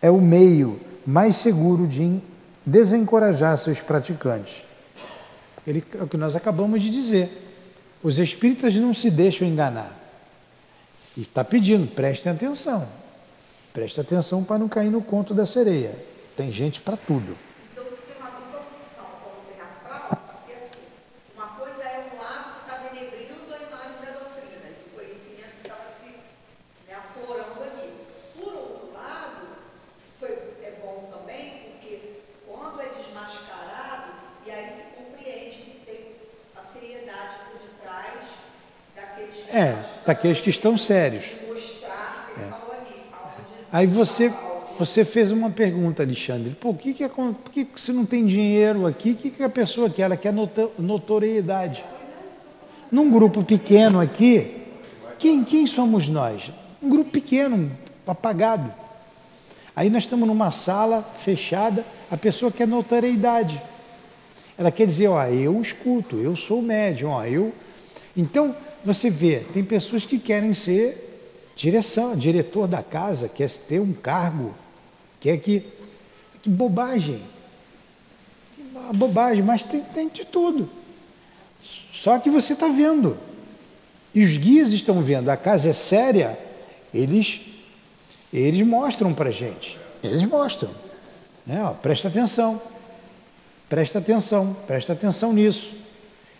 É 0.00 0.10
o 0.10 0.20
meio 0.20 0.80
mais 1.06 1.36
seguro 1.36 1.86
de 1.86 2.20
desencorajar 2.64 3.58
seus 3.58 3.80
praticantes. 3.80 4.64
Ele, 5.66 5.84
é 5.98 6.02
o 6.02 6.06
que 6.06 6.16
nós 6.16 6.36
acabamos 6.36 6.80
de 6.80 6.90
dizer. 6.90 7.42
Os 8.02 8.18
espíritas 8.18 8.74
não 8.76 8.94
se 8.94 9.10
deixam 9.10 9.46
enganar. 9.46 9.92
E 11.16 11.22
está 11.22 11.42
pedindo, 11.42 11.86
prestem 11.86 12.32
atenção. 12.32 12.86
Preste 13.72 14.00
atenção 14.00 14.42
para 14.42 14.58
não 14.58 14.68
cair 14.68 14.90
no 14.90 15.02
conto 15.02 15.34
da 15.34 15.44
sereia. 15.44 15.94
Tem 16.34 16.50
gente 16.50 16.80
para 16.80 16.96
tudo. 16.96 17.36
Então, 17.72 17.84
se 17.84 18.02
tem 18.02 18.16
uma 18.16 18.30
dupla 18.30 18.60
função, 18.60 19.04
como 19.22 19.44
tem 19.48 19.60
a 19.60 19.68
fraude, 19.84 20.16
porque 20.32 20.52
assim, 20.52 20.80
uma 21.34 21.48
coisa 21.48 21.82
é 21.82 22.08
um 22.12 22.18
lado 22.18 22.54
que 22.54 22.72
está 22.72 22.88
denegrindo 22.88 23.52
a 23.52 23.56
imagem 23.56 23.96
da 24.00 24.12
doutrina, 24.16 24.68
que 24.72 24.88
o 24.88 24.96
conhecimento 24.96 25.60
estava 25.62 25.84
se, 25.92 26.08
se 26.08 26.92
aflorando 26.92 27.64
aqui. 27.64 27.88
Por 28.34 28.52
outro 28.52 28.92
lado, 28.94 29.46
foi, 30.18 30.30
é 30.64 30.72
bom 30.80 31.10
também, 31.12 31.72
porque 31.72 32.22
quando 32.46 32.80
é 32.80 32.88
desmascarado, 32.96 34.12
e 34.46 34.50
aí 34.50 34.68
se 34.68 34.84
compreende 34.96 35.56
que 35.56 35.82
tem 35.84 36.00
a 36.56 36.62
seriedade 36.62 37.36
por 37.44 37.60
detrás 37.60 38.24
daqueles 38.94 39.36
que 39.36 39.56
É, 40.26 40.32
daqueles 40.32 40.40
que 40.40 40.50
estão 40.50 40.76
sérios. 40.76 41.24
aonde 41.50 42.56
Aí 43.72 43.86
você, 43.86 44.32
você 44.78 45.04
fez 45.04 45.30
uma 45.30 45.50
pergunta, 45.50 46.02
Alexandre. 46.02 46.50
Pô, 46.60 46.70
o 46.70 46.74
que, 46.74 46.94
que 46.94 47.04
é, 47.04 47.08
por 47.08 47.34
que 47.52 47.66
se 47.76 47.92
não 47.92 48.04
tem 48.04 48.26
dinheiro 48.26 48.86
aqui, 48.86 49.12
o 49.12 49.14
que, 49.14 49.30
que 49.30 49.42
a 49.42 49.48
pessoa 49.48 49.88
quer? 49.88 50.02
Ela 50.02 50.16
quer 50.16 50.32
noto- 50.32 50.72
notoriedade. 50.78 51.84
Num 52.90 53.10
grupo 53.10 53.44
pequeno 53.44 54.00
aqui, 54.00 54.62
quem, 55.18 55.44
quem 55.44 55.66
somos 55.66 56.08
nós? 56.08 56.52
Um 56.82 56.88
grupo 56.88 57.10
pequeno, 57.10 57.70
apagado. 58.06 58.72
Aí 59.74 59.90
nós 59.90 60.04
estamos 60.04 60.26
numa 60.26 60.50
sala 60.50 61.02
fechada, 61.18 61.84
a 62.10 62.16
pessoa 62.16 62.50
quer 62.50 62.66
notoriedade. 62.66 63.60
Ela 64.56 64.70
quer 64.70 64.86
dizer, 64.86 65.08
ó, 65.08 65.22
eu 65.26 65.60
escuto, 65.60 66.16
eu 66.16 66.34
sou 66.34 66.62
médium, 66.62 67.10
ó, 67.10 67.24
eu. 67.24 67.52
Então, 68.16 68.56
você 68.86 69.10
vê, 69.10 69.40
tem 69.52 69.64
pessoas 69.64 70.04
que 70.04 70.18
querem 70.18 70.52
ser 70.54 71.06
direção, 71.56 72.16
diretor 72.16 72.68
da 72.68 72.82
casa, 72.82 73.28
quer 73.28 73.50
ter 73.50 73.80
um 73.80 73.92
cargo, 73.92 74.54
quer 75.20 75.38
que. 75.38 75.62
Que 76.42 76.48
bobagem. 76.48 77.20
Uma 78.72 78.92
bobagem, 78.92 79.42
mas 79.42 79.64
tem, 79.64 79.80
tem 79.82 80.08
de 80.08 80.24
tudo. 80.24 80.70
Só 81.90 82.18
que 82.18 82.30
você 82.30 82.52
está 82.52 82.68
vendo. 82.68 83.18
E 84.14 84.22
os 84.22 84.36
guias 84.36 84.72
estão 84.72 85.02
vendo, 85.02 85.28
a 85.28 85.36
casa 85.36 85.70
é 85.70 85.72
séria, 85.72 86.38
eles, 86.94 87.40
eles 88.32 88.64
mostram 88.66 89.12
para 89.12 89.30
gente. 89.30 89.78
Eles 90.02 90.24
mostram. 90.24 90.70
Né? 91.44 91.62
Ó, 91.64 91.72
presta 91.72 92.08
atenção. 92.08 92.62
Presta 93.68 93.98
atenção, 93.98 94.56
presta 94.66 94.92
atenção 94.92 95.32
nisso. 95.32 95.74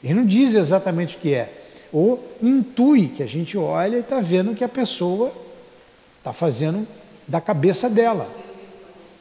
Eles 0.02 0.16
não 0.16 0.24
dizem 0.24 0.60
exatamente 0.60 1.16
o 1.16 1.18
que 1.18 1.34
é. 1.34 1.65
Ou 1.92 2.22
intui 2.42 3.08
que 3.08 3.22
a 3.22 3.26
gente 3.26 3.56
olha 3.56 3.96
e 3.96 4.00
está 4.00 4.20
vendo 4.20 4.54
que 4.54 4.64
a 4.64 4.68
pessoa 4.68 5.32
está 6.18 6.32
fazendo 6.32 6.86
da 7.26 7.40
cabeça 7.40 7.88
dela. 7.88 8.28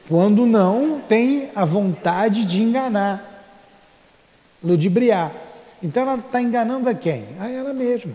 Quando 0.08 0.46
não 0.46 1.00
tem 1.02 1.50
a 1.56 1.66
vontade 1.66 2.46
de 2.46 2.62
enganar, 2.62 3.36
ludibriar. 4.64 5.34
Então 5.82 6.04
ela 6.04 6.16
está 6.16 6.42
enganando 6.42 6.90
a 6.90 6.94
quem? 6.94 7.26
A 7.40 7.50
ela 7.50 7.74
mesma. 7.74 8.14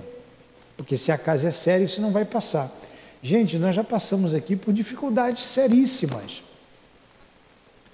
Porque 0.76 0.96
se 0.96 1.12
a 1.12 1.18
casa 1.18 1.48
é 1.48 1.50
séria, 1.50 1.84
isso 1.84 2.00
não 2.00 2.10
vai 2.10 2.24
passar. 2.24 2.70
Gente, 3.22 3.58
nós 3.58 3.74
já 3.74 3.84
passamos 3.84 4.34
aqui 4.34 4.56
por 4.56 4.72
dificuldades 4.72 5.44
seríssimas. 5.44 6.42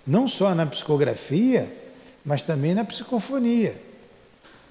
Não 0.07 0.29
só 0.29 0.55
na 0.55 0.65
psicografia, 0.67 1.69
mas 2.25 2.43
também 2.43 2.75
na 2.75 2.85
psicofonia. 2.85 3.77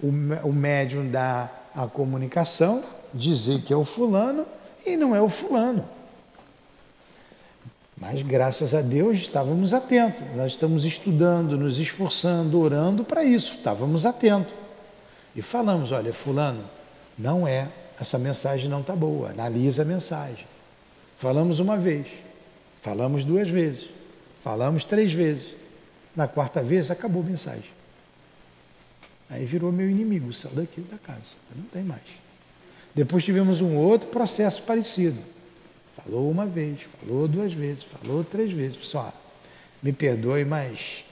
O, 0.02 0.08
o 0.48 0.54
médium 0.54 1.10
dá 1.10 1.50
a 1.75 1.85
comunicação, 1.88 2.83
dizer 3.13 3.61
que 3.61 3.73
é 3.73 3.75
o 3.75 3.83
fulano 3.83 4.45
e 4.85 4.95
não 4.95 5.15
é 5.15 5.21
o 5.21 5.27
fulano. 5.27 5.88
Mas 7.97 8.21
graças 8.21 8.73
a 8.73 8.81
Deus 8.81 9.17
estávamos 9.17 9.73
atentos. 9.73 10.21
Nós 10.35 10.51
estamos 10.51 10.83
estudando, 10.85 11.57
nos 11.57 11.79
esforçando, 11.79 12.59
orando 12.59 13.03
para 13.03 13.23
isso. 13.23 13.55
Estávamos 13.55 14.05
atentos. 14.05 14.53
E 15.35 15.41
falamos, 15.41 15.91
olha, 15.91 16.13
fulano, 16.13 16.63
não 17.17 17.47
é, 17.47 17.69
essa 17.99 18.17
mensagem 18.17 18.69
não 18.69 18.81
está 18.81 18.95
boa. 18.95 19.29
Analisa 19.29 19.83
a 19.83 19.85
mensagem. 19.85 20.45
Falamos 21.17 21.59
uma 21.59 21.77
vez, 21.77 22.07
falamos 22.81 23.23
duas 23.23 23.49
vezes, 23.49 23.88
falamos 24.41 24.83
três 24.83 25.13
vezes. 25.13 25.53
Na 26.13 26.27
quarta 26.27 26.61
vez 26.61 26.91
acabou 26.91 27.21
a 27.21 27.25
mensagem. 27.25 27.74
Aí 29.29 29.45
virou 29.45 29.71
meu 29.71 29.89
inimigo, 29.89 30.31
saiu 30.33 30.55
daqui 30.55 30.81
da 30.81 30.97
casa, 30.97 31.35
não 31.55 31.65
tem 31.65 31.83
mais. 31.83 32.01
Depois 32.93 33.23
tivemos 33.23 33.59
um 33.59 33.75
outro 33.75 34.09
processo 34.09 34.61
parecido. 34.63 35.17
Falou 35.95 36.29
uma 36.29 36.45
vez, 36.45 36.81
falou 36.99 37.27
duas 37.27 37.53
vezes, 37.53 37.83
falou 37.83 38.23
três 38.23 38.51
vezes. 38.51 38.77
Só, 38.85 39.13
me 39.81 39.91
perdoe, 39.91 40.45
mas 40.45 41.03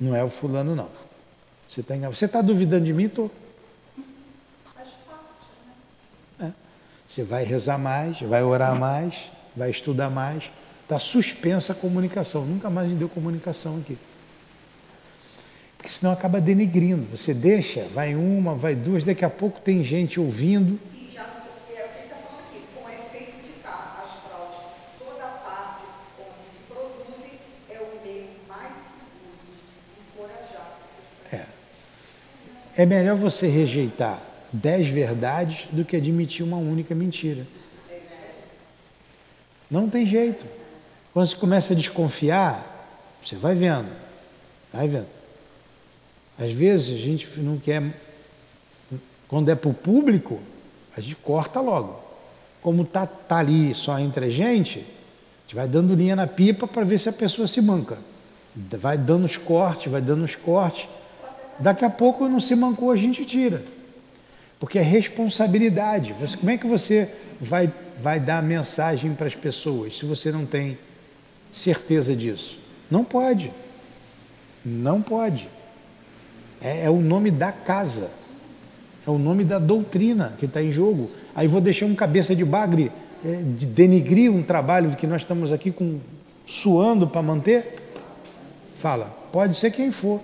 não 0.00 0.16
é 0.16 0.24
o 0.24 0.28
fulano 0.28 0.74
não. 0.74 0.88
Você 1.68 1.80
está 1.80 1.94
você 1.96 2.28
tá 2.28 2.42
duvidando 2.42 2.84
de 2.84 2.92
mim? 2.92 3.04
Estou. 3.04 3.30
né? 6.38 6.52
Você 7.06 7.22
vai 7.22 7.44
rezar 7.44 7.78
mais, 7.78 8.20
vai 8.20 8.42
orar 8.42 8.78
mais, 8.78 9.30
vai 9.54 9.70
estudar 9.70 10.10
mais. 10.10 10.50
Está 10.82 10.98
suspensa 10.98 11.72
a 11.72 11.76
comunicação. 11.76 12.44
Nunca 12.44 12.68
mais 12.68 12.88
me 12.88 12.96
deu 12.96 13.08
comunicação 13.08 13.78
aqui 13.78 13.96
porque 15.82 15.88
senão 15.88 16.12
acaba 16.12 16.40
denigrindo. 16.40 17.04
Você 17.10 17.34
deixa, 17.34 17.88
vai 17.92 18.14
uma, 18.14 18.54
vai 18.54 18.76
duas, 18.76 19.02
daqui 19.02 19.24
a 19.24 19.30
pouco 19.30 19.60
tem 19.60 19.82
gente 19.82 20.20
ouvindo. 20.20 20.78
É. 31.32 31.46
é 32.76 32.86
melhor 32.86 33.16
você 33.16 33.48
rejeitar 33.48 34.22
dez 34.52 34.86
verdades 34.86 35.66
do 35.72 35.84
que 35.84 35.96
admitir 35.96 36.44
uma 36.44 36.58
única 36.58 36.94
mentira. 36.94 37.44
Não 39.68 39.88
tem 39.88 40.06
jeito. 40.06 40.44
Quando 41.12 41.28
você 41.28 41.36
começa 41.36 41.72
a 41.72 41.76
desconfiar, 41.76 43.18
você 43.24 43.34
vai 43.34 43.54
vendo, 43.54 43.90
vai 44.72 44.86
vendo. 44.86 45.21
Às 46.38 46.52
vezes 46.52 46.96
a 46.96 47.00
gente 47.00 47.40
não 47.40 47.58
quer, 47.58 47.82
quando 49.28 49.50
é 49.50 49.54
para 49.54 49.70
o 49.70 49.74
público, 49.74 50.40
a 50.96 51.00
gente 51.00 51.16
corta 51.16 51.60
logo. 51.60 52.00
Como 52.60 52.84
tá, 52.84 53.06
tá 53.06 53.38
ali 53.38 53.74
só 53.74 53.98
entre 53.98 54.26
a 54.26 54.30
gente, 54.30 54.78
a 54.78 55.42
gente 55.42 55.54
vai 55.54 55.68
dando 55.68 55.94
linha 55.94 56.14
na 56.14 56.26
pipa 56.26 56.66
para 56.66 56.84
ver 56.84 56.98
se 56.98 57.08
a 57.08 57.12
pessoa 57.12 57.46
se 57.46 57.60
manca. 57.60 57.98
Vai 58.54 58.98
dando 58.98 59.24
os 59.24 59.36
cortes, 59.36 59.90
vai 59.90 60.00
dando 60.00 60.24
os 60.24 60.36
cortes. 60.36 60.88
Daqui 61.58 61.84
a 61.84 61.90
pouco 61.90 62.28
não 62.28 62.40
se 62.40 62.54
mancou, 62.54 62.90
a 62.90 62.96
gente 62.96 63.24
tira. 63.24 63.64
Porque 64.60 64.78
é 64.78 64.82
responsabilidade. 64.82 66.14
Você, 66.20 66.36
como 66.36 66.50
é 66.50 66.56
que 66.56 66.66
você 66.66 67.12
vai, 67.40 67.72
vai 67.98 68.20
dar 68.20 68.42
mensagem 68.42 69.14
para 69.14 69.26
as 69.26 69.34
pessoas 69.34 69.98
se 69.98 70.04
você 70.04 70.30
não 70.30 70.46
tem 70.46 70.78
certeza 71.52 72.14
disso? 72.14 72.58
Não 72.90 73.04
pode. 73.04 73.52
Não 74.64 75.02
pode. 75.02 75.48
É, 76.62 76.84
é 76.84 76.90
o 76.90 77.00
nome 77.00 77.30
da 77.30 77.50
casa. 77.50 78.10
É 79.06 79.10
o 79.10 79.18
nome 79.18 79.44
da 79.44 79.58
doutrina 79.58 80.34
que 80.38 80.46
está 80.46 80.62
em 80.62 80.70
jogo. 80.70 81.10
Aí 81.34 81.48
vou 81.48 81.60
deixar 81.60 81.86
um 81.86 81.94
cabeça 81.94 82.36
de 82.36 82.44
bagre 82.44 82.92
é, 83.24 83.40
de 83.56 83.66
denigrir 83.66 84.30
um 84.30 84.42
trabalho 84.42 84.94
que 84.96 85.06
nós 85.06 85.22
estamos 85.22 85.52
aqui 85.52 85.72
com, 85.72 85.98
suando 86.46 87.06
para 87.06 87.22
manter? 87.22 87.80
Fala, 88.76 89.06
pode 89.32 89.56
ser 89.56 89.70
quem 89.70 89.90
for. 89.90 90.20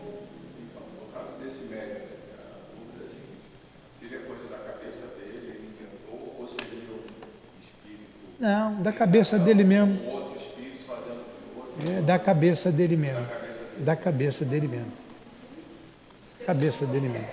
Não, 8.41 8.81
da 8.83 8.93
cabeça 8.93 9.37
dele 9.37 9.65
mesmo. 9.65 9.99
É, 11.85 12.01
da 12.03 12.19
cabeça 12.19 12.71
dele 12.71 12.97
mesmo. 12.97 13.27
Da 13.79 13.97
cabeça 13.97 14.45
dele 14.45 14.69
mesmo. 14.69 15.08
Cabeça 16.49 16.87
dele 16.87 17.11
mesmo. 17.11 17.19
É 17.19 17.21
né? 17.21 17.29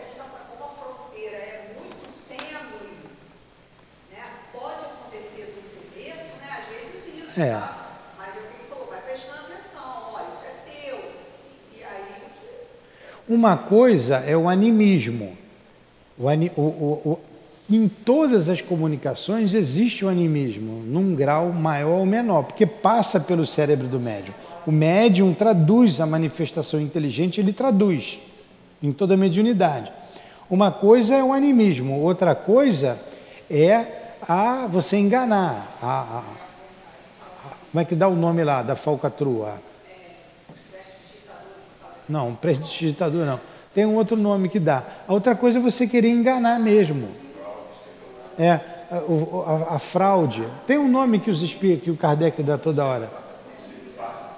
Né? 7.37 7.47
É. 7.47 7.51
tá? 7.51 7.91
Mas 8.17 8.35
é 8.35 8.39
o 8.39 8.41
que 8.41 8.47
ele 8.59 8.69
falou, 8.69 8.87
vai 8.89 8.99
prestando 8.99 9.39
atenção, 9.49 9.81
ó, 9.85 10.19
isso 10.27 10.43
é 10.45 10.69
teu. 10.69 10.97
E 11.77 11.81
aí 11.81 12.27
você. 12.27 13.33
Uma 13.33 13.55
coisa 13.55 14.17
é 14.17 14.35
o 14.35 14.49
animismo. 14.49 15.37
O 16.17 16.27
ani- 16.27 16.51
o- 16.57 16.61
o- 16.61 17.01
o- 17.11 17.19
em 17.73 17.87
todas 17.87 18.49
as 18.49 18.59
comunicações 18.59 19.53
existe 19.53 20.03
o 20.03 20.09
animismo, 20.09 20.83
num 20.85 21.15
grau 21.15 21.53
maior 21.53 21.99
ou 21.99 22.05
menor, 22.05 22.43
porque 22.43 22.65
passa 22.65 23.21
pelo 23.21 23.47
cérebro 23.47 23.87
do 23.87 23.97
médium. 23.97 24.33
O 24.67 24.73
médium 24.73 25.33
traduz 25.33 26.01
a 26.01 26.05
manifestação 26.05 26.81
inteligente, 26.81 27.39
ele 27.39 27.53
traduz 27.53 28.19
em 28.85 28.91
toda 28.91 29.17
mediunidade. 29.17 29.91
Uma 30.49 30.71
coisa 30.71 31.15
é 31.15 31.23
o 31.23 31.33
animismo, 31.33 31.99
outra 32.01 32.35
coisa 32.35 32.99
é 33.49 33.85
a 34.27 34.67
você 34.67 34.97
enganar. 34.97 35.75
A, 35.81 35.87
a- 35.87 36.19
a- 36.19 36.23
como 37.71 37.81
é 37.81 37.85
que 37.85 37.95
dá 37.95 38.07
o 38.07 38.15
nome 38.15 38.43
lá 38.43 38.61
da 38.61 38.75
falcatrua? 38.75 39.55
Não, 42.07 42.35
prestidigitador 42.35 43.25
não. 43.25 43.39
Tem 43.73 43.85
um 43.85 43.95
outro 43.95 44.15
nome 44.15 44.47
que 44.47 44.59
dá. 44.59 44.83
A 45.07 45.13
outra 45.13 45.35
coisa 45.35 45.57
é 45.57 45.61
você 45.61 45.87
querer 45.87 46.09
enganar 46.09 46.59
mesmo. 46.59 47.07
É, 48.37 48.59
a, 49.69 49.79
fraude. 49.79 50.47
Tem 50.67 50.77
um 50.77 50.87
nome 50.87 51.19
que, 51.19 51.31
os 51.31 51.41
espí- 51.41 51.77
que 51.83 51.89
o 51.91 51.97
Kardec 51.97 52.41
dá 52.43 52.57
toda 52.57 52.85
hora. 52.85 53.09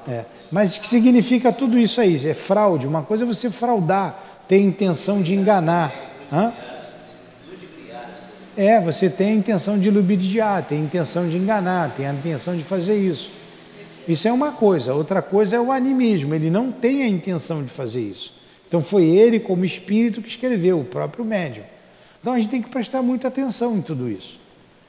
É, 0.07 0.23
mas 0.49 0.77
que 0.77 0.87
significa 0.87 1.51
tudo 1.51 1.77
isso 1.77 1.99
aí? 1.99 2.27
É 2.27 2.33
fraude. 2.33 2.87
Uma 2.87 3.03
coisa 3.03 3.25
é 3.25 3.27
você 3.27 3.51
fraudar, 3.51 4.17
ter 4.47 4.59
intenção 4.59 5.21
de 5.21 5.33
enganar. 5.33 5.93
Hã? 6.31 6.53
É, 8.55 8.79
você 8.81 9.09
tem 9.09 9.29
a 9.29 9.35
intenção 9.35 9.77
de 9.77 9.91
ludibriar, 9.91 10.63
tem 10.63 10.79
a 10.79 10.83
intenção 10.83 11.29
de 11.29 11.37
enganar, 11.37 11.93
tem 11.95 12.07
a 12.07 12.13
intenção 12.13 12.55
de 12.57 12.63
fazer 12.63 12.97
isso. 12.97 13.29
Isso 14.07 14.27
é 14.27 14.31
uma 14.31 14.51
coisa. 14.51 14.93
Outra 14.93 15.21
coisa 15.21 15.57
é 15.57 15.59
o 15.59 15.71
animismo. 15.71 16.33
Ele 16.33 16.49
não 16.49 16.71
tem 16.71 17.03
a 17.03 17.07
intenção 17.07 17.61
de 17.61 17.69
fazer 17.69 18.01
isso. 18.01 18.33
Então 18.67 18.81
foi 18.81 19.05
ele, 19.05 19.39
como 19.39 19.63
espírito, 19.63 20.21
que 20.21 20.29
escreveu, 20.29 20.79
o 20.79 20.85
próprio 20.85 21.23
médium. 21.23 21.63
Então 22.19 22.33
a 22.33 22.39
gente 22.39 22.49
tem 22.49 22.61
que 22.61 22.69
prestar 22.69 23.01
muita 23.01 23.27
atenção 23.27 23.77
em 23.77 23.81
tudo 23.81 24.09
isso. 24.09 24.39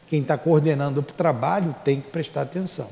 Quem 0.07 0.23
está 0.23 0.39
coordenando 0.39 1.01
o 1.01 1.03
trabalho 1.03 1.75
tem 1.85 2.01
que 2.01 2.09
prestar 2.11 2.43
atenção. 2.43 2.89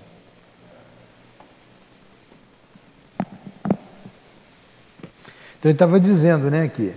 Então 5.67 5.71
ele 5.71 5.75
estava 5.75 5.99
dizendo, 5.99 6.49
né, 6.49 6.63
aqui, 6.63 6.95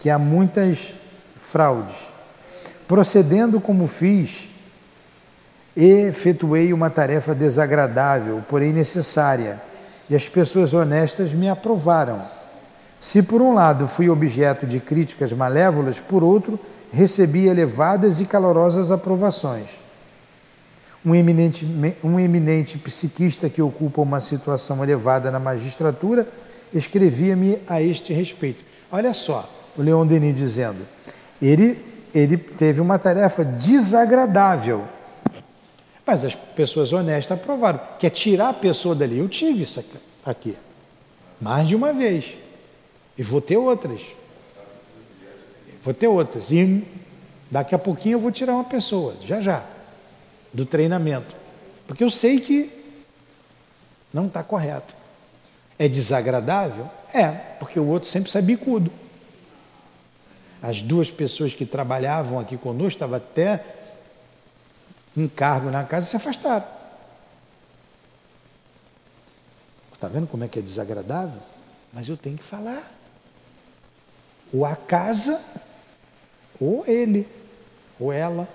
que 0.00 0.08
há 0.08 0.18
muitas 0.18 0.94
fraudes. 1.36 1.96
Procedendo 2.88 3.60
como 3.60 3.86
fiz, 3.86 4.48
efetuei 5.76 6.72
uma 6.72 6.88
tarefa 6.88 7.34
desagradável, 7.34 8.42
porém 8.48 8.72
necessária, 8.72 9.60
e 10.08 10.16
as 10.16 10.26
pessoas 10.30 10.72
honestas 10.72 11.34
me 11.34 11.46
aprovaram. 11.46 12.22
Se 13.02 13.22
por 13.22 13.42
um 13.42 13.52
lado 13.52 13.86
fui 13.86 14.08
objeto 14.08 14.66
de 14.66 14.80
críticas 14.80 15.30
malévolas, 15.34 16.00
por 16.00 16.24
outro 16.24 16.58
recebi 16.90 17.46
elevadas 17.46 18.18
e 18.18 18.24
calorosas 18.24 18.90
aprovações. 18.90 19.68
Um 21.04 21.14
eminente, 21.14 21.66
um 22.02 22.18
eminente 22.18 22.78
psiquista 22.78 23.50
que 23.50 23.60
ocupa 23.60 24.00
uma 24.00 24.20
situação 24.20 24.82
elevada 24.82 25.30
na 25.30 25.38
magistratura 25.38 26.26
escrevia-me 26.72 27.58
a 27.66 27.80
este 27.80 28.12
respeito. 28.12 28.64
Olha 28.90 29.12
só, 29.14 29.48
o 29.76 29.82
Leon 29.82 30.06
Denis 30.06 30.34
dizendo, 30.34 30.86
ele, 31.40 31.78
ele 32.14 32.36
teve 32.36 32.80
uma 32.80 32.98
tarefa 32.98 33.44
desagradável, 33.44 34.84
mas 36.06 36.24
as 36.24 36.34
pessoas 36.34 36.92
honestas 36.92 37.38
aprovaram. 37.38 37.80
Quer 37.98 38.10
tirar 38.10 38.50
a 38.50 38.54
pessoa 38.54 38.94
dali? 38.94 39.18
Eu 39.18 39.28
tive 39.28 39.62
isso 39.62 39.84
aqui, 40.24 40.56
mais 41.40 41.66
de 41.66 41.74
uma 41.74 41.92
vez. 41.92 42.36
E 43.18 43.22
vou 43.22 43.40
ter 43.40 43.56
outras. 43.56 44.02
Vou 45.82 45.94
ter 45.94 46.06
outras. 46.06 46.50
E 46.50 46.84
daqui 47.50 47.74
a 47.74 47.78
pouquinho 47.78 48.16
eu 48.16 48.20
vou 48.20 48.30
tirar 48.30 48.54
uma 48.54 48.64
pessoa, 48.64 49.16
já 49.24 49.40
já, 49.40 49.64
do 50.52 50.64
treinamento. 50.64 51.34
Porque 51.86 52.04
eu 52.04 52.10
sei 52.10 52.40
que 52.40 52.70
não 54.12 54.26
está 54.26 54.42
correto. 54.42 54.94
É 55.78 55.88
desagradável? 55.88 56.90
É, 57.12 57.28
porque 57.58 57.78
o 57.78 57.86
outro 57.86 58.08
sempre 58.08 58.30
sai 58.30 58.42
bicudo. 58.42 58.90
As 60.62 60.80
duas 60.80 61.10
pessoas 61.10 61.54
que 61.54 61.66
trabalhavam 61.66 62.38
aqui 62.38 62.56
conosco, 62.56 62.94
estavam 62.94 63.16
até 63.16 63.62
em 65.16 65.28
cargo 65.28 65.70
na 65.70 65.84
casa, 65.84 66.06
se 66.06 66.16
afastaram. 66.16 66.66
Está 69.92 70.08
vendo 70.08 70.26
como 70.26 70.44
é 70.44 70.48
que 70.48 70.58
é 70.58 70.62
desagradável? 70.62 71.40
Mas 71.92 72.08
eu 72.08 72.16
tenho 72.16 72.36
que 72.36 72.44
falar. 72.44 72.92
Ou 74.52 74.64
a 74.64 74.76
casa, 74.76 75.40
ou 76.60 76.84
ele, 76.86 77.26
ou 77.98 78.12
ela. 78.12 78.48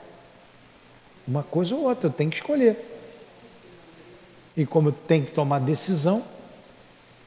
Uma 1.28 1.44
coisa 1.44 1.76
ou 1.76 1.84
outra, 1.84 2.08
eu 2.08 2.14
tenho 2.14 2.30
que 2.30 2.38
escolher. 2.38 2.88
E 4.56 4.66
como 4.66 4.90
eu 4.90 4.94
tenho 4.94 5.26
que 5.26 5.32
tomar 5.32 5.60
decisão, 5.60 6.24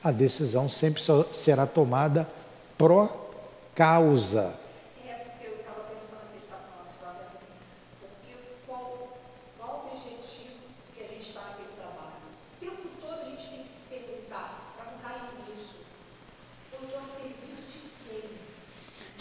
a 0.04 0.12
decisão 0.12 0.68
sempre 0.68 1.02
será 1.32 1.66
tomada 1.66 2.28
pró 2.76 3.08
causa. 3.74 4.54
É 5.02 5.24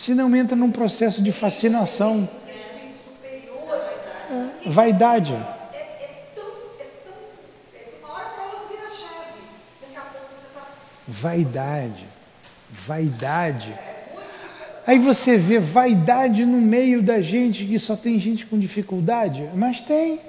se 0.03 0.13
não 0.13 0.35
entra 0.35 0.53
num 0.53 0.69
processo 0.69 1.23
de 1.23 1.31
fascinação, 1.31 2.27
de 4.61 4.69
vaidade. 4.69 5.33
é, 5.71 5.77
é 5.77 6.31
tão, 6.35 6.45
é 6.77 6.87
tão, 7.05 7.13
é 7.73 7.83
de 7.89 7.95
uma 8.03 8.13
hora 8.13 8.25
para 8.29 8.43
outra 8.43 8.67
vira 8.67 8.89
chave. 8.89 9.39
Daqui 9.79 9.95
a 9.95 10.01
pouco 10.01 10.27
você 10.35 10.47
está 10.47 10.67
Vaidade. 11.07 12.05
Vaidade. 12.69 13.73
Aí 14.85 14.99
você 14.99 15.37
vê 15.37 15.59
vaidade 15.59 16.45
no 16.45 16.59
meio 16.59 17.01
da 17.01 17.21
gente 17.21 17.65
que 17.65 17.79
só 17.79 17.95
tem 17.95 18.19
gente 18.19 18.45
com 18.45 18.59
dificuldade, 18.59 19.49
mas 19.55 19.79
tem. 19.81 20.19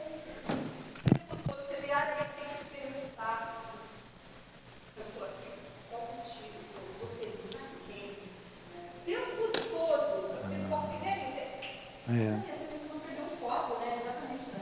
Quando 1.45 1.59
você 1.61 1.83
diariamente 1.83 2.31
tem 2.37 2.45
que 2.45 2.51
se 2.51 2.65
perguntar, 2.71 3.65
eu 4.97 5.03
estou 5.09 5.25
aqui 5.25 5.51
qual 5.91 6.03
motivo, 6.15 6.55
eu 6.77 6.87
estou 6.95 7.09
servindo 7.11 7.57
a 7.59 7.67
quem? 7.89 8.15
O 8.95 9.05
tempo 9.05 9.43
todo 9.71 9.95
É. 12.07 12.31
Não 12.93 13.01
perdeu 13.01 13.25
o 13.25 13.37
foco, 13.37 13.81
né? 13.81 13.99
Exatamente. 13.99 14.55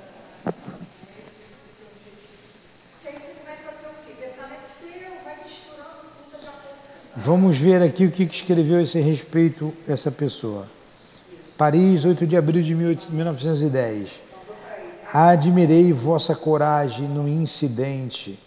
Porque 2.93 3.09
aí 3.09 3.15
você 3.19 3.33
começa 3.35 3.69
a 3.69 3.73
ter 3.73 3.89
o 3.89 3.95
quê? 4.07 4.13
Pensamento 4.19 4.67
seu, 4.73 5.11
vai 5.23 5.37
misturando 5.43 6.07
tudo, 6.17 6.33
daqui 6.33 6.47
a 6.47 6.53
pouco 6.53 6.81
você 6.87 7.02
Vamos 7.15 7.59
ver 7.59 7.83
aqui 7.83 8.07
o 8.07 8.11
que 8.11 8.23
escreveu 8.23 8.79
a 8.79 8.83
esse 8.83 8.99
respeito 8.99 9.73
essa 9.87 10.11
pessoa. 10.11 10.67
Paris, 11.59 12.07
8 12.07 12.27
de 12.27 12.39
abril 12.39 12.63
de 12.63 12.75
18- 12.75 13.11
1910. 13.11 14.23
Admirei 15.13 15.93
vossa 15.93 16.35
coragem 16.35 17.07
no 17.07 17.29
incidente, 17.29 18.39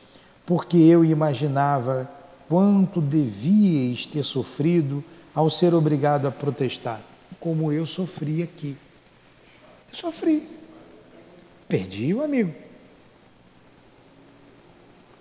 porque 0.48 0.78
eu 0.78 1.06
imaginava 1.06 2.10
quanto 2.50 3.00
devíeis 3.00 4.08
ter 4.08 4.24
sofrido 4.24 5.04
ao 5.34 5.48
ser 5.48 5.76
obrigado 5.76 6.28
a 6.28 6.32
protestar, 6.32 7.02
como 7.40 7.72
eu 7.72 7.86
sofri 7.86 8.42
aqui. 8.42 8.76
Eu 9.90 9.96
sofri. 9.96 10.50
Perdi 11.70 12.16
o 12.16 12.24
amigo. 12.24 12.54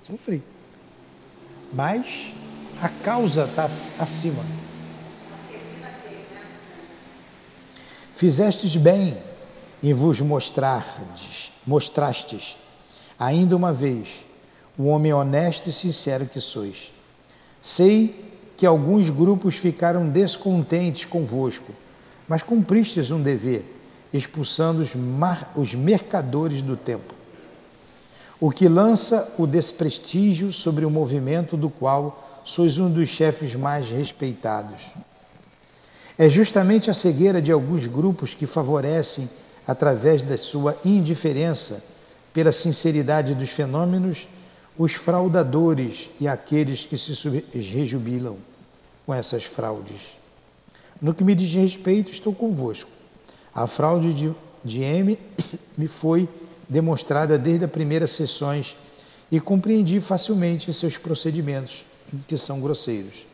Sofri. 0.07 0.43
Mas 1.71 2.33
a 2.81 2.89
causa 2.89 3.45
está 3.45 3.71
acima. 3.99 4.45
Fizestes 8.15 8.77
bem 8.77 9.17
em 9.83 9.93
vos 9.93 10.21
mostrardes, 10.21 11.53
mostrastes, 11.67 12.57
ainda 13.19 13.57
uma 13.57 13.73
vez, 13.73 14.25
o 14.79 14.85
homem 14.85 15.13
honesto 15.13 15.69
e 15.69 15.73
sincero 15.73 16.27
que 16.27 16.41
sois. 16.41 16.93
Sei 17.63 18.33
que 18.57 18.65
alguns 18.65 19.11
grupos 19.11 19.57
ficaram 19.57 20.09
descontentes 20.09 21.05
convosco, 21.05 21.73
mas 22.29 22.43
cumpristes 22.43 23.11
um 23.11 23.21
dever, 23.21 23.65
expulsando 24.13 24.81
os, 24.81 24.95
mar, 24.95 25.53
os 25.57 25.75
mercadores 25.75 26.63
do 26.63 26.77
tempo, 26.77 27.15
o 28.41 28.51
que 28.51 28.69
lança 28.69 29.35
o 29.39 29.47
desprestígio 29.47 30.53
sobre 30.53 30.85
o 30.85 30.91
movimento 30.91 31.57
do 31.57 31.69
qual 31.69 32.24
sois 32.45 32.79
um 32.79 32.91
dos 32.91 33.09
chefes 33.09 33.55
mais 33.55 33.89
respeitados. 33.89 34.83
É 36.17 36.29
justamente 36.29 36.91
a 36.91 36.95
cegueira 36.95 37.43
de 37.43 37.51
alguns 37.51 37.87
grupos 37.87 38.35
que 38.35 38.47
favorecem, 38.47 39.29
através 39.67 40.23
da 40.23 40.37
sua 40.37 40.77
indiferença 40.85 41.83
pela 42.33 42.53
sinceridade 42.53 43.35
dos 43.35 43.51
fenômenos, 43.51 44.29
os 44.77 44.93
fraudadores 44.93 46.11
e 46.21 46.29
aqueles 46.29 46.85
que 46.85 46.99
se 46.99 47.13
rejubilam 47.53 48.37
com 49.07 49.15
essas 49.15 49.45
fraudes. 49.45 50.17
No 51.01 51.15
que 51.15 51.25
me 51.25 51.35
diz 51.35 51.53
respeito, 51.53 52.11
estou 52.11 52.35
convosco. 52.35 52.91
A 53.55 53.67
fraude 53.67 54.13
de, 54.13 54.35
de 54.65 54.83
M 54.83 55.19
me 55.79 55.87
foi 55.87 56.29
demonstrada 56.69 57.39
desde 57.39 57.65
as 57.65 57.71
primeiras 57.71 58.13
sessões 58.13 58.77
e 59.31 59.41
compreendi 59.41 60.01
facilmente 60.01 60.73
seus 60.73 60.97
procedimentos, 60.97 61.85
que 62.27 62.37
são 62.37 62.61
grosseiros. 62.61 63.27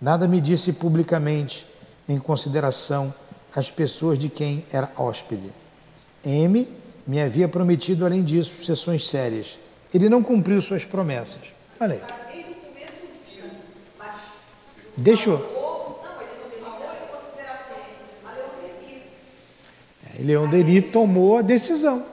Nada 0.00 0.28
me 0.28 0.40
disse 0.40 0.72
publicamente 0.72 1.66
em 2.08 2.18
consideração 2.18 3.12
as 3.54 3.70
pessoas 3.70 4.18
de 4.18 4.28
quem 4.28 4.64
era 4.70 4.90
hóspede. 4.96 5.52
M 6.24 6.68
me 7.06 7.20
havia 7.20 7.48
prometido, 7.48 8.04
além 8.04 8.22
disso, 8.22 8.64
sessões 8.64 9.08
sérias. 9.08 9.58
Ele 9.92 10.08
não 10.08 10.22
cumpriu 10.22 10.60
suas 10.60 10.84
promessas. 10.84 11.40
Olha 11.80 12.00
Deixou. 14.96 15.36
A 20.10 20.20
Leoneli, 20.20 20.24
Leon 20.24 20.50
Denis 20.50 20.90
tomou 20.92 21.38
a 21.38 21.42
decisão. 21.42 22.04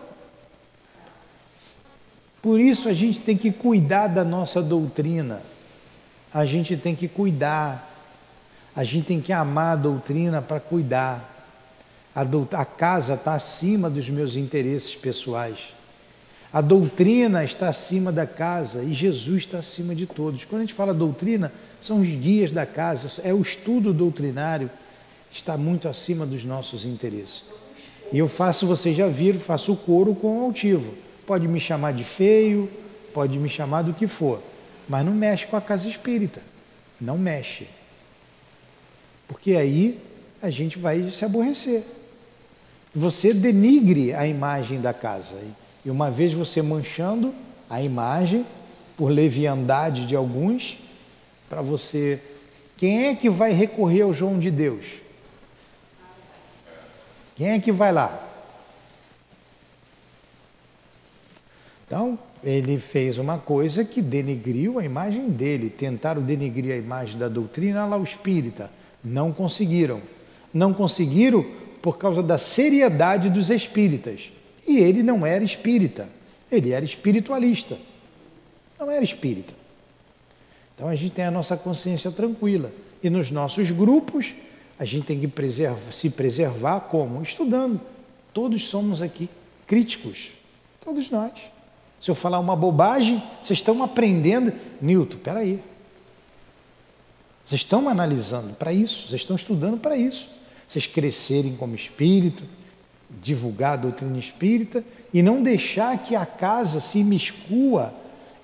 Por 2.41 2.60
isso 2.60 2.88
a 2.88 2.93
gente 2.93 3.20
tem 3.22 3.36
que 3.36 3.52
cuidar 3.52 4.08
da 4.08 4.24
nossa 4.24 4.62
doutrina. 4.62 5.41
A 6.36 6.44
gente 6.44 6.76
tem 6.76 6.94
que 6.94 7.08
cuidar. 7.08 7.90
A 8.76 8.84
gente 8.84 9.08
tem 9.08 9.22
que 9.22 9.32
amar 9.32 9.72
a 9.72 9.76
doutrina 9.78 10.42
para 10.42 10.60
cuidar. 10.60 11.34
A, 12.14 12.26
dou- 12.26 12.48
a 12.52 12.66
casa 12.66 13.14
está 13.14 13.34
acima 13.34 13.90
dos 13.90 14.10
meus 14.10 14.36
interesses 14.36 14.94
pessoais. 14.94 15.74
A 16.52 16.60
doutrina 16.60 17.42
está 17.44 17.70
acima 17.70 18.12
da 18.12 18.28
casa 18.28 18.84
e 18.84 18.94
Jesus 18.94 19.44
está 19.44 19.60
acima 19.60 19.96
de 19.96 20.06
todos. 20.06 20.44
Quando 20.44 20.64
a 20.64 20.66
gente 20.66 20.74
fala 20.74 20.94
doutrina, 20.94 21.54
são 21.82 22.02
os 22.02 22.08
dias 22.22 22.52
da 22.52 22.66
casa, 22.66 23.22
é 23.24 23.34
o 23.34 23.42
estudo 23.42 23.94
doutrinário, 23.94 24.70
está 25.32 25.56
muito 25.58 25.88
acima 25.88 26.26
dos 26.26 26.44
nossos 26.44 26.84
interesses. 26.84 27.44
E 28.12 28.18
eu 28.18 28.28
faço, 28.28 28.68
vocês 28.68 28.96
já 28.96 29.08
viram, 29.08 29.40
faço 29.40 29.72
o 29.72 29.78
coro 29.78 30.14
com 30.14 30.40
o 30.40 30.44
altivo. 30.46 30.94
Pode 31.26 31.48
me 31.48 31.60
chamar 31.62 31.94
de 31.94 32.04
feio, 32.04 32.70
pode 33.14 33.38
me 33.38 33.48
chamar 33.50 33.82
do 33.84 33.94
que 33.94 34.06
for, 34.06 34.42
mas 34.88 35.06
não 35.06 35.14
mexe 35.14 35.46
com 35.46 35.56
a 35.56 35.62
casa 35.62 35.88
espírita. 35.88 36.42
Não 37.00 37.18
mexe. 37.18 37.68
Porque 39.28 39.54
aí 39.56 40.00
a 40.42 40.50
gente 40.50 40.78
vai 40.78 41.10
se 41.12 41.26
aborrecer. 41.26 41.84
Você 42.94 43.34
denigre 43.34 44.14
a 44.14 44.26
imagem 44.28 44.80
da 44.80 44.94
casa. 44.94 45.36
E 45.84 45.90
uma 45.90 46.10
vez 46.10 46.34
você 46.34 46.62
manchando 46.62 47.34
a 47.70 47.82
imagem 47.82 48.46
por 48.96 49.10
leviandade 49.10 50.06
de 50.06 50.16
alguns, 50.16 50.78
para 51.50 51.62
você. 51.62 52.22
Quem 52.78 53.08
é 53.08 53.16
que 53.16 53.30
vai 53.30 53.52
recorrer 53.52 54.02
ao 54.02 54.14
João 54.14 54.40
de 54.40 54.50
Deus? 54.50 54.86
Quem 57.36 57.50
é 57.50 57.60
que 57.60 57.72
vai 57.72 57.92
lá? 57.92 58.22
Então, 61.86 62.18
ele 62.46 62.78
fez 62.78 63.18
uma 63.18 63.39
coisa 63.39 63.84
que 63.84 64.04
denegriu 64.04 64.78
a 64.78 64.86
imagem 64.86 65.30
dele. 65.30 65.68
Tentaram 65.68 66.22
denegrir 66.22 66.76
a 66.76 66.78
imagem 66.78 67.18
da 67.18 67.28
doutrina 67.28 67.88
lá 67.88 67.98
o 67.98 68.04
espírita. 68.04 68.70
Não 69.04 69.34
conseguiram. 69.34 70.00
Não 70.54 70.72
conseguiram 70.72 71.43
por 71.82 71.98
causa 71.98 72.22
da 72.22 72.38
seriedade 72.38 73.32
dos 73.32 73.50
espíritas. 73.50 74.32
E 74.68 74.78
ele 74.78 75.02
não 75.02 75.26
era 75.26 75.43
espírita. 75.43 76.08
Ele 76.52 76.72
era 76.72 76.86
espiritualista. 76.86 77.80
Não 78.80 78.91
era 78.91 79.04
espírita. 79.04 79.56
Então 80.76 80.88
a 80.88 80.93
gente 80.93 81.14
tem 81.14 81.26
a 81.26 81.32
nossa 81.32 81.58
consciência 81.58 82.12
tranquila. 82.12 82.72
E 83.02 83.10
nos 83.10 83.32
nossos 83.32 83.72
grupos, 83.72 84.36
a 84.78 84.86
gente 84.86 85.08
tem 85.08 85.20
que 85.20 85.28
preservar, 85.28 85.91
se 85.91 86.12
preservar 86.12 86.82
como? 86.82 87.24
Estudando. 87.24 87.82
Todos 88.32 88.68
somos 88.68 89.02
aqui 89.02 89.28
críticos. 89.66 90.32
Todos 90.80 91.10
nós. 91.10 91.55
Se 92.06 92.12
eu 92.12 92.14
falar 92.14 92.38
uma 92.38 92.56
bobagem, 92.56 93.18
vocês 93.41 93.58
estão 93.58 93.82
aprendendo. 93.82 94.53
Newton, 94.80 95.18
peraí. 95.18 95.60
Vocês 97.43 97.62
estão 97.62 97.89
analisando 97.89 98.53
para 98.53 98.72
isso, 98.72 99.08
vocês 99.08 99.22
estão 99.22 99.36
estudando 99.36 99.80
para 99.80 99.97
isso. 99.97 100.30
Vocês 100.68 100.86
crescerem 100.86 101.56
como 101.56 101.74
espírito, 101.74 102.43
divulgar 103.10 103.74
a 103.74 103.78
doutrina 103.78 104.20
espírita 104.20 104.84
e 105.12 105.24
não 105.24 105.41
deixar 105.41 105.97
que 105.97 106.16
a 106.16 106.28
casa 106.28 106.80
se 106.80 107.03
miscua 107.03 107.91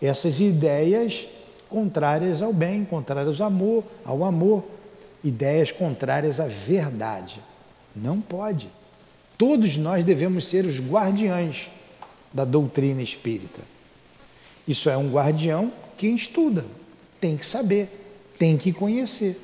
essas 0.01 0.39
ideias 0.39 1.27
contrárias 1.69 2.41
ao 2.41 2.51
bem, 2.51 2.83
contrárias 2.83 3.39
ao 3.39 3.45
amor, 3.45 3.83
ao 4.03 4.23
amor, 4.23 4.63
ideias 5.23 5.71
contrárias 5.71 6.39
à 6.39 6.47
verdade. 6.47 7.39
Não 7.95 8.19
pode. 8.19 8.71
Todos 9.37 9.77
nós 9.77 10.03
devemos 10.03 10.47
ser 10.47 10.65
os 10.65 10.79
guardiães 10.79 11.69
da 12.33 12.45
doutrina 12.45 13.01
espírita. 13.01 13.61
Isso 14.67 14.89
é 14.89 14.97
um 14.97 15.11
guardião 15.11 15.71
quem 16.01 16.15
estuda, 16.15 16.65
tem 17.19 17.37
que 17.37 17.45
saber, 17.45 17.87
tem 18.39 18.57
que 18.57 18.73
conhecer. 18.73 19.39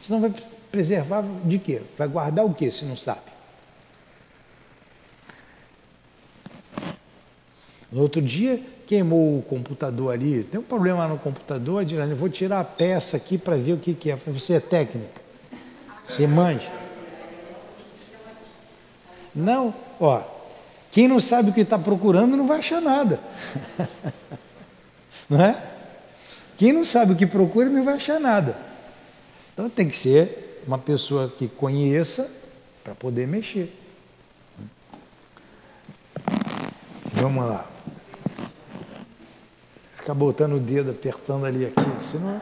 Senão 0.00 0.20
vai 0.20 0.34
preservar 0.68 1.22
de 1.44 1.60
quê? 1.60 1.80
Vai 1.96 2.08
guardar 2.08 2.44
o 2.44 2.52
quê 2.52 2.72
se 2.72 2.84
não 2.84 2.96
sabe? 2.96 3.20
No 7.92 8.02
outro 8.02 8.20
dia 8.20 8.60
queimou 8.84 9.38
o 9.38 9.42
computador 9.42 10.12
ali, 10.12 10.42
tem 10.42 10.58
um 10.58 10.64
problema 10.64 11.06
no 11.06 11.18
computador, 11.18 11.82
Adilane, 11.82 12.10
eu 12.10 12.16
vou 12.16 12.28
tirar 12.28 12.58
a 12.58 12.64
peça 12.64 13.16
aqui 13.16 13.38
para 13.38 13.56
ver 13.56 13.74
o 13.74 13.78
que, 13.78 13.94
que 13.94 14.10
é. 14.10 14.16
Você 14.16 14.54
é 14.54 14.60
técnica? 14.60 15.20
Você 16.02 16.26
manja? 16.26 16.68
Não, 19.32 19.72
ó, 20.00 20.20
quem 20.92 21.08
não 21.08 21.18
sabe 21.18 21.50
o 21.50 21.52
que 21.52 21.62
está 21.62 21.78
procurando 21.78 22.36
não 22.36 22.46
vai 22.46 22.60
achar 22.60 22.80
nada. 22.80 23.18
não 25.28 25.40
é? 25.40 25.60
Quem 26.56 26.72
não 26.72 26.84
sabe 26.84 27.12
o 27.12 27.16
que 27.16 27.26
procura 27.26 27.68
não 27.68 27.82
vai 27.82 27.94
achar 27.94 28.20
nada. 28.20 28.56
Então 29.52 29.68
tem 29.68 29.88
que 29.88 29.96
ser 29.96 30.62
uma 30.66 30.78
pessoa 30.78 31.28
que 31.28 31.48
conheça 31.48 32.30
para 32.84 32.94
poder 32.94 33.26
mexer. 33.26 33.74
Vamos 37.14 37.46
lá. 37.46 37.66
Ficar 39.96 40.14
botando 40.14 40.52
o 40.52 40.60
dedo, 40.60 40.90
apertando 40.90 41.46
ali 41.46 41.66
aqui, 41.66 42.10
senão. 42.10 42.40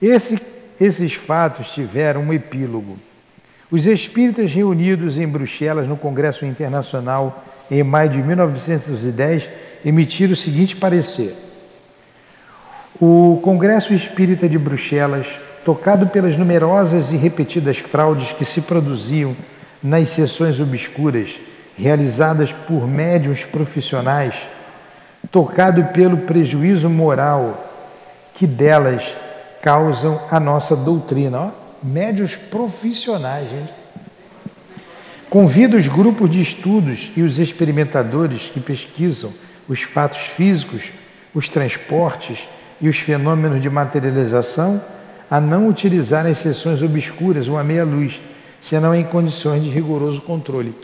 Esse 0.00 0.54
esses 0.80 1.14
fatos 1.14 1.72
tiveram 1.72 2.22
um 2.22 2.32
epílogo. 2.32 2.98
Os 3.74 3.86
espíritas 3.86 4.52
reunidos 4.52 5.18
em 5.18 5.26
Bruxelas 5.26 5.88
no 5.88 5.96
Congresso 5.96 6.46
Internacional 6.46 7.42
em 7.68 7.82
maio 7.82 8.08
de 8.08 8.18
1910 8.18 9.48
emitiram 9.84 10.32
o 10.32 10.36
seguinte 10.36 10.76
parecer: 10.76 11.34
O 13.00 13.40
Congresso 13.42 13.92
Espírita 13.92 14.48
de 14.48 14.56
Bruxelas, 14.60 15.40
tocado 15.64 16.06
pelas 16.06 16.36
numerosas 16.36 17.10
e 17.10 17.16
repetidas 17.16 17.78
fraudes 17.78 18.30
que 18.30 18.44
se 18.44 18.60
produziam 18.60 19.34
nas 19.82 20.08
sessões 20.10 20.60
obscuras 20.60 21.40
realizadas 21.76 22.52
por 22.52 22.86
médiuns 22.86 23.44
profissionais, 23.44 24.36
tocado 25.32 25.82
pelo 25.86 26.18
prejuízo 26.18 26.88
moral 26.88 27.72
que 28.34 28.46
delas 28.46 29.16
causam 29.60 30.20
a 30.30 30.38
nossa 30.38 30.76
doutrina. 30.76 31.40
Ó, 31.40 31.63
médios 31.84 32.34
profissionais, 32.34 33.50
gente. 33.50 33.72
Convido 35.28 35.76
os 35.76 35.86
grupos 35.86 36.30
de 36.30 36.40
estudos 36.40 37.12
e 37.16 37.22
os 37.22 37.38
experimentadores 37.38 38.50
que 38.52 38.60
pesquisam 38.60 39.32
os 39.68 39.82
fatos 39.82 40.18
físicos, 40.18 40.84
os 41.34 41.48
transportes 41.48 42.48
e 42.80 42.88
os 42.88 42.96
fenômenos 42.98 43.60
de 43.60 43.68
materialização 43.68 44.80
a 45.30 45.40
não 45.40 45.68
utilizar 45.68 46.26
as 46.26 46.38
sessões 46.38 46.82
obscuras 46.82 47.48
ou 47.48 47.58
a 47.58 47.64
meia-luz, 47.64 48.20
senão 48.62 48.94
em 48.94 49.04
condições 49.04 49.62
de 49.62 49.68
rigoroso 49.68 50.22
controle. 50.22 50.74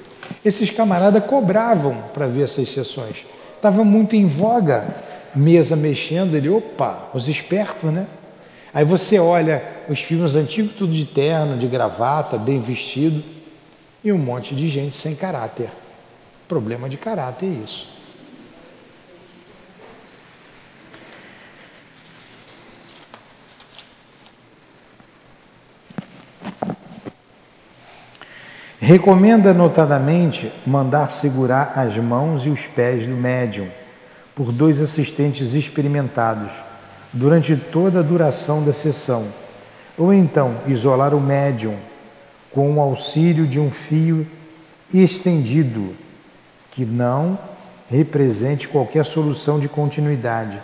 Esses 0.45 0.71
camaradas 0.71 1.25
cobravam 1.25 1.97
para 2.13 2.27
ver 2.27 2.43
essas 2.43 2.69
sessões. 2.69 3.27
Estava 3.57 3.85
muito 3.85 4.17
em 4.17 4.27
voga, 4.27 4.85
mesa 5.35 5.77
mexendo, 5.77 6.35
ele, 6.35 6.49
opa, 6.49 7.11
os 7.15 7.29
espertos, 7.29 7.93
né? 7.93 8.07
Aí 8.73 8.85
você 8.85 9.19
olha 9.19 9.63
os 9.89 10.01
filmes 10.01 10.35
antigos, 10.37 10.75
tudo 10.75 10.93
de 10.93 11.05
terno, 11.05 11.59
de 11.59 11.67
gravata, 11.67 12.39
bem 12.39 12.61
vestido, 12.61 13.23
e 14.03 14.13
um 14.13 14.19
monte 14.19 14.55
de 14.55 14.69
gente 14.69 14.95
sem 14.95 15.15
caráter. 15.15 15.71
Problema 16.47 16.89
de 16.89 16.97
caráter 16.97 17.47
é 17.47 17.65
isso. 17.65 18.01
Recomenda 28.81 29.53
notadamente 29.53 30.51
mandar 30.67 31.11
segurar 31.11 31.75
as 31.77 31.97
mãos 31.99 32.47
e 32.47 32.49
os 32.49 32.67
pés 32.67 33.07
do 33.07 33.15
médium 33.15 33.69
por 34.35 34.51
dois 34.51 34.81
assistentes 34.81 35.53
experimentados 35.53 36.70
durante 37.13 37.57
toda 37.57 38.01
a 38.01 38.03
duração 38.03 38.63
da 38.63 38.73
sessão, 38.73 39.27
ou 39.99 40.13
então 40.13 40.57
isolar 40.67 41.15
o 41.15 41.21
médium 41.21 41.77
com 42.51 42.77
o 42.77 42.81
auxílio 42.81 43.47
de 43.47 43.59
um 43.59 43.71
fio 43.71 44.27
estendido 44.93 45.95
que 46.71 46.85
não 46.85 47.39
represente 47.89 48.69
qualquer 48.69 49.05
solução 49.05 49.59
de 49.59 49.69
continuidade, 49.69 50.61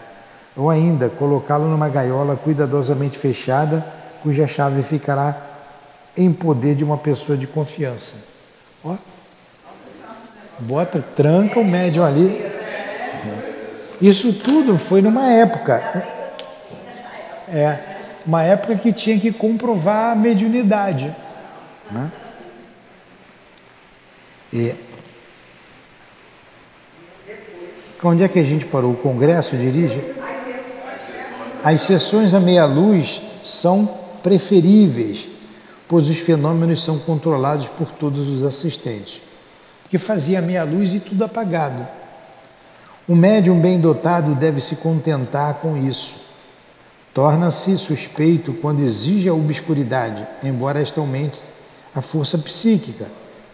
ou 0.56 0.70
ainda 0.70 1.08
colocá-lo 1.08 1.68
numa 1.68 1.88
gaiola 1.88 2.36
cuidadosamente 2.36 3.18
fechada, 3.18 3.84
cuja 4.22 4.46
chave 4.46 4.82
ficará 4.82 5.36
em 6.16 6.32
poder 6.32 6.74
de 6.74 6.84
uma 6.84 6.96
pessoa 6.96 7.36
de 7.36 7.46
confiança. 7.46 8.16
Ó, 8.84 8.94
bota, 10.60 11.04
tranca 11.14 11.60
o 11.60 11.64
médium 11.64 12.04
ali. 12.04 12.46
Isso 14.00 14.32
tudo 14.32 14.78
foi 14.78 15.02
numa 15.02 15.30
época 15.30 16.15
é 17.48 17.78
uma 18.26 18.42
época 18.42 18.76
que 18.76 18.92
tinha 18.92 19.18
que 19.18 19.32
comprovar 19.32 20.12
a 20.12 20.16
mediunidade. 20.16 21.14
Né? 21.90 22.10
E 24.52 24.74
onde 28.02 28.22
é 28.22 28.28
que 28.28 28.38
a 28.38 28.44
gente 28.44 28.64
parou? 28.66 28.92
O 28.92 28.96
Congresso 28.96 29.56
dirige? 29.56 30.00
As 31.62 31.82
sessões 31.82 32.34
à 32.34 32.40
meia-luz 32.40 33.20
são 33.44 33.86
preferíveis, 34.22 35.26
pois 35.88 36.08
os 36.08 36.18
fenômenos 36.18 36.84
são 36.84 36.98
controlados 36.98 37.68
por 37.68 37.90
todos 37.90 38.28
os 38.28 38.44
assistentes. 38.44 39.20
Que 39.88 39.98
fazia 39.98 40.40
meia-luz 40.40 40.94
e 40.94 41.00
tudo 41.00 41.24
apagado. 41.24 41.86
O 43.08 43.14
médium 43.14 43.60
bem 43.60 43.80
dotado 43.80 44.34
deve 44.34 44.60
se 44.60 44.76
contentar 44.76 45.54
com 45.54 45.76
isso 45.76 46.25
torna-se 47.16 47.78
suspeito 47.78 48.52
quando 48.52 48.82
exige 48.82 49.26
a 49.26 49.32
obscuridade, 49.32 50.22
embora 50.42 50.82
esta 50.82 51.00
aumente 51.00 51.40
a 51.94 52.02
força 52.02 52.36
psíquica, 52.36 53.06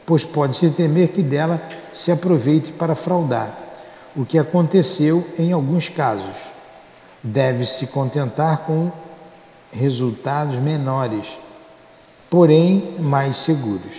pois 0.05 0.25
pode-se 0.25 0.69
temer 0.71 1.11
que 1.11 1.23
dela 1.23 1.63
se 1.93 2.11
aproveite 2.11 2.73
para 2.73 2.97
fraudar, 2.97 3.57
o 4.17 4.25
que 4.25 4.37
aconteceu 4.37 5.25
em 5.39 5.53
alguns 5.53 5.89
casos. 5.89 6.35
Deve-se 7.23 7.87
contentar 7.87 8.67
com 8.67 8.91
resultados 9.73 10.57
menores, 10.57 11.29
porém 12.29 12.97
mais 12.99 13.37
seguros. 13.37 13.95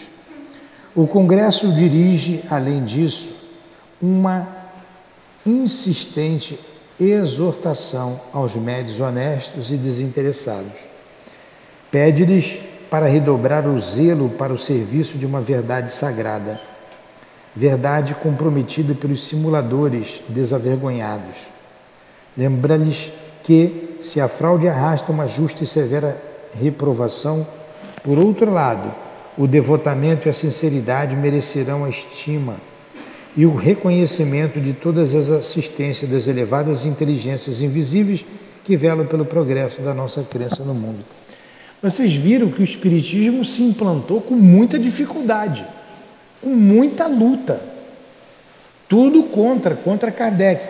O 0.94 1.08
Congresso 1.08 1.72
dirige, 1.72 2.44
além 2.50 2.84
disso, 2.84 3.30
uma 4.02 4.46
insistente 5.46 6.60
exortação 7.00 8.20
aos 8.32 8.56
médios 8.56 9.00
honestos 9.00 9.72
e 9.72 9.78
desinteressados. 9.78 10.74
Pede-lhes 11.92 12.60
para 12.90 13.08
redobrar 13.08 13.68
o 13.68 13.80
zelo 13.80 14.30
para 14.30 14.54
o 14.54 14.58
serviço 14.58 15.18
de 15.18 15.26
uma 15.26 15.42
verdade 15.42 15.92
sagrada, 15.92 16.60
verdade 17.56 18.16
comprometida 18.16 18.94
pelos 18.94 19.24
simuladores 19.24 20.22
desavergonhados. 20.30 21.48
Lembra-lhes 22.38 23.12
que, 23.44 23.98
se 24.02 24.20
a 24.20 24.28
fraude 24.28 24.68
arrasta 24.68 25.12
uma 25.12 25.28
justa 25.28 25.64
e 25.64 25.68
severa 25.68 26.22
reprovação, 26.54 27.46
por 28.04 28.18
outro 28.18 28.52
lado, 28.52 28.94
o 29.38 29.48
devotamento 29.48 30.28
e 30.28 30.30
a 30.30 30.34
sinceridade 30.34 31.16
merecerão 31.16 31.84
a 31.84 31.90
estima 31.90 32.56
e 33.36 33.46
o 33.46 33.56
reconhecimento 33.56 34.60
de 34.60 34.74
todas 34.74 35.16
as 35.16 35.30
assistências 35.30 36.10
das 36.10 36.28
elevadas 36.28 36.86
inteligências 36.86 37.62
invisíveis 37.62 38.24
que 38.64 38.78
velam 38.78 39.06
pelo 39.06 39.26
progresso 39.26 39.82
da 39.82 39.94
nossa 39.94 40.24
crença 40.24 40.64
no 40.64 40.74
mundo. 40.74 41.04
Vocês 41.82 42.14
viram 42.14 42.50
que 42.50 42.62
o 42.62 42.64
Espiritismo 42.64 43.44
se 43.44 43.64
implantou 43.64 44.22
com 44.22 44.36
muita 44.36 44.80
dificuldade, 44.80 45.66
com 46.42 46.50
muita 46.50 47.08
luta. 47.08 47.60
Tudo 48.88 49.24
contra, 49.24 49.76
contra 49.76 50.12
Kardec. 50.12 50.66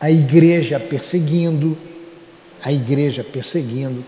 A 0.00 0.10
igreja 0.10 0.80
perseguindo, 0.80 1.76
a 2.62 2.72
igreja 2.72 3.22
perseguindo. 3.22 4.04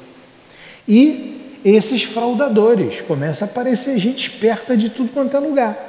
E 0.87 1.61
esses 1.65 2.03
fraudadores, 2.03 3.01
começa 3.03 3.45
a 3.45 3.49
aparecer 3.49 3.99
gente 3.99 4.29
esperta 4.29 4.77
de 4.77 4.89
tudo 4.89 5.13
quanto 5.13 5.37
é 5.37 5.41
lugar 5.41 5.88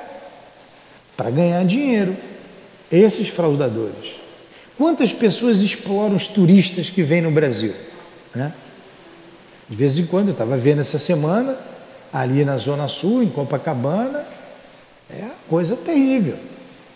para 1.20 1.30
ganhar 1.32 1.66
dinheiro. 1.66 2.16
Esses 2.90 3.28
fraudadores. 3.28 4.14
Quantas 4.78 5.12
pessoas 5.12 5.60
exploram 5.60 6.16
os 6.16 6.28
turistas 6.28 6.90
que 6.90 7.04
vêm 7.04 7.22
no 7.22 7.30
Brasil? 7.30 7.76
Né? 8.34 8.54
De 9.68 9.76
vez 9.76 10.00
em 10.00 10.06
quando, 10.06 10.30
eu 10.30 10.32
estava 10.32 10.56
vendo 10.56 10.80
essa 10.80 10.98
semana, 10.98 11.60
ali 12.14 12.46
na 12.46 12.56
Zona 12.56 12.88
Sul, 12.88 13.22
em 13.22 13.30
Copacabana, 13.30 14.26
é 15.10 15.26
coisa 15.50 15.76
terrível. 15.76 16.38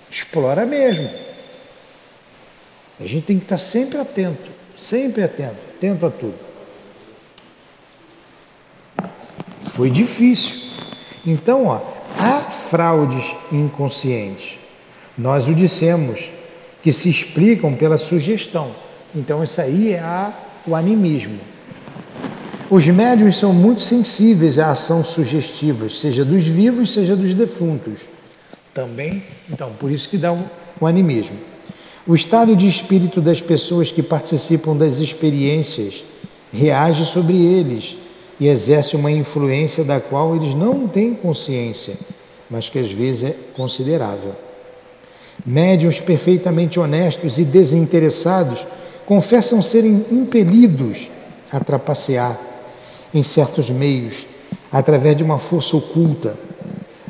Explora 0.10 0.66
mesmo. 0.66 1.10
A 3.02 3.06
gente 3.06 3.26
tem 3.26 3.38
que 3.38 3.44
estar 3.44 3.58
sempre 3.58 3.98
atento, 3.98 4.50
sempre 4.78 5.22
atento, 5.22 5.58
atento 5.76 6.06
a 6.06 6.10
tudo. 6.10 6.40
Foi 9.72 9.90
difícil. 9.90 10.72
Então, 11.26 11.68
ó, 11.68 11.93
Há 12.20 12.42
fraudes 12.52 13.36
inconscientes. 13.52 14.60
Nós 15.18 15.48
o 15.48 15.54
dissemos, 15.54 16.30
que 16.82 16.92
se 16.92 17.10
explicam 17.10 17.74
pela 17.74 17.98
sugestão. 17.98 18.72
Então, 19.16 19.44
isso 19.44 19.62
aí 19.62 19.94
é 19.94 20.00
a, 20.00 20.34
o 20.68 20.76
animismo. 20.76 21.40
Os 22.70 22.88
médiums 22.88 23.38
são 23.38 23.54
muito 23.54 23.82
sensíveis 23.82 24.58
à 24.60 24.72
ação 24.72 25.04
sugestiva, 25.04 25.90
seja 25.90 26.26
dos 26.26 26.44
vivos, 26.44 26.92
seja 26.92 27.16
dos 27.16 27.34
defuntos. 27.34 28.02
Também, 28.74 29.24
então, 29.50 29.72
por 29.80 29.92
isso 29.92 30.10
que 30.10 30.18
dá 30.18 30.34
o, 30.34 30.44
o 30.82 30.88
animismo. 30.88 31.38
O 32.06 32.16
estado 32.16 32.56
de 32.56 32.68
espírito 32.68 33.22
das 33.22 33.40
pessoas 33.40 33.92
que 33.92 34.04
participam 34.04 34.76
das 34.76 35.00
experiências 35.00 36.04
reage 36.52 37.06
sobre 37.06 37.36
eles 37.36 37.96
e 38.44 38.50
exerce 38.50 38.98
uma 38.98 39.10
influência 39.10 39.86
da 39.86 40.02
qual 40.02 40.36
eles 40.36 40.54
não 40.54 40.86
têm 40.86 41.14
consciência, 41.14 41.96
mas 42.50 42.68
que 42.68 42.78
às 42.78 42.92
vezes 42.92 43.24
é 43.24 43.36
considerável. 43.56 44.34
Médiuns 45.46 46.02
perfeitamente 46.02 46.78
honestos 46.78 47.38
e 47.38 47.46
desinteressados 47.46 48.66
confessam 49.06 49.62
serem 49.62 50.06
impelidos 50.12 51.08
a 51.54 51.62
trapacear 51.62 52.38
em 53.14 53.24
certos 53.24 53.70
meios, 53.70 54.26
através 54.70 55.16
de 55.16 55.24
uma 55.24 55.40
força 55.40 55.78
oculta. 55.78 56.36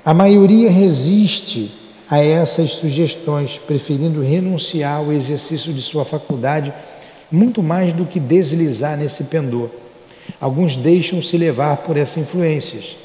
A 0.06 0.14
maioria 0.14 0.70
resiste 0.70 1.74
a 2.12 2.24
essas 2.24 2.74
sugestões, 2.74 3.58
preferindo 3.58 4.22
renunciar 4.22 4.98
ao 4.98 5.12
exercício 5.12 5.74
de 5.74 5.82
sua 5.82 6.06
faculdade 6.06 6.72
muito 7.32 7.64
mais 7.64 7.92
do 7.92 8.06
que 8.06 8.20
deslizar 8.20 8.96
nesse 8.96 9.24
pendor. 9.24 9.82
Alguns 10.40 10.76
deixam-se 10.76 11.38
levar 11.38 11.78
por 11.78 11.98
essas 11.98 12.18
influências, 12.18 12.98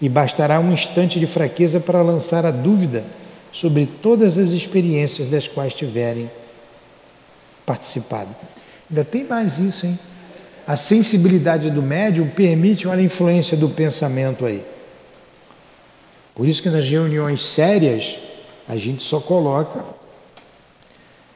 e 0.00 0.08
bastará 0.08 0.60
um 0.60 0.72
instante 0.72 1.18
de 1.18 1.26
fraqueza 1.26 1.80
para 1.80 2.00
lançar 2.02 2.46
a 2.46 2.50
dúvida 2.50 3.04
sobre 3.52 3.86
todas 3.86 4.38
as 4.38 4.50
experiências 4.50 5.28
das 5.28 5.48
quais 5.48 5.74
tiverem 5.74 6.30
participado. 7.66 8.30
Ainda 8.88 9.04
tem 9.04 9.24
mais 9.24 9.58
isso, 9.58 9.86
hein? 9.86 9.98
A 10.66 10.76
sensibilidade 10.76 11.70
do 11.70 11.82
médium 11.82 12.28
permite, 12.28 12.86
olha 12.86 13.00
a 13.00 13.04
influência 13.04 13.56
do 13.56 13.68
pensamento 13.68 14.44
aí. 14.44 14.62
Por 16.34 16.46
isso 16.46 16.62
que 16.62 16.68
nas 16.68 16.88
reuniões 16.88 17.42
sérias 17.42 18.16
a 18.68 18.76
gente 18.76 19.02
só 19.02 19.18
coloca 19.18 19.82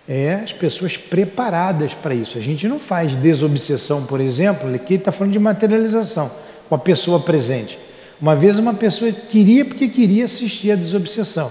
é, 0.08 0.34
as 0.34 0.52
pessoas 0.52 0.96
preparadas 0.96 1.94
para 1.94 2.14
isso. 2.14 2.38
A 2.38 2.40
gente 2.40 2.66
não 2.66 2.78
faz 2.78 3.16
desobsessão, 3.16 4.04
por 4.04 4.20
exemplo, 4.20 4.72
aqui 4.74 4.94
está 4.94 5.12
falando 5.12 5.32
de 5.32 5.38
materialização, 5.38 6.30
com 6.68 6.74
a 6.74 6.78
pessoa 6.78 7.20
presente. 7.20 7.78
Uma 8.20 8.36
vez 8.36 8.58
uma 8.58 8.74
pessoa 8.74 9.10
queria 9.10 9.64
porque 9.64 9.88
queria 9.88 10.24
assistir 10.24 10.70
a 10.72 10.76
desobsessão. 10.76 11.50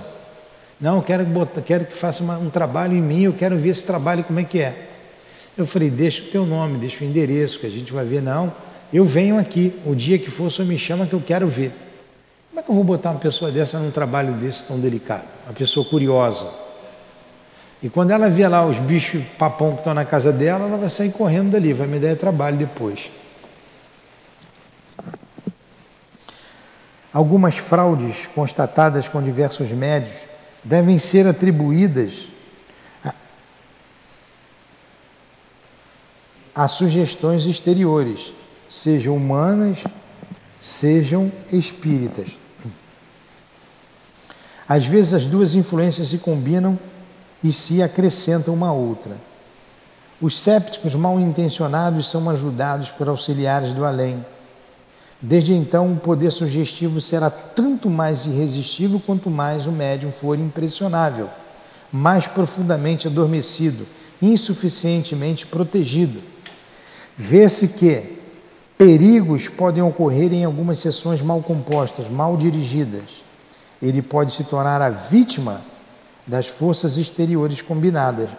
Não, 0.80 0.98
eu 0.98 1.02
quero, 1.02 1.24
botar, 1.26 1.62
quero 1.62 1.86
que 1.86 1.96
faça 1.96 2.24
uma, 2.24 2.38
um 2.38 2.50
trabalho 2.50 2.96
em 2.96 3.02
mim, 3.02 3.24
eu 3.24 3.34
quero 3.34 3.58
ver 3.58 3.70
esse 3.70 3.86
trabalho 3.86 4.24
como 4.24 4.40
é 4.40 4.44
que 4.44 4.60
é. 4.60 4.88
Eu 5.58 5.66
falei, 5.66 5.90
deixa 5.90 6.24
o 6.24 6.28
teu 6.28 6.46
nome, 6.46 6.78
deixa 6.78 7.04
o 7.04 7.08
endereço, 7.08 7.60
que 7.60 7.68
a 7.68 7.70
gente 7.70 7.92
vai 7.92 8.06
ver. 8.06 8.22
Não, 8.22 8.52
eu 8.92 9.06
venho 9.06 9.38
aqui, 9.38 9.74
o 9.86 9.94
dia 9.94 10.18
que 10.18 10.32
for, 10.32 10.50
só 10.50 10.64
me 10.64 10.78
chama 10.78 11.06
que 11.06 11.14
eu 11.14 11.22
quero 11.22 11.48
ver. 11.48 11.72
Como 12.50 12.60
é 12.60 12.64
que 12.64 12.70
eu 12.70 12.76
vou 12.76 12.84
botar 12.84 13.12
uma 13.12 13.20
pessoa 13.20 13.52
dessa 13.52 13.80
num 13.80 13.92
trabalho 13.92 14.34
desse 14.34 14.66
tão 14.66 14.80
delicado? 14.80 15.28
Uma 15.46 15.54
pessoa 15.54 15.86
curiosa. 15.86 16.61
E 17.84 17.90
quando 17.90 18.12
ela 18.12 18.30
vê 18.30 18.48
lá 18.48 18.64
os 18.66 18.78
bichos 18.78 19.24
papão 19.40 19.72
que 19.72 19.80
estão 19.80 19.94
na 19.94 20.06
casa 20.06 20.32
dela, 20.32 20.66
ela 20.66 20.78
vai 20.78 20.90
sair 20.90 21.12
correndo 21.12 21.52
dali, 21.52 21.74
vai 21.74 21.88
me 21.88 22.00
dar 22.00 22.16
trabalho 22.16 22.58
depois. 22.58 23.12
Algumas 27.12 27.58
fraudes 27.58 28.28
constatadas 28.28 29.10
com 29.10 29.22
diversos 29.22 29.72
médios 29.72 30.16
devem 30.64 31.00
ser 31.00 31.26
atribuídas 31.28 32.30
a, 33.04 33.14
a 36.54 36.68
sugestões 36.68 37.48
exteriores, 37.48 38.32
sejam 38.70 39.18
humanas, 39.18 39.84
sejam 40.62 41.32
espíritas. 41.52 42.38
Às 44.70 44.86
vezes 44.86 45.14
as 45.14 45.26
duas 45.26 45.56
influências 45.56 46.10
se 46.10 46.20
combinam 46.20 46.80
e 47.44 47.52
se 47.52 47.82
acrescentam 47.82 48.54
uma 48.54 48.72
outra. 48.72 49.16
Os 50.22 50.40
sépticos 50.40 50.94
mal 50.94 51.20
intencionados 51.20 52.10
são 52.10 52.30
ajudados 52.30 52.90
por 52.92 53.10
auxiliares 53.10 53.74
do 53.74 53.84
além. 53.84 54.24
Desde 55.20 55.54
então, 55.54 55.94
o 55.94 55.98
poder 55.98 56.32
sugestivo 56.32 57.02
será 57.02 57.30
tanto 57.30 57.90
mais 57.90 58.26
irresistível 58.26 59.02
quanto 59.04 59.30
mais 59.30 59.66
o 59.66 59.72
médium 59.72 60.12
for 60.12 60.38
impressionável, 60.38 61.30
mais 61.92 62.28
profundamente 62.28 63.08
adormecido, 63.08 63.86
insuficientemente 64.22 65.46
protegido. 65.46 66.22
Vê-se 67.18 67.70
que 67.70 68.18
perigos 68.78 69.48
podem 69.48 69.84
ocorrer 69.84 70.34
em 70.34 70.44
algumas 70.44 70.80
sessões 70.80 71.22
mal 71.22 71.40
compostas, 71.42 72.10
mal 72.10 72.38
dirigidas 72.38 73.22
ele 73.82 74.02
pode 74.02 74.32
se 74.32 74.44
tornar 74.44 74.82
a 74.82 74.90
vítima 74.90 75.62
das 76.32 76.48
forças 76.48 76.96
exteriores 76.96 77.62
combinadas. 77.62 78.30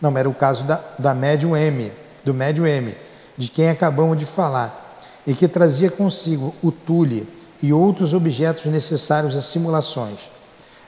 Não, 0.00 0.16
era 0.16 0.26
o 0.26 0.32
caso 0.32 0.64
da, 0.64 0.82
da 0.98 1.12
médium 1.12 1.54
M, 1.54 1.92
do 2.24 2.32
médium 2.32 2.66
M, 2.66 2.94
de 3.36 3.50
quem 3.50 3.68
acabamos 3.68 4.18
de 4.18 4.24
falar, 4.24 4.98
e 5.26 5.34
que 5.34 5.46
trazia 5.46 5.90
consigo 5.90 6.54
o 6.62 6.72
tule 6.72 7.28
e 7.62 7.70
outros 7.70 8.14
objetos 8.14 8.64
necessários 8.64 9.36
às 9.36 9.44
simulações. 9.44 10.20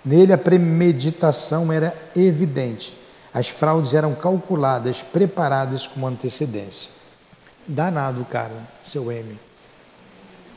Nele 0.03 0.33
a 0.33 0.39
premeditação 0.39 1.70
era 1.70 1.95
evidente. 2.16 2.97
As 3.33 3.51
fraudes 3.51 3.93
eram 3.93 4.14
calculadas, 4.14 5.03
preparadas 5.03 5.87
com 5.87 6.07
antecedência. 6.07 6.91
Danado, 7.68 8.25
cara, 8.31 8.55
seu 8.83 9.12
M. 9.12 9.39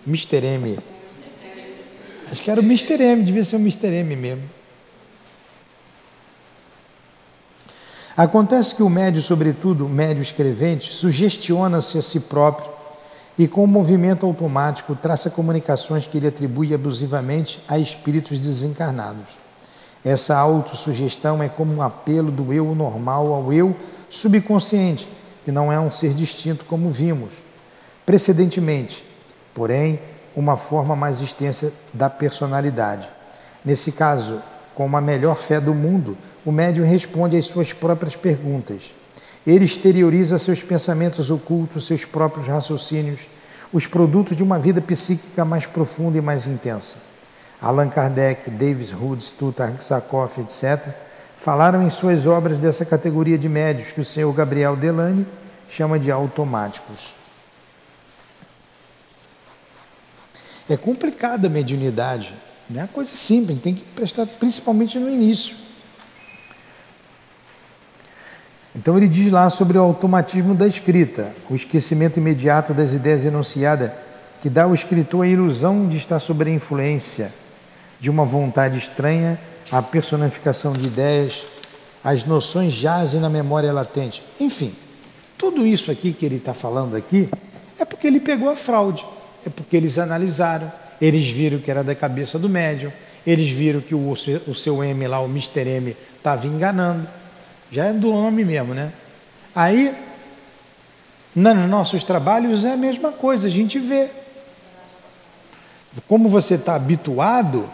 Mr. 0.08 0.46
M. 0.46 0.80
Acho 2.32 2.42
que 2.42 2.50
era 2.50 2.62
o 2.62 2.64
Mr. 2.64 3.04
M, 3.04 3.22
devia 3.22 3.44
ser 3.44 3.58
o 3.58 3.60
Mr. 3.60 3.88
M 3.88 4.16
mesmo. 4.16 4.57
Acontece 8.18 8.74
que 8.74 8.82
o 8.82 8.90
médio, 8.90 9.22
sobretudo 9.22 9.86
o 9.86 9.90
médio 9.90 10.24
escrevente, 10.24 10.92
sugestiona-se 10.92 12.00
a 12.00 12.02
si 12.02 12.20
próprio 12.20 12.68
e, 13.38 13.48
com 13.48 13.62
o 13.62 13.66
um 13.66 13.68
movimento 13.68 14.26
automático, 14.26 14.96
traça 14.96 15.30
comunicações 15.30 16.08
que 16.08 16.18
ele 16.18 16.26
atribui 16.26 16.74
abusivamente 16.74 17.64
a 17.68 17.78
espíritos 17.78 18.40
desencarnados. 18.40 19.28
Essa 20.04 20.36
autossugestão 20.36 21.44
é 21.44 21.48
como 21.48 21.72
um 21.72 21.82
apelo 21.84 22.32
do 22.32 22.52
eu 22.52 22.74
normal 22.74 23.32
ao 23.32 23.54
eu 23.54 23.76
subconsciente, 24.10 25.08
que 25.46 25.52
não 25.52 25.72
é 25.72 25.80
um 25.80 25.92
ser 25.92 26.16
distinto 26.16 26.66
como 26.66 26.90
vimos 26.90 27.30
precedentemente. 28.04 29.06
Porém, 29.54 30.00
uma 30.36 30.58
forma 30.58 30.96
mais 30.96 31.22
extensa 31.22 31.72
da 31.94 32.10
personalidade. 32.10 33.08
Nesse 33.64 33.92
caso, 33.92 34.42
com 34.74 34.96
a 34.96 35.02
melhor 35.02 35.36
fé 35.36 35.60
do 35.60 35.76
mundo, 35.76 36.18
o 36.48 36.52
médium 36.52 36.86
responde 36.86 37.36
às 37.36 37.44
suas 37.44 37.74
próprias 37.74 38.16
perguntas. 38.16 38.96
Ele 39.46 39.66
exterioriza 39.66 40.38
seus 40.38 40.64
pensamentos 40.64 41.30
ocultos, 41.30 41.86
seus 41.86 42.06
próprios 42.06 42.48
raciocínios, 42.48 43.28
os 43.74 43.86
produtos 43.86 44.38
de 44.38 44.44
uma 44.44 44.58
vida 44.58 44.80
psíquica 44.80 45.44
mais 45.44 45.66
profunda 45.66 46.18
e 46.18 46.22
mais 46.22 46.48
intensa. 46.48 47.00
Allan 47.62 47.90
Kardec, 47.90 48.50
Davis 48.50 48.94
Hood, 48.94 49.26
Stutt, 49.26 49.62
Arsakoff, 49.62 50.40
etc., 50.40 50.88
falaram 51.36 51.86
em 51.86 51.90
suas 51.90 52.26
obras 52.26 52.58
dessa 52.58 52.86
categoria 52.86 53.38
de 53.38 53.50
médios 53.50 53.92
que 53.92 54.00
o 54.00 54.06
senhor 54.06 54.32
Gabriel 54.32 54.78
Delane 54.78 55.28
chama 55.68 56.00
de 56.00 56.10
automáticos. 56.10 57.14
É 60.70 60.78
complicada 60.78 61.48
a 61.48 61.50
mediunidade, 61.50 62.34
não 62.70 62.80
é 62.80 62.84
uma 62.84 62.88
coisa 62.88 63.14
simples, 63.14 63.62
tem 63.62 63.76
que 63.76 63.82
prestar 63.82 64.26
principalmente 64.28 64.98
no 64.98 65.10
início. 65.10 65.67
Então 68.78 68.96
ele 68.96 69.08
diz 69.08 69.32
lá 69.32 69.50
sobre 69.50 69.76
o 69.76 69.82
automatismo 69.82 70.54
da 70.54 70.68
escrita, 70.68 71.34
o 71.50 71.56
esquecimento 71.56 72.20
imediato 72.20 72.76
das 72.76 72.94
ideias 72.94 73.26
enunciadas, 73.26 73.92
que 74.40 74.52
dá 74.52 74.66
ao 74.66 74.74
escritor 74.74 75.26
a 75.26 75.28
ilusão 75.28 75.88
de 75.88 75.98
estar 75.98 76.20
sob 76.20 76.46
a 76.46 76.54
influência 76.54 77.34
de 78.00 78.08
uma 78.08 78.24
vontade 78.24 78.78
estranha, 78.78 79.40
a 79.72 79.82
personificação 79.82 80.74
de 80.74 80.86
ideias, 80.86 81.44
as 82.04 82.24
noções 82.24 82.72
jazem 82.72 83.20
na 83.20 83.30
memória 83.30 83.74
latente. 83.74 84.24
Enfim, 84.40 84.76
tudo 85.40 85.66
isso 85.66 85.90
aqui 85.90 86.14
que 86.14 86.24
ele 86.24 86.36
está 86.36 86.54
falando 86.54 86.96
aqui 86.96 87.28
é 87.80 87.84
porque 87.84 88.06
ele 88.06 88.20
pegou 88.20 88.48
a 88.48 88.56
fraude. 88.56 89.04
É 89.44 89.50
porque 89.50 89.76
eles 89.76 89.98
analisaram, 89.98 90.72
eles 91.02 91.28
viram 91.28 91.58
que 91.58 91.72
era 91.72 91.84
da 91.84 91.96
cabeça 91.96 92.38
do 92.38 92.48
médium, 92.48 92.92
eles 93.26 93.50
viram 93.50 93.82
que 93.82 93.96
o, 93.96 94.12
o 94.12 94.56
seu 94.56 94.84
M 94.84 95.08
lá, 95.08 95.20
o 95.20 95.26
Mr. 95.26 95.68
M, 95.68 95.98
estava 96.16 96.46
enganando. 96.46 97.08
Já 97.72 97.86
é 97.86 97.94
do 97.94 98.14
homem 98.14 98.46
mesmo, 98.46 98.74
né? 98.74 98.92
Aí, 99.56 99.96
nos 101.36 101.70
nossos 101.70 102.04
trabalhos 102.04 102.64
é 102.66 102.74
a 102.74 102.78
mesma 102.78 103.12
coisa, 103.12 103.48
a 103.48 103.50
gente 103.50 103.80
vê. 103.80 104.10
Como 106.08 106.30
você 106.30 106.56
está 106.56 106.76
habituado 106.76 107.70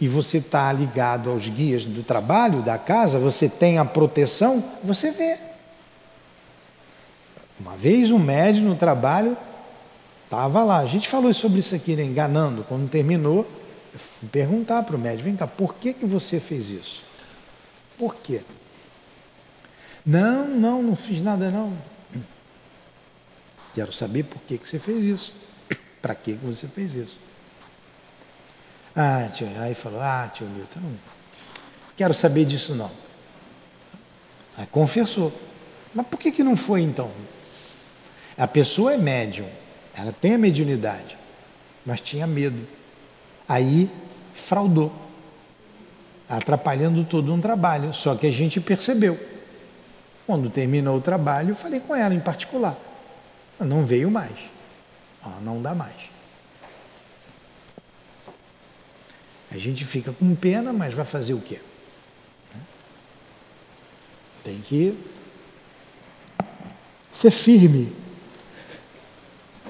e 0.00 0.08
você 0.08 0.38
está 0.38 0.72
ligado 0.72 1.30
aos 1.30 1.46
guias 1.48 1.84
do 1.84 2.02
trabalho, 2.02 2.62
da 2.62 2.78
casa, 2.78 3.18
você 3.18 3.48
tem 3.48 3.78
a 3.78 3.84
proteção, 3.84 4.62
você 4.82 5.10
vê. 5.10 5.36
Uma 7.60 7.76
vez 7.76 8.10
um 8.10 8.18
médium 8.18 8.68
no 8.68 8.74
trabalho 8.74 9.36
Estava 10.32 10.64
lá. 10.64 10.78
A 10.78 10.86
gente 10.86 11.10
falou 11.10 11.30
sobre 11.34 11.58
isso 11.58 11.74
aqui, 11.74 11.94
né? 11.94 12.02
enganando. 12.02 12.64
Quando 12.66 12.88
terminou, 12.88 13.46
perguntar 14.32 14.82
para 14.82 14.96
o 14.96 14.98
médico, 14.98 15.24
vem 15.24 15.36
cá, 15.36 15.46
por 15.46 15.74
que, 15.74 15.92
que 15.92 16.06
você 16.06 16.40
fez 16.40 16.70
isso? 16.70 17.02
Por 17.98 18.14
quê? 18.14 18.40
Não, 20.04 20.48
não, 20.48 20.82
não 20.82 20.96
fiz 20.96 21.22
nada 21.22 21.50
não. 21.50 21.76
Quero 23.74 23.92
saber 23.92 24.24
por 24.24 24.40
que, 24.42 24.58
que 24.58 24.68
você 24.68 24.78
fez 24.78 25.04
isso. 25.04 25.32
Para 26.00 26.14
que, 26.14 26.34
que 26.34 26.44
você 26.44 26.66
fez 26.66 26.94
isso? 26.94 27.18
Ah, 28.94 29.28
tio, 29.32 29.48
aí 29.58 29.74
falou, 29.74 30.00
ah, 30.00 30.30
tio 30.34 30.46
Milton, 30.46 30.80
não 30.80 31.12
quero 32.02 32.14
saber 32.14 32.44
disso 32.44 32.74
não. 32.74 32.90
Aí 34.58 34.66
confessou. 34.66 35.32
Mas 35.94 36.04
por 36.06 36.18
que, 36.18 36.32
que 36.32 36.42
não 36.42 36.56
foi 36.56 36.82
então? 36.82 37.12
A 38.36 38.48
pessoa 38.48 38.94
é 38.94 38.96
médium 38.96 39.48
Ela 39.94 40.10
tem 40.10 40.34
a 40.34 40.38
mediunidade, 40.38 41.16
mas 41.86 42.00
tinha 42.00 42.26
medo. 42.26 42.66
Aí 43.48 43.88
fraudou, 44.32 44.92
atrapalhando 46.28 47.04
todo 47.04 47.32
um 47.32 47.40
trabalho. 47.40 47.94
Só 47.94 48.16
que 48.16 48.26
a 48.26 48.32
gente 48.32 48.60
percebeu. 48.60 49.18
Quando 50.26 50.48
terminou 50.48 50.96
o 50.96 51.00
trabalho, 51.00 51.54
falei 51.54 51.80
com 51.80 51.94
ela 51.94 52.14
em 52.14 52.20
particular. 52.20 52.76
Não 53.58 53.84
veio 53.84 54.10
mais. 54.10 54.32
não 55.42 55.60
dá 55.60 55.74
mais. 55.74 56.12
A 59.50 59.58
gente 59.58 59.84
fica 59.84 60.12
com 60.12 60.34
pena, 60.34 60.72
mas 60.72 60.94
vai 60.94 61.04
fazer 61.04 61.34
o 61.34 61.40
quê? 61.40 61.58
Tem 64.42 64.58
que 64.60 64.94
ser 67.12 67.30
firme. 67.30 67.92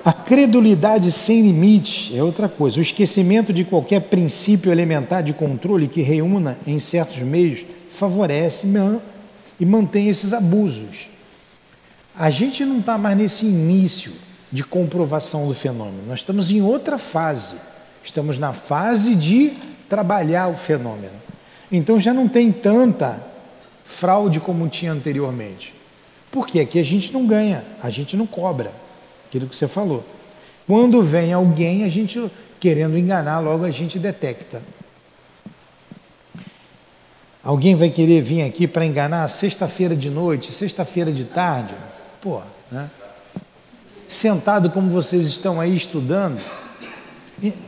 A 0.05 0.13
credulidade 0.13 1.13
sem 1.13 1.43
limites 1.43 2.15
é 2.17 2.23
outra 2.23 2.49
coisa. 2.49 2.79
O 2.79 2.83
esquecimento 2.83 3.53
de 3.53 3.65
qualquer 3.65 4.01
princípio 4.03 4.73
elementar 4.73 5.23
de 5.23 5.33
controle 5.33 5.89
que 5.89 6.03
reúna 6.03 6.59
em 6.67 6.79
certos 6.79 7.19
meios 7.19 7.65
favorece 7.91 8.67
e 9.63 9.65
mantém 9.65 10.09
esses 10.09 10.33
abusos. 10.33 11.07
A 12.19 12.31
gente 12.31 12.65
não 12.65 12.81
está 12.81 12.99
mais 12.99 13.17
nesse 13.17 13.47
início 13.47 14.13
de 14.51 14.65
comprovação 14.65 15.47
do 15.47 15.55
fenômeno, 15.55 16.03
nós 16.09 16.19
estamos 16.19 16.51
em 16.51 16.61
outra 16.61 16.99
fase. 16.99 17.55
Estamos 18.03 18.39
na 18.39 18.53
fase 18.53 19.15
de 19.15 19.53
trabalhar 19.89 20.49
o 20.49 20.57
fenômeno. 20.57 21.15
Então 21.71 22.01
já 22.01 22.13
não 22.13 22.27
tem 22.27 22.51
tanta 22.51 23.25
fraude 23.85 24.41
como 24.41 24.69
tinha 24.69 24.91
anteriormente. 24.91 25.73
Porque 26.33 26.59
aqui 26.59 26.81
a 26.81 26.85
gente 26.85 27.13
não 27.13 27.25
ganha, 27.25 27.63
a 27.81 27.89
gente 27.89 28.17
não 28.17 28.27
cobra, 28.27 28.73
aquilo 29.29 29.47
que 29.47 29.55
você 29.55 29.69
falou. 29.69 30.05
Quando 30.67 31.01
vem 31.03 31.33
alguém, 31.33 31.85
a 31.85 31.89
gente 31.89 32.29
querendo 32.59 32.99
enganar, 32.99 33.39
logo 33.39 33.65
a 33.65 33.71
gente 33.71 33.97
detecta. 33.97 34.61
Alguém 37.45 37.75
vai 37.75 37.91
querer 37.91 38.21
vir 38.23 38.43
aqui 38.43 38.69
para 38.69 38.87
enganar 38.87 39.27
sexta-feira 39.29 39.97
de 39.97 40.09
noite, 40.09 40.53
sexta-feira 40.53 41.11
de 41.11 41.25
tarde? 41.25 41.75
Pô, 42.21 42.41
né? 42.71 42.89
Sentado 44.07 44.71
como 44.71 44.91
vocês 44.91 45.27
estão 45.27 45.61
aí 45.61 45.75
estudando, 45.75 46.41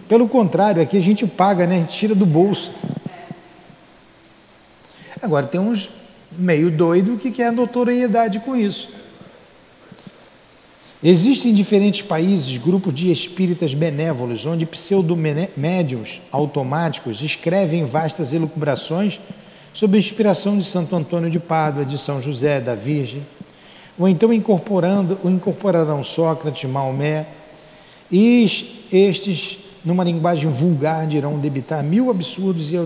pelo 0.09 0.29
contrário, 0.29 0.81
aqui 0.81 0.97
a 0.97 1.01
gente 1.01 1.27
paga, 1.27 1.67
né? 1.67 1.77
a 1.77 1.79
gente 1.81 1.99
tira 1.99 2.15
do 2.15 2.27
bolso. 2.27 2.73
Agora 5.21 5.47
tem 5.47 5.61
uns 5.61 5.91
meio 6.39 6.71
doido 6.71 7.17
que 7.17 7.31
quer 7.31 7.51
notoriedade 7.51 8.41
com 8.41 8.55
isso. 8.55 8.91
Existem 11.03 11.51
em 11.51 11.55
diferentes 11.55 12.03
países 12.03 12.57
grupos 12.57 12.95
de 12.95 13.11
espíritas 13.11 13.75
benévolos, 13.75 14.47
onde 14.47 14.65
pseudo-médiums 14.65 16.21
automáticos 16.31 17.21
escrevem 17.23 17.85
vastas 17.85 18.33
elucubrações 18.33 19.19
sob 19.75 19.97
a 19.97 20.01
inspiração 20.01 20.57
de 20.57 20.65
Santo 20.65 20.95
Antônio 20.95 21.29
de 21.29 21.41
Pádua, 21.41 21.85
de 21.85 21.99
São 21.99 22.23
José, 22.23 22.61
da 22.61 22.77
Virgem, 22.77 23.27
ou 23.99 24.09
então 24.09 24.33
incorporando, 24.33 25.19
incorporarão 25.25 26.03
Sócrates, 26.05 26.71
Maomé, 26.71 27.27
e 28.11 28.87
estes 28.93 29.59
numa 29.85 30.05
linguagem 30.05 30.49
vulgar, 30.49 31.07
dirão 31.07 31.39
debitar 31.39 31.83
mil 31.83 32.09
absurdos 32.09 32.73
e 32.73 32.77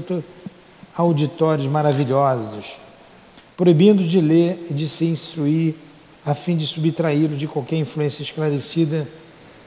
auditórios 0.94 1.66
maravilhosos, 1.66 2.76
proibindo 3.56 4.02
de 4.02 4.20
ler 4.20 4.66
e 4.70 4.74
de 4.74 4.88
se 4.88 5.04
instruir, 5.04 5.74
a 6.24 6.34
fim 6.34 6.56
de 6.56 6.66
subtraí-lo 6.66 7.36
de 7.36 7.46
qualquer 7.46 7.76
influência 7.76 8.22
esclarecida, 8.22 9.06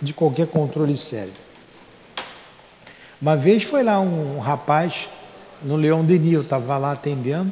de 0.01 0.13
qualquer 0.13 0.47
controle 0.47 0.97
sério. 0.97 1.31
Uma 3.21 3.37
vez 3.37 3.63
foi 3.63 3.83
lá 3.83 3.99
um 3.99 4.39
rapaz 4.39 5.07
no 5.63 5.75
Leão 5.75 6.03
Denis, 6.03 6.33
eu 6.33 6.41
estava 6.41 6.77
lá 6.77 6.91
atendendo, 6.91 7.51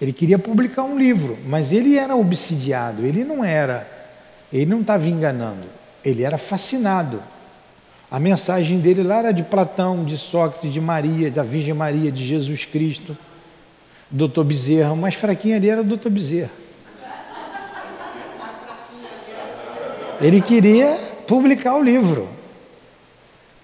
ele 0.00 0.12
queria 0.12 0.38
publicar 0.38 0.82
um 0.82 0.98
livro, 0.98 1.38
mas 1.46 1.72
ele 1.72 1.96
era 1.96 2.16
obsidiado, 2.16 3.04
ele 3.04 3.24
não 3.24 3.44
era, 3.44 3.88
ele 4.52 4.66
não 4.66 4.80
estava 4.80 5.06
enganando, 5.06 5.64
ele 6.04 6.22
era 6.22 6.36
fascinado 6.36 7.22
a 8.14 8.20
mensagem 8.20 8.78
dele 8.78 9.02
lá 9.02 9.16
era 9.16 9.32
de 9.32 9.42
Platão, 9.42 10.04
de 10.04 10.16
Sócrates, 10.16 10.72
de 10.72 10.80
Maria, 10.80 11.32
da 11.32 11.42
Virgem 11.42 11.74
Maria, 11.74 12.12
de 12.12 12.24
Jesus 12.24 12.64
Cristo, 12.64 13.18
doutor 14.08 14.44
Bezerra, 14.44 14.92
o 14.92 14.96
mais 14.96 15.16
fraquinho 15.16 15.56
ali 15.56 15.68
era 15.68 15.80
o 15.80 15.84
doutor 15.84 16.12
Bezerra. 16.12 16.52
Ele 20.20 20.40
queria 20.40 20.96
publicar 21.26 21.74
o 21.74 21.82
livro. 21.82 22.28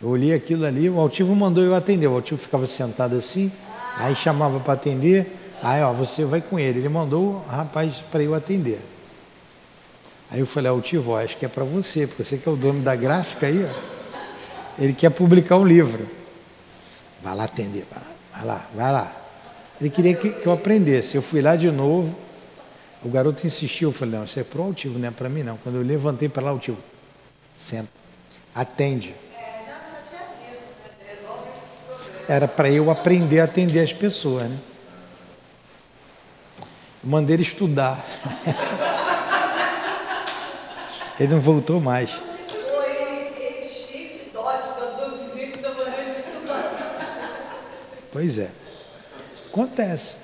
Eu 0.01 0.09
olhei 0.09 0.33
aquilo 0.33 0.65
ali, 0.65 0.89
o 0.89 0.99
Altivo 0.99 1.35
mandou 1.35 1.63
eu 1.63 1.75
atender. 1.75 2.07
O 2.07 2.15
Altivo 2.15 2.41
ficava 2.41 2.67
sentado 2.67 3.17
assim, 3.17 3.53
aí 3.99 4.15
chamava 4.15 4.59
para 4.59 4.73
atender, 4.73 5.27
aí 5.63 5.83
ó, 5.83 5.93
você 5.93 6.25
vai 6.25 6.41
com 6.41 6.59
ele. 6.59 6.79
Ele 6.79 6.89
mandou 6.89 7.35
o 7.35 7.45
rapaz 7.49 7.97
para 8.11 8.23
eu 8.23 8.35
atender. 8.35 8.81
Aí 10.31 10.41
eu 10.41 10.47
falei, 10.47 10.71
Altivo, 10.71 11.11
ó, 11.11 11.21
acho 11.21 11.37
que 11.37 11.45
é 11.45 11.49
para 11.49 11.65
você, 11.65 12.07
porque 12.07 12.25
você 12.25 12.39
que 12.39 12.49
é 12.49 12.53
o 12.53 12.57
dono 12.57 12.81
da 12.81 12.97
gráfica 12.97 13.47
aí, 13.47 13.65
ó. 13.65 13.91
Ele 14.79 14.95
quer 14.95 15.11
publicar 15.11 15.57
um 15.57 15.67
livro. 15.67 16.09
Vai 17.23 17.37
lá 17.37 17.45
atender, 17.45 17.85
vai 17.91 18.01
lá, 18.01 18.11
vai 18.33 18.47
lá. 18.47 18.67
Vai 18.75 18.93
lá. 18.93 19.17
Ele 19.81 19.91
queria 19.91 20.15
que, 20.15 20.31
que 20.31 20.47
eu 20.47 20.53
aprendesse. 20.53 21.17
Eu 21.17 21.23
fui 21.23 21.43
lá 21.43 21.57
de 21.57 21.71
novo. 21.71 22.17
O 23.03 23.09
garoto 23.09 23.47
insistiu. 23.47 23.89
Eu 23.89 23.93
falei, 23.93 24.19
não, 24.19 24.25
isso 24.25 24.39
é 24.41 24.45
pro 24.45 24.63
altivo, 24.63 24.99
não 24.99 25.09
é 25.09 25.11
para 25.11 25.29
mim 25.29 25.43
não. 25.43 25.57
Quando 25.59 25.77
eu 25.77 25.83
levantei 25.83 26.29
para 26.29 26.45
lá, 26.45 26.51
altivo, 26.51 26.79
senta, 27.55 27.89
atende. 28.55 29.15
Era 32.29 32.47
para 32.47 32.71
eu 32.71 32.91
aprender 32.91 33.41
a 33.41 33.45
atender 33.45 33.81
as 33.81 33.93
pessoas, 33.93 34.45
né? 34.45 34.57
Mandei 37.03 37.37
ele 37.37 37.43
estudar. 37.43 38.05
ele 41.19 41.33
não 41.33 41.41
voltou 41.41 41.81
mais. 41.81 42.11
Pois 48.13 48.39
é. 48.39 48.51
Acontece. 49.49 50.17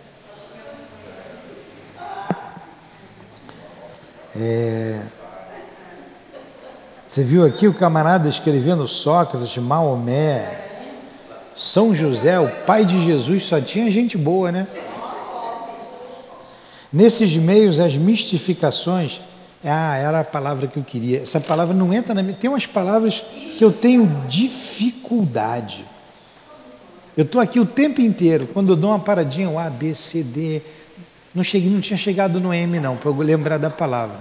É... 4.39 5.01
Você 7.07 7.25
viu 7.25 7.47
aqui 7.47 7.67
o 7.67 7.73
camarada 7.73 8.29
escrevendo 8.29 8.87
Sócrates, 8.87 9.57
Maomé, 9.57 10.66
São 11.57 11.95
José, 11.95 12.39
o 12.39 12.49
pai 12.49 12.85
de 12.85 13.05
Jesus, 13.05 13.45
só 13.45 13.61
tinha 13.61 13.91
gente 13.91 14.19
boa, 14.19 14.53
né? 14.53 14.67
Nesses 16.93 17.35
meios, 17.37 17.81
as 17.81 17.97
mistificações, 17.97 19.21
ah, 19.65 19.97
era 19.97 20.21
a 20.21 20.25
palavra 20.25 20.67
que 20.67 20.77
eu 20.77 20.85
queria. 20.85 21.23
Essa 21.23 21.41
palavra 21.41 21.75
não 21.75 21.93
entra 21.93 22.15
na 22.15 22.23
minha. 22.23 22.37
Tem 22.37 22.49
umas 22.49 22.67
palavras 22.67 23.25
que 23.57 23.65
eu 23.65 23.73
tenho 23.73 24.07
dificuldade. 24.29 25.85
Eu 27.17 27.25
estou 27.25 27.41
aqui 27.41 27.59
o 27.59 27.65
tempo 27.65 28.01
inteiro, 28.03 28.47
quando 28.53 28.75
eu 28.75 28.77
dou 28.77 28.91
uma 28.91 28.99
paradinha, 28.99 29.49
o 29.49 29.59
A, 29.59 29.71
B, 29.71 29.95
C, 29.95 30.23
D. 30.23 30.61
Não, 31.35 31.43
cheguei, 31.43 31.71
não 31.71 31.81
tinha 31.81 31.97
chegado 31.97 32.39
no 32.39 32.53
M, 32.53 32.79
não, 32.79 32.97
para 32.97 33.11
eu 33.11 33.17
lembrar 33.17 33.59
da 33.59 33.71
palavra. 33.71 34.19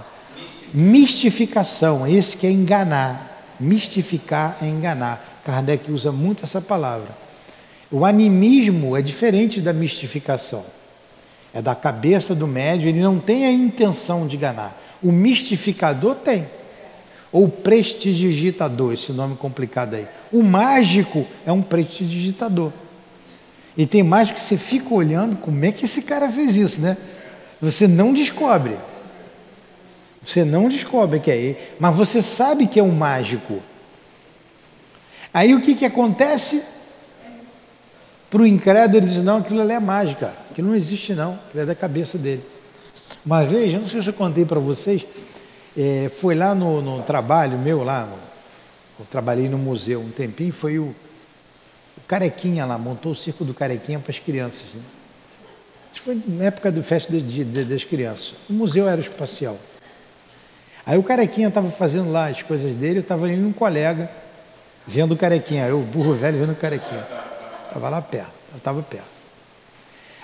Mistificação, 0.72 2.06
esse 2.06 2.36
que 2.36 2.46
é 2.46 2.50
enganar. 2.50 3.54
Mistificar 3.60 4.56
é 4.62 4.66
enganar. 4.66 5.40
Kardec 5.44 5.90
usa 5.92 6.10
muito 6.10 6.44
essa 6.44 6.60
palavra. 6.60 7.25
O 7.90 8.04
animismo 8.04 8.96
é 8.96 9.02
diferente 9.02 9.60
da 9.60 9.72
mistificação. 9.72 10.64
É 11.54 11.62
da 11.62 11.74
cabeça 11.74 12.34
do 12.34 12.46
médium, 12.46 12.88
ele 12.88 13.00
não 13.00 13.18
tem 13.18 13.46
a 13.46 13.52
intenção 13.52 14.26
de 14.26 14.36
enganar. 14.36 14.78
O 15.02 15.10
mistificador 15.12 16.16
tem. 16.16 16.46
Ou 17.32 17.48
prestidigitador, 17.48 18.92
esse 18.92 19.12
nome 19.12 19.36
complicado 19.36 19.94
aí. 19.94 20.06
O 20.32 20.42
mágico 20.42 21.26
é 21.46 21.52
um 21.52 21.62
prestidigitador. 21.62 22.72
E 23.76 23.86
tem 23.86 24.02
mais 24.02 24.30
que 24.30 24.40
você 24.40 24.56
fica 24.56 24.92
olhando 24.92 25.36
como 25.36 25.64
é 25.64 25.70
que 25.70 25.84
esse 25.84 26.02
cara 26.02 26.30
fez 26.30 26.56
isso, 26.56 26.80
né? 26.80 26.96
Você 27.60 27.86
não 27.86 28.12
descobre. 28.12 28.76
Você 30.22 30.44
não 30.44 30.68
descobre 30.68 31.20
que 31.20 31.30
é 31.30 31.36
ele, 31.36 31.58
mas 31.78 31.94
você 31.94 32.20
sabe 32.20 32.66
que 32.66 32.80
é 32.80 32.82
um 32.82 32.92
mágico. 32.92 33.62
Aí 35.32 35.54
o 35.54 35.60
que, 35.60 35.74
que 35.74 35.84
acontece? 35.84 36.75
Para 38.30 38.42
o 38.42 38.46
incrédulo, 38.46 38.98
ele 38.98 39.06
diz: 39.06 39.22
não, 39.22 39.38
aquilo 39.38 39.60
ali 39.60 39.72
é 39.72 39.80
mágica, 39.80 40.32
aquilo 40.50 40.68
não 40.68 40.76
existe, 40.76 41.14
não, 41.14 41.34
aquilo 41.34 41.62
é 41.62 41.66
da 41.66 41.74
cabeça 41.74 42.18
dele. 42.18 42.42
Uma 43.24 43.44
vez, 43.44 43.72
eu 43.72 43.80
não 43.80 43.86
sei 43.86 44.02
se 44.02 44.08
eu 44.08 44.14
contei 44.14 44.44
para 44.44 44.60
vocês, 44.60 45.04
é, 45.76 46.10
foi 46.20 46.34
lá 46.34 46.54
no, 46.54 46.80
no, 46.80 47.02
trabalho 47.02 47.58
meu, 47.58 47.82
lá, 47.82 48.06
no, 48.06 48.16
eu 49.00 49.06
trabalhei 49.10 49.48
no 49.48 49.58
museu 49.58 50.00
um 50.00 50.10
tempinho, 50.10 50.52
foi 50.52 50.78
o 50.78 50.94
Carequinha 52.06 52.64
lá, 52.64 52.78
montou 52.78 53.12
o 53.12 53.16
circo 53.16 53.44
do 53.44 53.52
Carequinha 53.52 53.98
para 53.98 54.12
as 54.12 54.18
crianças. 54.18 54.66
Né? 54.74 54.82
Foi 55.94 56.20
na 56.26 56.44
época 56.44 56.70
da 56.70 56.82
festa 56.82 57.12
de, 57.12 57.44
de, 57.44 57.64
das 57.64 57.82
crianças. 57.82 58.34
O 58.48 58.52
Museu 58.52 58.86
Aeroespacial. 58.86 59.56
Aí 60.84 60.96
o 60.96 61.02
carequinha 61.02 61.48
estava 61.48 61.68
fazendo 61.68 62.12
lá 62.12 62.28
as 62.28 62.42
coisas 62.42 62.76
dele, 62.76 62.98
eu 62.98 63.02
estava 63.02 63.28
indo 63.28 63.44
um 63.44 63.52
colega 63.52 64.08
vendo 64.86 65.12
o 65.12 65.16
carequinha, 65.16 65.66
eu, 65.66 65.80
burro 65.80 66.14
velho, 66.14 66.38
vendo 66.38 66.52
o 66.52 66.56
carequinha. 66.56 67.04
Estava 67.76 67.90
lá 67.90 68.00
perto, 68.00 68.32
eu 68.52 68.56
estava 68.56 68.82
perto. 68.82 69.16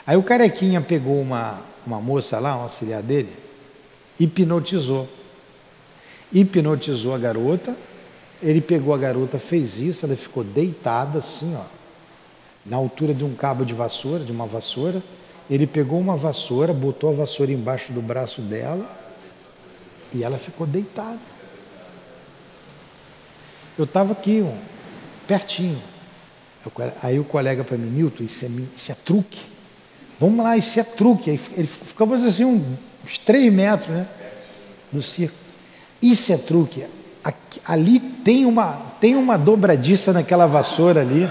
Aí 0.07 0.17
o 0.17 0.23
carequinha 0.23 0.81
pegou 0.81 1.21
uma, 1.21 1.61
uma 1.87 2.01
moça 2.01 2.39
lá, 2.39 2.57
um 2.57 2.63
auxiliar 2.63 3.03
dele, 3.03 3.31
hipnotizou. 4.19 5.07
Hipnotizou 6.33 7.15
a 7.15 7.19
garota, 7.19 7.77
ele 8.43 8.63
pegou 8.63 8.95
a 8.95 8.99
garota, 8.99 9.39
fez 9.39 9.77
isso, 9.79 10.07
ela 10.07 10.17
ficou 10.17 10.43
deitada 10.43 11.19
assim, 11.19 11.55
ó, 11.55 11.65
na 12.65 12.79
altura 12.79 13.13
de 13.13 13.23
um 13.23 13.35
cabo 13.35 13.67
de 13.67 13.75
vassoura, 13.75 14.25
de 14.25 14.33
uma 14.33 14.47
vassoura. 14.47 15.03
Ele 15.51 15.67
pegou 15.67 16.01
uma 16.01 16.17
vassoura, 16.17 16.73
botou 16.73 17.11
a 17.11 17.13
vassoura 17.13 17.53
embaixo 17.53 17.93
do 17.93 18.01
braço 18.01 18.41
dela 18.41 18.91
e 20.15 20.25
ela 20.25 20.39
ficou 20.39 20.67
deitada. 20.67 21.19
Eu 23.77 23.85
estava 23.85 24.13
aqui, 24.13 24.41
um, 24.41 24.59
pertinho. 25.27 25.92
Aí 27.03 27.19
o 27.19 27.25
colega 27.25 27.65
para 27.65 27.77
mim, 27.77 27.89
Nilton, 27.91 28.25
isso 28.25 28.45
é, 28.45 28.49
isso 28.77 28.93
é 28.93 28.95
truque. 28.95 29.41
Vamos 30.19 30.45
lá, 30.45 30.57
isso 30.57 30.79
é 30.79 30.85
truque. 30.85 31.31
Aí 31.31 31.41
ele 31.57 31.67
ficava 31.67 32.15
assim 32.15 32.45
uns 32.45 33.19
três 33.19 33.53
metros 33.53 33.89
né, 33.89 34.07
do 34.91 35.03
circo. 35.03 35.37
Isso 36.01 36.33
é 36.33 36.37
truque. 36.37 36.85
Aqui, 37.25 37.61
ali 37.65 38.01
tem 38.01 38.47
uma, 38.47 38.73
tem 39.01 39.15
uma 39.17 39.37
dobradiça 39.37 40.13
naquela 40.13 40.47
vassoura 40.47 41.01
ali. 41.01 41.29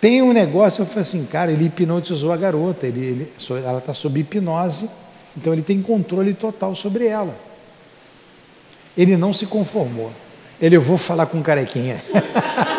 Tem 0.00 0.20
um 0.20 0.32
negócio, 0.32 0.82
eu 0.82 0.86
falei 0.86 1.02
assim, 1.02 1.24
cara, 1.24 1.50
ele 1.50 1.64
hipnotizou 1.64 2.30
a 2.30 2.36
garota, 2.36 2.86
ele, 2.86 3.00
ele 3.00 3.32
ela 3.64 3.78
está 3.78 3.94
sob 3.94 4.20
hipnose 4.20 4.88
então 5.36 5.52
ele 5.52 5.62
tem 5.62 5.82
controle 5.82 6.32
total 6.32 6.74
sobre 6.74 7.06
ela. 7.06 7.34
Ele 8.96 9.16
não 9.16 9.32
se 9.32 9.46
conformou. 9.46 10.12
Ele, 10.60 10.76
eu 10.76 10.82
vou 10.82 10.96
falar 10.96 11.26
com 11.26 11.40
o 11.40 11.42
carequinha. 11.42 12.02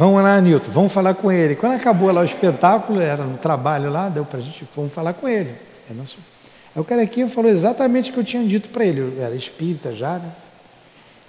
vamos 0.00 0.22
lá, 0.22 0.40
Nilton, 0.40 0.70
vamos 0.70 0.90
falar 0.90 1.12
com 1.12 1.30
ele. 1.30 1.54
Quando 1.54 1.74
acabou 1.74 2.10
lá 2.10 2.22
o 2.22 2.24
espetáculo, 2.24 3.02
era 3.02 3.22
no 3.22 3.36
trabalho 3.36 3.90
lá, 3.90 4.08
deu 4.08 4.24
para 4.24 4.38
a 4.38 4.42
gente, 4.42 4.66
vamos 4.74 4.90
falar 4.90 5.12
com 5.12 5.28
ele. 5.28 5.54
Aí 5.90 6.80
o 6.80 6.84
carequinha 6.84 7.28
falou 7.28 7.50
exatamente 7.50 8.08
o 8.08 8.14
que 8.14 8.20
eu 8.20 8.24
tinha 8.24 8.42
dito 8.42 8.70
para 8.70 8.82
ele. 8.82 9.00
Eu 9.00 9.22
era 9.22 9.34
espírita 9.34 9.92
já, 9.92 10.18
né? 10.18 10.32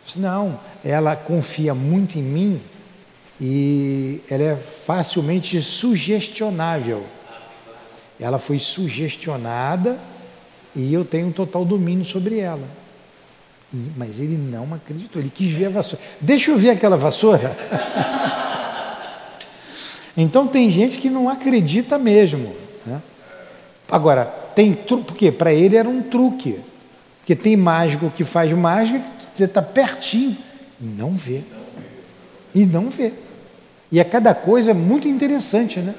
Disse, 0.05 0.19
não, 0.19 0.57
ela 0.85 1.17
confia 1.17 1.75
muito 1.75 2.17
em 2.17 2.21
mim 2.21 2.61
e 3.41 4.21
ela 4.29 4.43
é 4.43 4.55
facilmente 4.55 5.61
sugestionável. 5.61 7.03
Ela 8.17 8.39
foi 8.39 8.57
sugestionada 8.57 9.97
e 10.73 10.93
eu 10.93 11.03
tenho 11.03 11.27
um 11.27 11.31
total 11.33 11.65
domínio 11.65 12.05
sobre 12.05 12.39
ela. 12.39 12.63
Mas 13.97 14.21
ele 14.21 14.37
não 14.37 14.73
acreditou, 14.73 15.21
ele 15.21 15.31
quis 15.33 15.51
ver 15.51 15.65
a 15.65 15.69
vassoura. 15.69 16.01
Deixa 16.21 16.51
eu 16.51 16.57
ver 16.57 16.69
aquela 16.69 16.95
vassoura. 16.95 17.51
então 20.15 20.47
tem 20.47 20.69
gente 20.69 20.99
que 20.99 21.09
não 21.09 21.29
acredita 21.29 21.97
mesmo. 21.97 22.53
Né? 22.85 23.01
Agora, 23.89 24.25
tem 24.55 24.73
truque, 24.73 25.05
porque 25.05 25.31
para 25.31 25.53
ele 25.53 25.75
era 25.75 25.87
um 25.87 26.01
truque. 26.01 26.59
Porque 27.19 27.35
tem 27.35 27.55
mágico 27.55 28.09
que 28.09 28.23
faz 28.23 28.51
mágica, 28.51 28.99
que 28.99 29.37
você 29.37 29.45
está 29.45 29.61
pertinho 29.61 30.37
e 30.79 30.85
não 30.85 31.11
vê. 31.11 31.41
E 32.53 32.65
não 32.65 32.89
vê. 32.89 33.13
E 33.91 33.99
a 33.99 34.05
cada 34.05 34.33
coisa 34.33 34.71
é 34.71 34.73
muito 34.73 35.07
interessante, 35.07 35.79
né? 35.79 35.95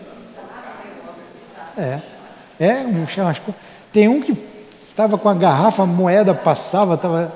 É. 1.77 2.01
É, 2.59 2.75
um 2.85 3.07
churrasco. 3.07 3.55
Tem 3.93 4.09
um 4.09 4.21
que 4.21 4.35
estava 4.91 5.17
com 5.17 5.29
a 5.29 5.35
garrafa, 5.35 5.83
a 5.83 5.87
moeda 5.87 6.35
passava, 6.35 6.95
estava. 6.95 7.33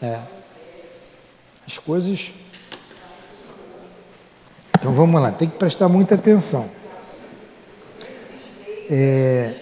É. 0.00 0.18
As 1.66 1.78
coisas. 1.78 2.32
Então 4.78 4.92
vamos 4.92 5.20
lá, 5.20 5.32
tem 5.32 5.48
que 5.48 5.58
prestar 5.58 5.88
muita 5.88 6.14
atenção. 6.14 6.68
É... 8.88 9.52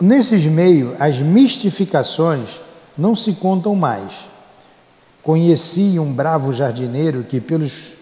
Nesses 0.00 0.44
meios, 0.44 0.94
as 1.00 1.20
mistificações 1.20 2.60
não 2.96 3.16
se 3.16 3.32
contam 3.32 3.74
mais. 3.74 4.26
Conheci 5.22 5.98
um 5.98 6.12
bravo 6.12 6.52
jardineiro 6.52 7.24
que, 7.24 7.40
pelos 7.40 7.94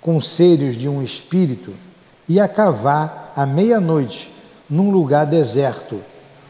conselhos 0.00 0.76
de 0.76 0.88
um 0.88 1.02
espírito, 1.02 1.72
ia 2.28 2.46
cavar 2.46 3.32
à 3.34 3.44
meia-noite, 3.44 4.32
num 4.70 4.90
lugar 4.90 5.26
deserto, 5.26 6.00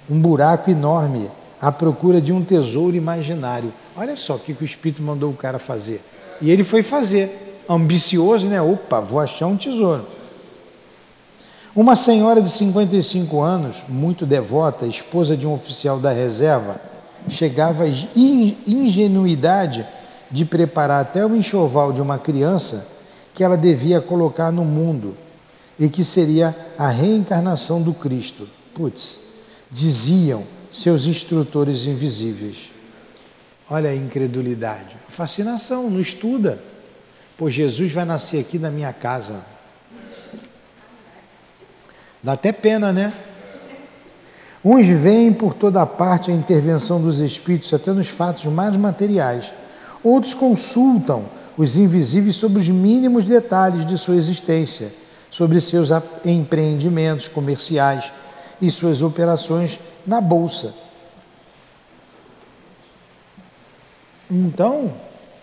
um 0.09 0.21
buraco 0.21 0.71
enorme, 0.71 1.31
à 1.59 1.73
procura 1.73 2.21
de 2.21 2.31
um 2.31 2.45
tesouro 2.45 2.95
imaginário. 2.95 3.73
Olha 3.97 4.17
só 4.17 4.35
o 4.35 4.39
que, 4.39 4.53
que 4.53 4.63
o 4.63 4.67
espírito 4.67 5.03
mandou 5.03 5.31
o 5.31 5.37
cara 5.37 5.59
fazer. 5.59 6.03
E 6.41 6.51
ele 6.51 6.65
foi 6.65 6.83
fazer, 6.83 7.65
ambicioso, 7.69 8.47
né? 8.47 8.61
Opa, 8.61 9.01
vou 9.01 9.21
achar 9.21 9.47
um 9.47 9.57
tesouro. 9.57 10.07
Uma 11.75 11.97
senhora 11.97 12.41
de 12.41 12.51
55 12.51 13.41
anos, 13.41 13.77
muito 13.89 14.25
devota, 14.25 14.87
esposa 14.87 15.37
de 15.37 15.47
um 15.47 15.53
oficial 15.53 15.99
da 15.99 16.13
reserva, 16.13 16.81
chegava 17.29 17.85
à 17.85 17.89
ingenuidade 18.67 19.87
de 20.31 20.45
preparar 20.45 21.01
até 21.01 21.25
o 21.27 21.35
enxoval 21.35 21.93
de 21.93 22.01
uma 22.01 22.19
criança 22.19 22.87
que 23.35 23.43
ela 23.43 23.57
devia 23.57 24.01
colocar 24.01 24.53
no 24.53 24.65
mundo 24.65 25.17
e 25.79 25.89
que 25.89 26.05
seria 26.05 26.55
a 26.79 26.89
reencarnação 26.89 27.83
do 27.83 27.93
Cristo. 27.93 28.49
Putz, 28.73 29.19
diziam 29.71 30.45
seus 30.71 31.07
instrutores 31.07 31.87
invisíveis. 31.87 32.74
Olha 33.71 33.91
a 33.91 33.95
incredulidade, 33.95 34.97
fascinação, 35.09 35.89
não 35.89 36.01
estuda. 36.01 36.59
Pô, 37.37 37.49
Jesus 37.49 37.93
vai 37.93 38.05
nascer 38.05 38.41
aqui 38.41 38.59
na 38.59 38.71
minha 38.71 38.93
casa. 38.93 39.41
Dá 42.23 42.33
até 42.33 42.53
pena, 42.53 42.93
né? 42.93 43.13
Uns 44.65 44.87
veem 44.87 45.33
por 45.33 45.53
toda 45.53 45.85
parte 45.85 46.31
a 46.31 46.35
intervenção 46.35 47.01
dos 47.01 47.21
espíritos, 47.21 47.75
até 47.75 47.93
nos 47.93 48.09
fatos 48.09 48.45
mais 48.47 48.75
materiais. 48.77 49.53
Outros 50.03 50.33
consultam 50.33 51.25
os 51.57 51.77
invisíveis 51.77 52.37
sobre 52.37 52.61
os 52.61 52.69
mínimos 52.69 53.25
detalhes 53.25 53.85
de 53.85 53.99
sua 53.99 54.17
existência, 54.17 54.93
sobre 55.31 55.61
seus 55.61 55.91
empreendimentos 56.25 57.29
comerciais 57.29 58.13
e 58.61 58.71
suas 58.71 59.03
operações 59.03 59.79
na 60.07 60.21
bolsa. 60.21 60.75
Então, 64.31 64.93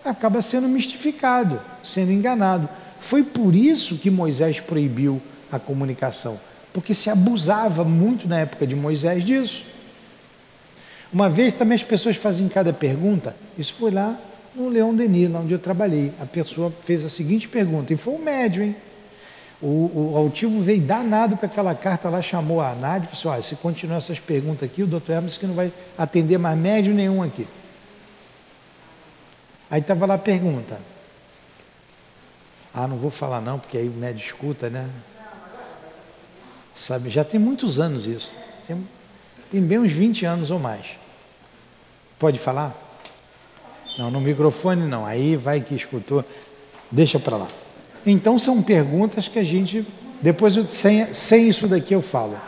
acaba 0.04 0.42
sendo 0.42 0.68
mistificado, 0.68 1.60
sendo 1.82 2.12
enganado. 2.12 2.68
Foi 3.00 3.22
por 3.22 3.54
isso 3.54 3.96
que 3.96 4.10
Moisés 4.10 4.60
proibiu 4.60 5.20
a 5.50 5.58
comunicação, 5.58 6.38
porque 6.72 6.94
se 6.94 7.10
abusava 7.10 7.84
muito 7.84 8.28
na 8.28 8.40
época 8.40 8.66
de 8.66 8.74
Moisés 8.74 9.24
disso. 9.24 9.64
Uma 11.12 11.28
vez 11.28 11.52
também 11.52 11.76
as 11.76 11.82
pessoas 11.82 12.16
fazem 12.16 12.48
cada 12.48 12.72
pergunta, 12.72 13.36
isso 13.58 13.74
foi 13.74 13.90
lá 13.90 14.18
no 14.54 14.68
Leão 14.68 14.94
Denis, 14.94 15.30
lá 15.30 15.40
onde 15.40 15.52
eu 15.52 15.58
trabalhei. 15.58 16.12
A 16.20 16.26
pessoa 16.26 16.72
fez 16.84 17.04
a 17.04 17.08
seguinte 17.08 17.48
pergunta, 17.48 17.92
e 17.92 17.96
foi 17.96 18.14
um 18.14 18.18
médio, 18.18 18.62
hein? 18.62 18.76
O, 19.60 20.12
o 20.12 20.16
altivo 20.16 20.60
veio 20.60 20.80
danado 20.80 21.36
com 21.36 21.46
aquela 21.46 21.72
carta 21.72 22.08
lá, 22.08 22.20
chamou 22.20 22.60
a 22.60 22.74
Nádia 22.74 23.08
e 23.12 23.16
falou 23.16 23.38
assim, 23.38 23.50
se 23.50 23.56
continuar 23.56 23.98
essas 23.98 24.18
perguntas 24.18 24.64
aqui, 24.64 24.82
o 24.82 24.86
doutor 24.88 25.12
Hermes 25.12 25.36
que 25.36 25.46
não 25.46 25.54
vai 25.54 25.72
atender 25.96 26.36
mais 26.36 26.58
médio 26.58 26.92
nenhum 26.92 27.22
aqui. 27.22 27.46
Aí 29.72 29.80
estava 29.80 30.04
lá 30.04 30.14
a 30.14 30.18
pergunta. 30.18 30.78
Ah, 32.74 32.86
não 32.86 32.98
vou 32.98 33.10
falar 33.10 33.40
não, 33.40 33.58
porque 33.58 33.78
aí 33.78 33.88
o 33.88 33.92
médio 33.92 34.22
escuta, 34.22 34.68
né? 34.68 34.86
Sabe, 36.74 37.08
já 37.08 37.24
tem 37.24 37.40
muitos 37.40 37.80
anos 37.80 38.06
isso. 38.06 38.38
Tem, 38.66 38.86
tem 39.50 39.62
bem 39.62 39.78
uns 39.78 39.90
20 39.90 40.26
anos 40.26 40.50
ou 40.50 40.58
mais. 40.58 40.98
Pode 42.18 42.38
falar? 42.38 42.76
Não, 43.96 44.10
no 44.10 44.20
microfone 44.20 44.86
não. 44.86 45.06
Aí 45.06 45.36
vai 45.36 45.62
que 45.62 45.74
escutou, 45.74 46.22
deixa 46.90 47.18
para 47.18 47.38
lá. 47.38 47.48
Então 48.04 48.38
são 48.38 48.62
perguntas 48.62 49.26
que 49.26 49.38
a 49.38 49.44
gente. 49.44 49.86
Depois, 50.20 50.54
eu, 50.54 50.68
sem, 50.68 51.14
sem 51.14 51.48
isso 51.48 51.66
daqui, 51.66 51.94
eu 51.94 52.02
falo. 52.02 52.38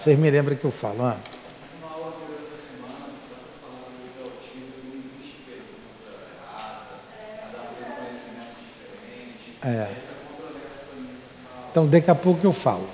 Vocês 0.00 0.18
me 0.18 0.28
lembram 0.28 0.56
que 0.56 0.64
eu 0.64 0.72
falo. 0.72 1.04
Ah. 1.04 1.16
É. 9.64 9.88
Então, 11.70 11.86
daqui 11.86 12.10
a 12.10 12.14
pouco 12.14 12.44
eu 12.46 12.52
falo, 12.52 12.88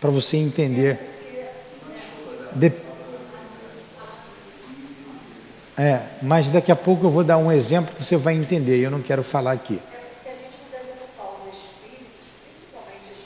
para 0.00 0.10
você 0.10 0.36
entender. 0.36 0.98
De... 2.52 2.72
É, 5.76 6.00
mas 6.22 6.50
daqui 6.50 6.70
a 6.72 6.76
pouco 6.76 7.06
eu 7.06 7.10
vou 7.10 7.24
dar 7.24 7.38
um 7.38 7.50
exemplo 7.50 7.94
que 7.94 8.04
você 8.04 8.16
vai 8.16 8.34
entender, 8.34 8.78
eu 8.78 8.90
não 8.90 9.00
quero 9.00 9.22
falar 9.22 9.52
aqui. 9.52 9.80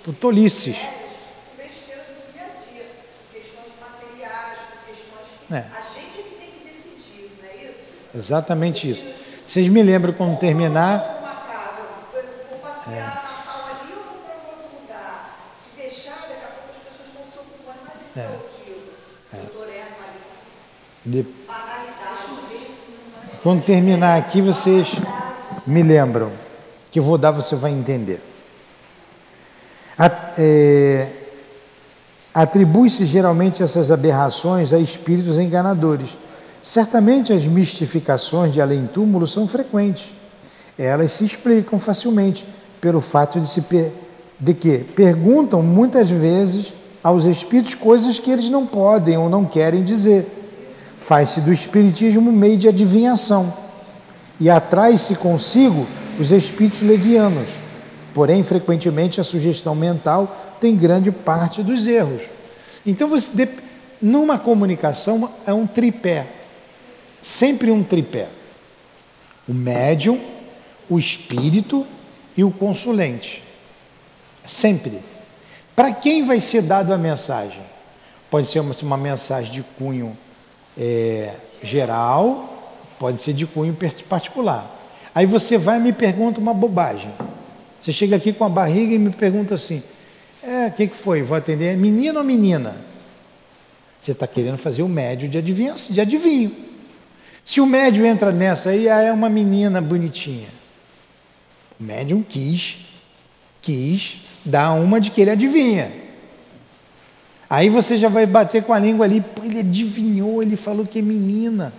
Por 0.04 0.14
tolices. 0.14 0.76
É. 5.50 5.56
A 5.56 5.82
gente? 5.94 6.24
Exatamente 8.14 8.90
isso. 8.90 9.04
Vocês 9.46 9.68
me 9.68 9.82
lembram 9.82 10.12
quando 10.12 10.38
terminar, 10.38 11.13
Quando 23.44 23.62
terminar 23.62 24.16
aqui, 24.18 24.40
vocês 24.40 24.88
me 25.66 25.82
lembram. 25.82 26.30
Que 26.90 26.98
eu 26.98 27.02
vou 27.02 27.18
dar, 27.18 27.30
você 27.30 27.54
vai 27.54 27.72
entender. 27.72 28.22
É, 30.38 31.08
Atribui-se 32.32 33.04
geralmente 33.04 33.62
essas 33.62 33.90
aberrações 33.90 34.72
a 34.72 34.78
espíritos 34.78 35.38
enganadores. 35.38 36.16
Certamente 36.62 37.34
as 37.34 37.46
mistificações 37.46 38.50
de 38.54 38.62
além-túmulo 38.62 39.26
são 39.26 39.46
frequentes. 39.46 40.14
Elas 40.78 41.12
se 41.12 41.26
explicam 41.26 41.78
facilmente 41.78 42.46
pelo 42.80 42.98
fato 42.98 43.38
de 43.38 43.46
se 43.46 43.60
per- 43.60 43.92
de 44.40 44.54
que 44.54 44.78
perguntam 44.78 45.62
muitas 45.62 46.10
vezes 46.10 46.72
aos 47.02 47.24
espíritos 47.24 47.74
coisas 47.74 48.18
que 48.18 48.30
eles 48.30 48.48
não 48.48 48.66
podem 48.66 49.18
ou 49.18 49.28
não 49.28 49.44
querem 49.44 49.84
dizer. 49.84 50.26
Faz-se 51.04 51.42
do 51.42 51.52
espiritismo 51.52 52.30
um 52.30 52.32
meio 52.32 52.56
de 52.56 52.66
adivinhação 52.66 53.52
e 54.40 54.48
atrai-se 54.48 55.14
consigo 55.16 55.86
os 56.18 56.32
espíritos 56.32 56.80
levianos. 56.80 57.50
Porém, 58.14 58.42
frequentemente 58.42 59.20
a 59.20 59.24
sugestão 59.24 59.74
mental 59.74 60.56
tem 60.58 60.74
grande 60.74 61.12
parte 61.12 61.62
dos 61.62 61.86
erros. 61.86 62.22
Então, 62.86 63.06
você, 63.06 63.46
numa 64.00 64.38
comunicação 64.38 65.30
é 65.46 65.52
um 65.52 65.66
tripé, 65.66 66.26
sempre 67.20 67.70
um 67.70 67.82
tripé: 67.82 68.28
o 69.46 69.52
médium, 69.52 70.18
o 70.88 70.98
espírito 70.98 71.86
e 72.34 72.42
o 72.42 72.50
consulente. 72.50 73.42
Sempre. 74.42 75.00
Para 75.76 75.92
quem 75.92 76.24
vai 76.24 76.40
ser 76.40 76.62
dado 76.62 76.94
a 76.94 76.96
mensagem? 76.96 77.60
Pode 78.30 78.50
ser 78.50 78.60
uma, 78.60 78.74
uma 78.82 78.96
mensagem 78.96 79.52
de 79.52 79.62
cunho 79.76 80.16
é, 80.78 81.34
geral, 81.62 82.72
pode 82.98 83.20
ser 83.20 83.32
de 83.32 83.46
cunho 83.46 83.76
particular. 84.08 84.70
Aí 85.14 85.26
você 85.26 85.56
vai 85.56 85.78
e 85.78 85.82
me 85.82 85.92
pergunta 85.92 86.40
uma 86.40 86.52
bobagem. 86.52 87.10
Você 87.80 87.92
chega 87.92 88.16
aqui 88.16 88.32
com 88.32 88.44
a 88.44 88.48
barriga 88.48 88.94
e 88.94 88.98
me 88.98 89.10
pergunta 89.10 89.54
assim: 89.54 89.82
é, 90.42 90.66
o 90.66 90.72
que, 90.72 90.88
que 90.88 90.96
foi? 90.96 91.22
Vou 91.22 91.36
atender. 91.36 91.74
É 91.74 91.76
menino 91.76 92.18
ou 92.18 92.24
menina? 92.24 92.76
Você 94.00 94.12
está 94.12 94.26
querendo 94.26 94.58
fazer 94.58 94.82
o 94.82 94.88
médio 94.88 95.28
de, 95.28 95.38
adivinha, 95.38 95.74
de 95.74 96.00
adivinho. 96.00 96.54
Se 97.44 97.60
o 97.60 97.66
médium 97.66 98.06
entra 98.06 98.32
nessa 98.32 98.70
aí, 98.70 98.88
é 98.88 99.12
uma 99.12 99.28
menina 99.28 99.80
bonitinha. 99.80 100.48
O 101.80 101.84
médium 101.84 102.22
quis, 102.22 102.78
quis 103.62 104.20
dar 104.44 104.72
uma 104.72 105.00
de 105.00 105.10
que 105.10 105.20
ele 105.20 105.30
adivinha. 105.30 106.03
Aí 107.48 107.68
você 107.68 107.96
já 107.96 108.08
vai 108.08 108.26
bater 108.26 108.62
com 108.62 108.72
a 108.72 108.78
língua 108.78 109.04
ali, 109.04 109.22
ele 109.42 109.60
adivinhou, 109.60 110.42
ele 110.42 110.56
falou 110.56 110.86
que 110.86 110.98
é 110.98 111.02
menina, 111.02 111.72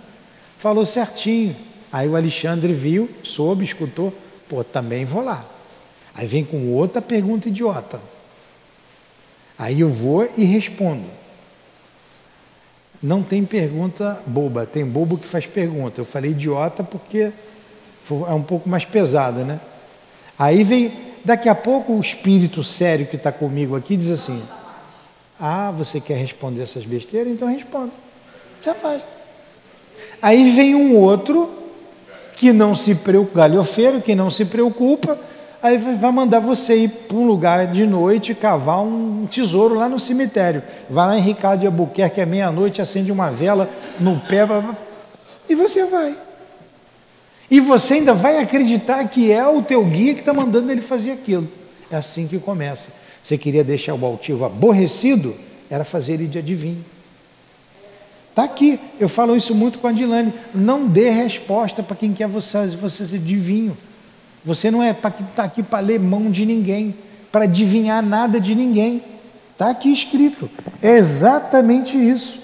falou 0.58 0.86
certinho. 0.86 1.56
Aí 1.92 2.08
o 2.08 2.16
Alexandre 2.16 2.72
viu, 2.72 3.08
soube, 3.22 3.64
escutou, 3.64 4.12
pô, 4.48 4.62
também 4.62 5.04
vou 5.04 5.22
lá. 5.22 5.44
Aí 6.14 6.26
vem 6.26 6.44
com 6.44 6.72
outra 6.72 7.02
pergunta 7.02 7.48
idiota. 7.48 8.00
Aí 9.58 9.80
eu 9.80 9.88
vou 9.88 10.28
e 10.36 10.44
respondo. 10.44 11.04
Não 13.02 13.22
tem 13.22 13.44
pergunta 13.44 14.20
boba, 14.26 14.66
tem 14.66 14.84
bobo 14.84 15.18
que 15.18 15.26
faz 15.28 15.46
pergunta. 15.46 16.00
Eu 16.00 16.04
falei 16.04 16.30
idiota 16.30 16.82
porque 16.82 17.30
é 18.10 18.32
um 18.32 18.42
pouco 18.42 18.68
mais 18.68 18.84
pesado, 18.84 19.44
né? 19.44 19.60
Aí 20.38 20.64
vem, 20.64 20.92
daqui 21.24 21.48
a 21.48 21.54
pouco 21.54 21.92
o 21.92 22.00
espírito 22.00 22.62
sério 22.62 23.06
que 23.06 23.16
está 23.16 23.30
comigo 23.30 23.76
aqui 23.76 23.96
diz 23.96 24.10
assim: 24.10 24.42
Ah, 25.38 25.70
você 25.70 26.00
quer 26.00 26.16
responder 26.16 26.62
essas 26.62 26.84
besteiras? 26.84 27.32
Então 27.32 27.48
responda. 27.48 27.92
Se 28.62 28.70
afasta. 28.70 29.08
Aí 30.20 30.50
vem 30.50 30.74
um 30.74 30.96
outro 30.96 31.50
que 32.36 32.52
não 32.52 32.74
se 32.74 32.94
preocupa, 32.94 33.40
galhofeiro, 33.40 34.00
que 34.00 34.14
não 34.14 34.30
se 34.30 34.44
preocupa, 34.44 35.18
aí 35.62 35.78
vai 35.78 36.12
mandar 36.12 36.38
você 36.38 36.76
ir 36.76 36.88
para 36.88 37.16
um 37.16 37.26
lugar 37.26 37.66
de 37.66 37.86
noite 37.86 38.34
cavar 38.34 38.82
um 38.82 39.26
tesouro 39.26 39.74
lá 39.74 39.88
no 39.88 39.98
cemitério. 39.98 40.62
Vai 40.88 41.06
lá 41.06 41.18
em 41.18 41.22
Ricardo 41.22 41.60
de 41.60 41.66
Albuquerque, 41.66 42.20
é 42.20 42.26
meia-noite, 42.26 42.82
acende 42.82 43.10
uma 43.10 43.30
vela 43.30 43.70
no 43.98 44.20
pé, 44.20 44.46
e 45.48 45.54
você 45.54 45.84
vai. 45.86 46.16
E 47.50 47.60
você 47.60 47.94
ainda 47.94 48.12
vai 48.12 48.38
acreditar 48.38 49.02
que 49.08 49.32
é 49.32 49.46
o 49.46 49.62
teu 49.62 49.84
guia 49.84 50.14
que 50.14 50.20
está 50.20 50.34
mandando 50.34 50.70
ele 50.70 50.82
fazer 50.82 51.12
aquilo. 51.12 51.48
É 51.90 51.96
assim 51.96 52.26
que 52.26 52.38
começa. 52.38 53.05
Você 53.26 53.36
queria 53.36 53.64
deixar 53.64 53.92
o 53.92 54.06
altivo 54.06 54.44
aborrecido, 54.44 55.34
era 55.68 55.82
fazer 55.82 56.12
ele 56.12 56.28
de 56.28 56.38
adivinho. 56.38 56.84
Está 58.30 58.44
aqui, 58.44 58.78
eu 59.00 59.08
falo 59.08 59.34
isso 59.34 59.52
muito 59.52 59.80
com 59.80 59.88
a 59.88 59.92
Dilane. 59.92 60.32
Não 60.54 60.86
dê 60.86 61.10
resposta 61.10 61.82
para 61.82 61.96
quem 61.96 62.12
quer 62.12 62.28
você, 62.28 62.68
você 62.68 63.04
ser 63.04 63.16
adivinho. 63.16 63.76
Você 64.44 64.70
não 64.70 64.80
é 64.80 64.92
para 64.92 65.10
estar 65.10 65.42
aqui 65.42 65.60
para 65.60 65.80
ler 65.80 65.98
mão 65.98 66.30
de 66.30 66.46
ninguém, 66.46 66.94
para 67.32 67.46
adivinhar 67.46 68.00
nada 68.00 68.38
de 68.40 68.54
ninguém. 68.54 69.02
Está 69.54 69.70
aqui 69.70 69.92
escrito. 69.92 70.48
É 70.80 70.96
exatamente 70.96 71.98
isso. 71.98 72.38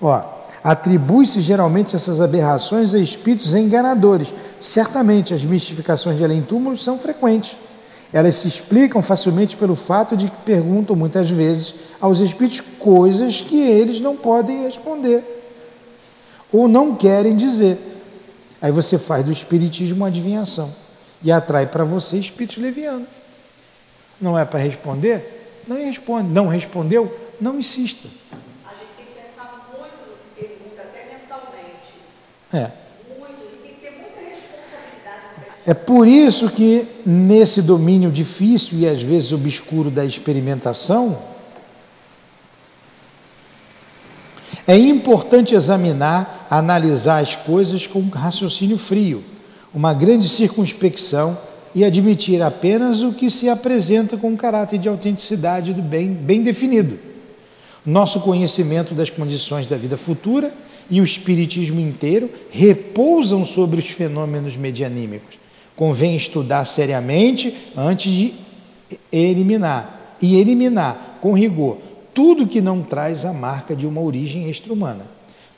Ó, 0.00 0.24
atribui-se 0.64 1.42
geralmente 1.42 1.94
essas 1.94 2.22
aberrações 2.22 2.94
a 2.94 2.98
espíritos 2.98 3.54
enganadores. 3.54 4.32
Certamente 4.58 5.34
as 5.34 5.44
mistificações 5.44 6.16
de 6.16 6.24
além-túmulos 6.24 6.82
são 6.82 6.98
frequentes. 6.98 7.54
Elas 8.12 8.34
se 8.34 8.48
explicam 8.48 9.00
facilmente 9.00 9.56
pelo 9.56 9.74
fato 9.74 10.16
de 10.16 10.28
que 10.28 10.36
perguntam 10.44 10.94
muitas 10.94 11.30
vezes 11.30 11.74
aos 12.00 12.20
espíritos 12.20 12.60
coisas 12.78 13.40
que 13.40 13.60
eles 13.60 14.00
não 14.00 14.16
podem 14.16 14.64
responder 14.64 15.24
ou 16.52 16.68
não 16.68 16.94
querem 16.94 17.34
dizer. 17.34 17.78
Aí 18.60 18.70
você 18.70 18.98
faz 18.98 19.24
do 19.24 19.32
espiritismo 19.32 19.96
uma 19.96 20.08
adivinhação 20.08 20.72
e 21.22 21.32
atrai 21.32 21.66
para 21.66 21.84
você 21.84 22.18
espíritos 22.18 22.58
levianos. 22.58 23.08
Não 24.20 24.38
é 24.38 24.44
para 24.44 24.60
responder? 24.60 25.62
Não 25.66 25.76
responde. 25.76 26.28
Não 26.28 26.46
respondeu? 26.46 27.18
Não 27.40 27.58
insista. 27.58 28.08
A 28.64 28.70
gente 28.70 28.90
tem 28.96 29.06
que 29.06 29.20
pensar 29.20 29.68
muito 29.72 29.96
no 30.06 30.16
que 30.16 30.46
pergunta, 30.46 30.82
até 30.82 31.18
mentalmente. 31.18 31.94
É. 32.52 32.70
Muito. 33.18 33.42
E 33.42 33.56
tem 33.66 33.74
que 33.74 33.80
ter 33.80 33.90
muita 33.90 34.20
responsabilidade 34.20 35.26
com 35.34 35.40
o 35.40 35.44
que 35.44 35.50
a 35.50 35.51
gente 35.51 35.51
É 35.64 35.72
por 35.72 36.08
isso 36.08 36.50
que 36.50 36.86
nesse 37.06 37.62
domínio 37.62 38.10
difícil 38.10 38.78
e 38.78 38.88
às 38.88 39.00
vezes 39.00 39.32
obscuro 39.32 39.90
da 39.90 40.04
experimentação, 40.04 41.18
é 44.66 44.76
importante 44.76 45.54
examinar, 45.54 46.46
analisar 46.50 47.22
as 47.22 47.36
coisas 47.36 47.86
com 47.86 48.08
raciocínio 48.08 48.78
frio, 48.78 49.22
uma 49.72 49.94
grande 49.94 50.28
circunspecção 50.28 51.38
e 51.74 51.84
admitir 51.84 52.42
apenas 52.42 53.02
o 53.02 53.12
que 53.12 53.30
se 53.30 53.48
apresenta 53.48 54.16
com 54.16 54.30
um 54.30 54.36
caráter 54.36 54.78
de 54.78 54.88
autenticidade 54.88 55.72
do 55.72 55.82
bem, 55.82 56.12
bem 56.12 56.42
definido. 56.42 56.98
Nosso 57.84 58.20
conhecimento 58.20 58.94
das 58.94 59.10
condições 59.10 59.66
da 59.66 59.76
vida 59.76 59.96
futura 59.96 60.52
e 60.90 61.00
o 61.00 61.04
espiritismo 61.04 61.80
inteiro 61.80 62.28
repousam 62.50 63.44
sobre 63.44 63.80
os 63.80 63.88
fenômenos 63.88 64.56
medianímicos. 64.56 65.41
Convém 65.82 66.14
estudar 66.14 66.64
seriamente 66.64 67.72
antes 67.76 68.12
de 68.12 68.34
eliminar 69.10 70.16
e 70.22 70.38
eliminar 70.38 71.18
com 71.20 71.32
rigor 71.32 71.78
tudo 72.14 72.46
que 72.46 72.60
não 72.60 72.82
traz 72.82 73.24
a 73.24 73.32
marca 73.32 73.74
de 73.74 73.84
uma 73.84 74.00
origem 74.00 74.48
extra-humana. 74.48 75.08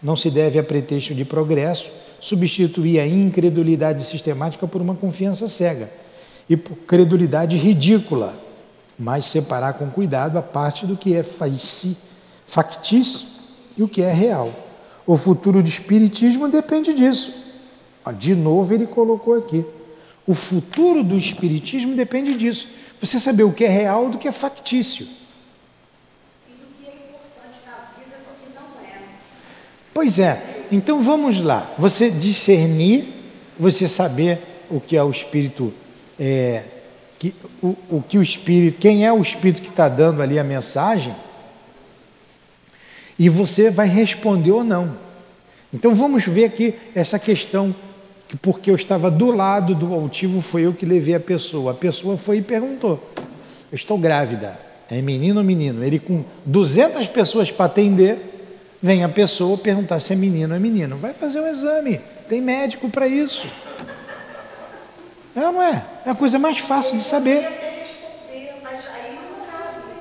Não 0.02 0.16
se 0.16 0.30
deve, 0.30 0.58
a 0.58 0.64
pretexto 0.64 1.14
de 1.14 1.26
progresso, 1.26 1.90
substituir 2.20 3.00
a 3.00 3.06
incredulidade 3.06 4.02
sistemática 4.02 4.66
por 4.66 4.80
uma 4.80 4.94
confiança 4.94 5.46
cega 5.46 5.92
e 6.48 6.56
por 6.56 6.74
credulidade 6.74 7.58
ridícula, 7.58 8.34
mas 8.98 9.26
separar 9.26 9.74
com 9.74 9.90
cuidado 9.90 10.38
a 10.38 10.42
parte 10.42 10.86
do 10.86 10.96
que 10.96 11.14
é 11.14 11.22
factício 11.22 11.98
e 13.76 13.82
o 13.82 13.88
que 13.88 14.00
é 14.00 14.10
real. 14.10 14.50
O 15.06 15.18
futuro 15.18 15.62
do 15.62 15.68
espiritismo 15.68 16.48
depende 16.48 16.94
disso. 16.94 17.30
Ó, 18.02 18.10
De 18.10 18.34
novo 18.34 18.72
ele 18.72 18.86
colocou 18.86 19.34
aqui. 19.34 19.66
O 20.26 20.34
futuro 20.34 21.02
do 21.04 21.18
espiritismo 21.18 21.94
depende 21.94 22.36
disso. 22.36 22.68
Você 22.98 23.20
saber 23.20 23.42
o 23.42 23.52
que 23.52 23.64
é 23.64 23.68
real 23.68 24.08
do 24.08 24.18
que 24.18 24.28
é 24.28 24.32
factício. 24.32 25.06
e 26.48 26.52
do 26.52 26.66
que 26.78 26.86
é 26.86 26.92
importante 26.92 27.58
na 27.66 27.98
vida 27.98 28.16
do 28.16 28.34
que 28.40 28.54
não 28.54 28.86
é. 28.86 29.02
Pois 29.92 30.18
é. 30.18 30.42
Então 30.72 31.02
vamos 31.02 31.40
lá. 31.40 31.72
Você 31.78 32.10
discernir, 32.10 33.04
você 33.58 33.86
saber 33.86 34.40
o 34.70 34.80
que 34.80 34.96
é 34.96 35.04
o 35.04 35.10
espírito, 35.10 35.72
é, 36.18 36.64
que, 37.18 37.34
o, 37.62 37.76
o 37.90 38.02
que 38.02 38.16
o 38.16 38.22
espírito, 38.22 38.78
quem 38.78 39.04
é 39.04 39.12
o 39.12 39.20
espírito 39.20 39.60
que 39.60 39.68
está 39.68 39.88
dando 39.88 40.22
ali 40.22 40.38
a 40.38 40.44
mensagem, 40.44 41.14
e 43.18 43.28
você 43.28 43.70
vai 43.70 43.86
responder 43.86 44.52
ou 44.52 44.64
não. 44.64 44.96
Então 45.72 45.94
vamos 45.94 46.24
ver 46.24 46.44
aqui 46.44 46.74
essa 46.94 47.18
questão, 47.18 47.72
que 47.72 47.93
porque 48.40 48.70
eu 48.70 48.74
estava 48.74 49.10
do 49.10 49.30
lado 49.30 49.74
do 49.74 49.94
altivo, 49.94 50.40
foi 50.40 50.62
eu 50.62 50.72
que 50.72 50.86
levei 50.86 51.14
a 51.14 51.20
pessoa. 51.20 51.72
A 51.72 51.74
pessoa 51.74 52.16
foi 52.16 52.38
e 52.38 52.42
perguntou: 52.42 53.10
Eu 53.70 53.76
estou 53.76 53.98
grávida, 53.98 54.58
é 54.90 55.00
menino 55.00 55.38
ou 55.40 55.44
menino? 55.44 55.84
Ele 55.84 55.98
com 55.98 56.24
200 56.44 57.06
pessoas 57.08 57.50
para 57.50 57.66
atender, 57.66 58.18
vem 58.82 59.04
a 59.04 59.08
pessoa 59.08 59.56
perguntar 59.56 60.00
se 60.00 60.12
é 60.12 60.16
menino 60.16 60.50
ou 60.50 60.56
é 60.56 60.60
menino. 60.60 60.96
Vai 60.96 61.12
fazer 61.12 61.40
o 61.40 61.44
um 61.44 61.48
exame, 61.48 62.00
tem 62.28 62.40
médico 62.40 62.88
para 62.88 63.06
isso. 63.06 63.46
É 65.36 65.46
ou 65.46 65.52
não 65.52 65.62
é? 65.62 65.84
É 66.06 66.10
a 66.10 66.14
coisa 66.14 66.38
mais 66.38 66.58
fácil 66.58 66.96
de 66.96 67.02
saber. 67.02 67.46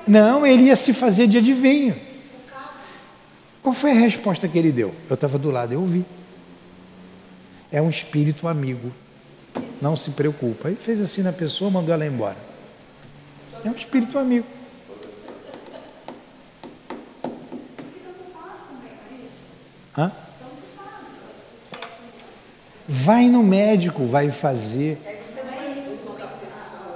Não, 0.06 0.46
ele 0.46 0.64
ia 0.64 0.76
se 0.76 0.92
fazer 0.92 1.26
de 1.26 1.38
adivinho. 1.38 1.96
Qual 3.62 3.74
foi 3.74 3.92
a 3.92 3.94
resposta 3.94 4.46
que 4.46 4.58
ele 4.58 4.70
deu? 4.70 4.94
Eu 5.08 5.14
estava 5.14 5.38
do 5.38 5.50
lado, 5.50 5.72
eu 5.72 5.80
ouvi. 5.80 6.04
É 7.74 7.82
um 7.82 7.90
espírito 7.90 8.46
amigo. 8.46 8.92
Não 9.82 9.96
se 9.96 10.12
preocupa. 10.12 10.68
Ele 10.68 10.76
fez 10.76 11.00
assim 11.00 11.22
na 11.22 11.32
pessoa, 11.32 11.68
mandou 11.68 11.92
ela 11.92 12.06
embora. 12.06 12.36
É 13.64 13.68
um 13.68 13.74
espírito 13.74 14.16
amigo. 14.16 14.46
Hã? 19.98 20.12
Vai 22.86 23.28
no 23.28 23.42
médico, 23.42 24.06
vai 24.06 24.30
fazer. 24.30 24.96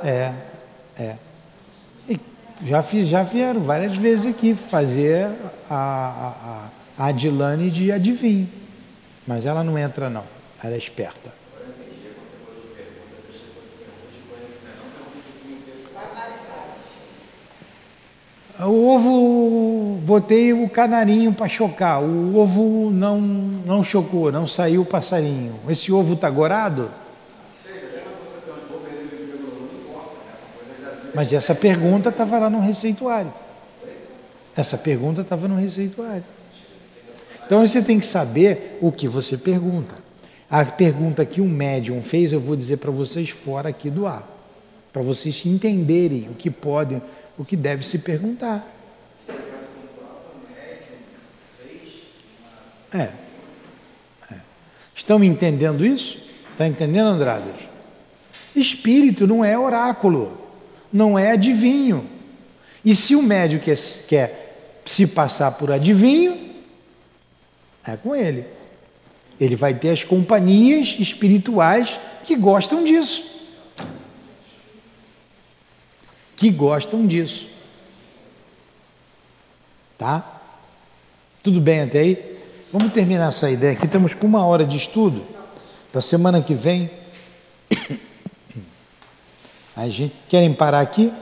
É, 0.05 0.33
é. 0.97 1.16
E 2.09 2.20
já, 2.64 2.83
fiz, 2.83 3.09
já 3.09 3.24
vieram 3.24 3.62
várias 3.62 3.97
vezes 3.97 4.26
aqui 4.26 4.55
fazer 4.55 5.29
a, 5.68 6.70
a, 6.97 7.03
a 7.03 7.07
Adilane 7.09 7.68
de 7.68 7.91
adivinho. 7.91 8.49
Mas 9.26 9.45
ela 9.45 9.64
não 9.64 9.76
entra 9.76 10.09
não, 10.09 10.38
ela 10.62 10.74
é 10.74 10.78
esperta. 10.78 11.32
O 18.61 18.88
ovo, 18.88 20.00
botei 20.02 20.52
o 20.52 20.68
canarinho 20.68 21.32
para 21.32 21.46
chocar. 21.46 22.02
O 22.02 22.36
ovo 22.36 22.90
não, 22.90 23.20
não 23.20 23.84
chocou, 23.84 24.32
não 24.32 24.48
saiu 24.48 24.82
o 24.82 24.84
passarinho. 24.84 25.54
Esse 25.68 25.92
ovo 25.92 26.14
está 26.14 26.28
gorado? 26.28 26.90
Mas 31.14 31.32
essa 31.32 31.54
pergunta 31.54 32.09
estava 32.09 32.38
lá 32.38 32.50
no 32.50 32.61
receituário. 32.61 33.32
Essa 34.56 34.76
pergunta 34.76 35.20
estava 35.20 35.46
no 35.46 35.54
receituário. 35.54 36.24
Então 37.46 37.64
você 37.64 37.80
tem 37.80 38.00
que 38.00 38.06
saber 38.06 38.76
o 38.80 38.90
que 38.90 39.06
você 39.06 39.36
pergunta. 39.36 40.07
A 40.51 40.64
pergunta 40.64 41.24
que 41.26 41.40
um 41.40 41.49
médium 41.49 42.01
fez, 42.01 42.32
eu 42.32 42.40
vou 42.40 42.57
dizer 42.57 42.78
para 42.78 42.90
vocês 42.90 43.28
fora 43.28 43.68
aqui 43.68 43.90
do 43.90 44.07
ar, 44.07 44.26
para 44.92 45.03
vocês 45.03 45.44
entenderem 45.44 46.28
o 46.30 46.34
que 46.34 46.51
podem 46.51 47.03
o 47.38 47.44
que 47.44 47.57
deve 47.57 47.86
se 47.86 47.99
perguntar. 47.99 48.66
É. 52.92 53.11
é. 54.30 54.36
Estão 54.94 55.22
entendendo 55.22 55.86
isso? 55.86 56.18
Está 56.53 56.66
entendendo, 56.66 57.09
Andrade? 57.09 57.49
Espírito 58.57 59.26
não 59.26 59.44
é 59.44 59.57
oráculo, 59.57 60.36
não 60.92 61.18
é 61.18 61.32
adivinho. 61.32 62.09
E 62.84 62.94
se 62.94 63.14
o 63.14 63.22
médico 63.22 63.66
quer, 63.66 63.78
quer 64.09 64.80
se 64.84 65.07
passar 65.07 65.53
por 65.53 65.70
adivinho, 65.70 66.55
é 67.86 67.96
com 67.96 68.16
ele. 68.16 68.57
Ele 69.41 69.57
vai 69.57 69.74
ter 69.74 69.91
as 69.91 70.05
companhias 70.05 70.97
espirituais 70.99 71.99
que 72.24 72.36
gostam 72.36 72.84
disso 72.84 73.39
que 76.39 76.51
gostam 76.51 77.05
disso. 77.05 77.49
Tá? 79.99 80.41
Tudo 81.43 81.61
bem 81.61 81.80
até 81.80 81.99
aí? 81.99 82.39
Vamos 82.72 82.93
terminar 82.93 83.28
essa 83.28 83.51
ideia 83.51 83.72
aqui. 83.72 83.86
Estamos 83.86 84.14
com 84.14 84.26
uma 84.26 84.47
hora 84.47 84.64
de 84.64 84.76
estudo. 84.76 85.26
Para 85.91 86.01
semana 86.01 86.41
que 86.41 86.55
vem. 86.55 86.89
A 89.76 89.89
gente 89.89 90.14
querem 90.28 90.55
parar 90.55 90.80
aqui? 90.80 91.12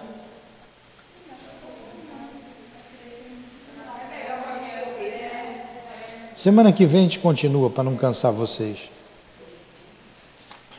Semana 6.36 6.70
que 6.70 6.84
vem 6.84 7.00
a 7.00 7.04
gente 7.04 7.18
continua 7.18 7.70
para 7.70 7.82
não 7.82 7.96
cansar 7.96 8.30
vocês. 8.30 8.90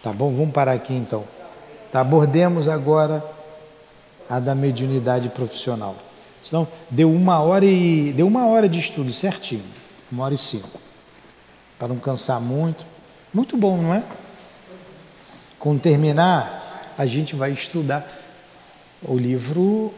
Tá 0.04 0.14
bom? 0.14 0.32
Vamos 0.32 0.54
parar 0.54 0.74
aqui 0.74 0.94
então. 0.94 1.24
Tá, 1.92 2.02
abordemos 2.02 2.70
agora 2.70 3.26
a 4.30 4.40
da 4.40 4.54
mediunidade 4.54 5.30
profissional. 5.30 5.96
Então, 6.46 6.68
deu 6.92 7.12
uma 7.12 7.42
hora 7.42 7.66
e 7.66 8.14
deu 8.14 8.28
uma 8.28 8.46
hora 8.46 8.70
de 8.70 8.78
estudo 8.78 9.12
certinho, 9.12 9.66
uma 10.12 10.26
hora 10.26 10.36
e 10.36 10.38
cinco, 10.38 10.80
para 11.80 11.88
não 11.88 11.98
cansar 11.98 12.40
muito. 12.40 12.86
Muito 13.34 13.58
bom, 13.58 13.78
não 13.78 13.94
é? 13.96 14.04
Quando 15.58 15.82
terminar, 15.82 16.94
a 16.96 17.06
gente 17.08 17.36
vai 17.36 17.52
estudar 17.52 18.08
o 19.02 19.18
livro 19.18 19.92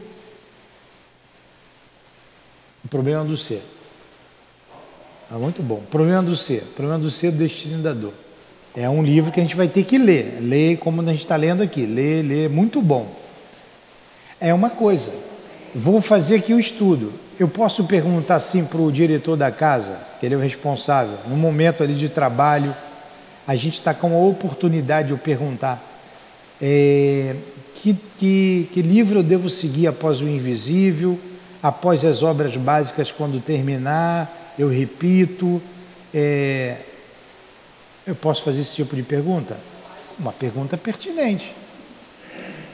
O 2.82 2.88
Problema 2.88 3.24
do 3.24 3.36
Ser. 3.36 3.62
É 5.30 5.34
muito 5.34 5.62
bom. 5.62 5.82
Problema 5.90 6.22
do 6.22 6.36
Ser. 6.36 6.62
Problema 6.76 6.98
do 6.98 7.10
Ser 7.10 7.30
do 7.30 7.38
Destino 7.38 7.82
da 7.82 7.92
Dor. 7.92 8.12
É 8.76 8.88
um 8.88 9.02
livro 9.02 9.32
que 9.32 9.40
a 9.40 9.42
gente 9.42 9.56
vai 9.56 9.68
ter 9.68 9.84
que 9.84 9.98
ler. 9.98 10.38
Ler 10.40 10.78
como 10.78 11.00
a 11.02 11.04
gente 11.06 11.20
está 11.20 11.36
lendo 11.36 11.62
aqui. 11.62 11.86
Ler, 11.86 12.22
ler. 12.22 12.48
Muito 12.50 12.82
bom 12.82 13.20
é 14.40 14.54
uma 14.54 14.70
coisa. 14.70 15.12
Vou 15.74 16.00
fazer 16.00 16.36
aqui 16.36 16.52
o 16.52 16.56
um 16.56 16.60
estudo. 16.60 17.12
Eu 17.38 17.46
posso 17.46 17.84
perguntar 17.84 18.36
assim 18.36 18.64
para 18.64 18.80
o 18.80 18.90
diretor 18.90 19.36
da 19.36 19.50
casa, 19.50 19.98
que 20.18 20.26
ele 20.26 20.34
é 20.34 20.38
o 20.38 20.40
responsável, 20.40 21.16
no 21.28 21.36
momento 21.36 21.82
ali 21.82 21.94
de 21.94 22.08
trabalho, 22.08 22.74
a 23.46 23.54
gente 23.54 23.74
está 23.74 23.94
com 23.94 24.14
a 24.14 24.28
oportunidade 24.28 25.08
de 25.08 25.14
eu 25.14 25.18
perguntar 25.18 25.82
é, 26.60 27.34
que, 27.74 27.96
que, 28.18 28.68
que 28.72 28.82
livro 28.82 29.20
eu 29.20 29.22
devo 29.22 29.48
seguir 29.48 29.86
após 29.86 30.20
o 30.20 30.28
invisível, 30.28 31.18
após 31.62 32.04
as 32.04 32.22
obras 32.22 32.56
básicas, 32.56 33.10
quando 33.10 33.40
terminar, 33.40 34.30
eu 34.58 34.68
repito. 34.68 35.60
É, 36.12 36.76
eu 38.06 38.14
posso 38.14 38.42
fazer 38.42 38.62
esse 38.62 38.74
tipo 38.74 38.96
de 38.96 39.02
pergunta? 39.02 39.56
Uma 40.18 40.32
pergunta 40.32 40.76
pertinente. 40.76 41.54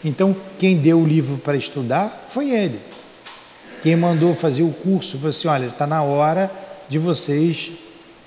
Então, 0.05 0.37
quem 0.59 0.77
deu 0.77 1.01
o 1.01 1.07
livro 1.07 1.37
para 1.39 1.57
estudar 1.57 2.27
foi 2.29 2.51
ele. 2.51 2.81
Quem 3.83 3.97
mandou 3.97 4.35
fazer 4.35 4.63
o 4.63 4.71
curso 4.71 5.17
falou 5.17 5.31
assim: 5.31 5.49
olha, 5.49 5.67
está 5.67 5.87
na 5.87 6.03
hora 6.03 6.51
de 6.89 6.99
vocês, 6.99 7.73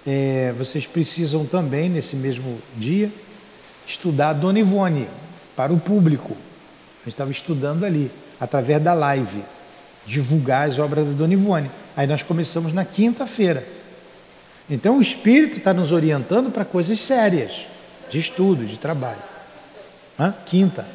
é, 0.06 0.54
vocês 0.58 0.86
precisam 0.86 1.46
também, 1.46 1.90
nesse 1.90 2.16
mesmo 2.16 2.60
dia, 2.76 3.12
estudar 3.88 4.34
Dona 4.34 4.60
Ivone 4.60 5.08
para 5.56 5.74
o 5.74 5.80
público. 5.80 6.32
A 6.32 7.06
gente 7.06 7.14
estava 7.14 7.32
estudando 7.32 7.86
ali, 7.86 8.12
através 8.40 8.82
da 8.82 8.94
live, 8.94 9.42
divulgar 10.06 10.68
as 10.70 10.80
obras 10.80 11.06
da 11.06 11.12
Dona 11.12 11.34
Ivone. 11.34 11.72
Aí 12.00 12.08
nós 12.08 12.24
começamos 12.24 12.72
na 12.72 12.86
quinta-feira. 12.86 13.62
Então 14.70 15.00
o 15.00 15.02
Espírito 15.02 15.58
está 15.58 15.74
nos 15.74 15.92
orientando 15.92 16.50
para 16.50 16.64
coisas 16.64 17.02
sérias, 17.02 17.66
de 18.10 18.18
estudo, 18.18 18.66
de 18.66 18.78
trabalho. 18.78 19.20
Hã? 20.18 20.34
Quinta. 20.46 20.88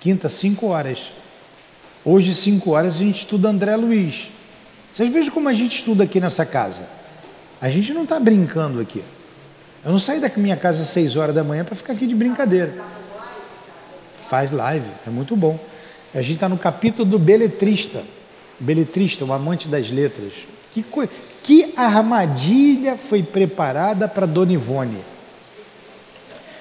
Quinta, 0.00 0.28
cinco 0.28 0.66
horas. 0.66 1.12
Hoje, 2.04 2.34
cinco 2.34 2.72
horas, 2.72 2.96
a 2.96 2.98
gente 2.98 3.18
estuda 3.18 3.50
André 3.50 3.76
Luiz. 3.76 4.32
Vocês 4.92 5.12
vejam 5.12 5.32
como 5.32 5.48
a 5.48 5.52
gente 5.52 5.76
estuda 5.76 6.02
aqui 6.02 6.18
nessa 6.18 6.44
casa. 6.44 6.82
A 7.60 7.70
gente 7.70 7.94
não 7.94 8.02
está 8.02 8.18
brincando 8.18 8.80
aqui. 8.80 9.04
Eu 9.84 9.92
não 9.92 10.00
saio 10.00 10.20
da 10.20 10.28
minha 10.36 10.56
casa 10.56 10.82
às 10.82 10.88
seis 10.88 11.14
horas 11.14 11.36
da 11.36 11.44
manhã 11.44 11.64
para 11.64 11.76
ficar 11.76 11.92
aqui 11.92 12.04
de 12.04 12.16
brincadeira. 12.16 12.74
Faz 14.28 14.50
live, 14.50 14.88
é 15.06 15.10
muito 15.10 15.36
bom. 15.36 15.56
A 16.12 16.20
gente 16.20 16.34
está 16.34 16.48
no 16.48 16.58
capítulo 16.58 17.08
do 17.08 17.16
beletrista. 17.16 18.02
Beletrista, 18.58 19.24
o 19.24 19.32
amante 19.32 19.68
das 19.68 19.90
letras. 19.90 20.32
Que, 20.72 20.82
co... 20.82 21.06
que 21.42 21.72
armadilha 21.76 22.96
foi 22.96 23.22
preparada 23.22 24.08
para 24.08 24.26
Dona 24.26 24.52
Ivone? 24.52 24.98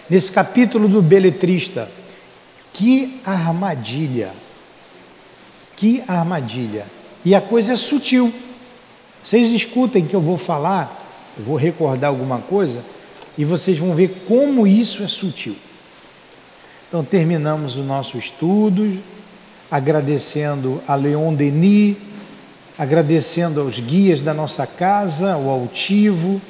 Nesse 0.09 0.31
capítulo 0.31 0.87
do 0.87 1.01
beletrista, 1.01 1.89
que 2.73 3.19
armadilha! 3.25 4.31
Que 5.75 6.03
armadilha! 6.07 6.85
E 7.23 7.33
a 7.33 7.41
coisa 7.41 7.73
é 7.73 7.77
sutil. 7.77 8.31
Vocês 9.23 9.51
escutem 9.51 10.05
que 10.05 10.13
eu 10.13 10.21
vou 10.21 10.37
falar, 10.37 11.33
eu 11.37 11.43
vou 11.43 11.55
recordar 11.55 12.09
alguma 12.09 12.39
coisa 12.39 12.83
e 13.37 13.43
vocês 13.43 13.77
vão 13.79 13.95
ver 13.95 14.23
como 14.27 14.67
isso 14.67 15.01
é 15.01 15.07
sutil. 15.07 15.55
Então 16.87 17.03
terminamos 17.03 17.75
o 17.77 17.81
nosso 17.81 18.17
estudo, 18.17 19.01
agradecendo 19.69 20.81
a 20.87 20.95
Leon 20.95 21.33
Denis, 21.33 21.97
agradecendo 22.77 23.61
aos 23.61 23.79
guias 23.79 24.21
da 24.21 24.33
nossa 24.33 24.67
casa, 24.67 25.37
o 25.37 25.49
altivo, 25.49 26.41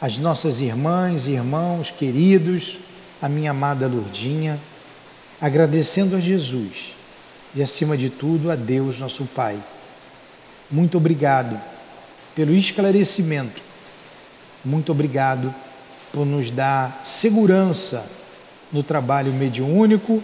as 0.00 0.18
nossas 0.18 0.60
irmãs 0.60 1.26
irmãos 1.26 1.92
queridos, 1.96 2.78
a 3.20 3.28
minha 3.28 3.52
amada 3.52 3.86
Lourdinha, 3.86 4.58
agradecendo 5.40 6.16
a 6.16 6.20
Jesus 6.20 6.94
e, 7.54 7.62
acima 7.62 7.96
de 7.96 8.10
tudo, 8.10 8.50
a 8.50 8.56
Deus, 8.56 8.98
nosso 8.98 9.24
Pai. 9.24 9.58
Muito 10.70 10.96
obrigado 10.96 11.60
pelo 12.34 12.54
esclarecimento. 12.54 13.62
Muito 14.64 14.92
obrigado 14.92 15.54
por 16.12 16.26
nos 16.26 16.50
dar 16.50 17.02
segurança 17.04 18.04
no 18.72 18.82
trabalho 18.82 19.32
mediúnico 19.32 20.22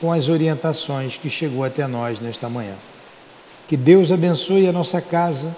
com 0.00 0.12
as 0.12 0.28
orientações 0.28 1.16
que 1.16 1.30
chegou 1.30 1.64
até 1.64 1.86
nós 1.86 2.20
nesta 2.20 2.48
manhã. 2.48 2.74
Que 3.68 3.76
Deus 3.76 4.12
abençoe 4.12 4.66
a 4.66 4.72
nossa 4.72 5.00
casa, 5.00 5.54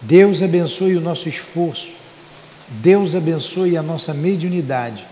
Deus 0.00 0.42
abençoe 0.42 0.96
o 0.96 1.00
nosso 1.00 1.28
esforço, 1.28 1.90
Deus 2.68 3.14
abençoe 3.14 3.76
a 3.76 3.82
nossa 3.82 4.14
mediunidade, 4.14 5.06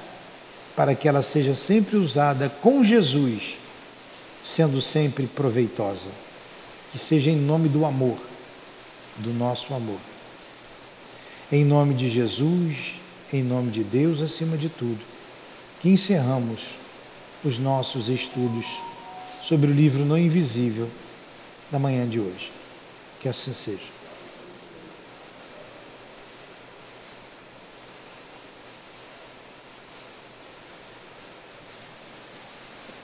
para 0.75 0.95
que 0.95 1.07
ela 1.07 1.23
seja 1.23 1.55
sempre 1.55 1.97
usada 1.97 2.49
com 2.49 2.83
Jesus, 2.83 3.57
sendo 4.43 4.81
sempre 4.81 5.27
proveitosa. 5.27 6.09
Que 6.91 6.99
seja 6.99 7.31
em 7.31 7.37
nome 7.37 7.69
do 7.69 7.85
amor, 7.85 8.17
do 9.19 9.33
nosso 9.33 9.75
amor. 9.75 9.99
Em 11.51 11.65
nome 11.65 11.95
de 11.95 12.09
Jesus, 12.09 12.95
em 13.33 13.43
nome 13.43 13.71
de 13.71 13.83
Deus 13.83 14.23
acima 14.23 14.57
de 14.57 14.69
tudo, 14.69 15.01
que 15.81 15.89
encerramos 15.89 16.84
os 17.45 17.59
nossos 17.59 18.09
estudos 18.09 18.67
sobre 19.43 19.71
o 19.71 19.75
livro 19.75 20.05
No 20.05 20.17
Invisível 20.17 20.89
da 21.71 21.79
manhã 21.79 22.09
de 22.09 22.19
hoje. 22.19 22.51
Que 23.21 23.29
assim 23.29 23.53
seja. 23.53 23.94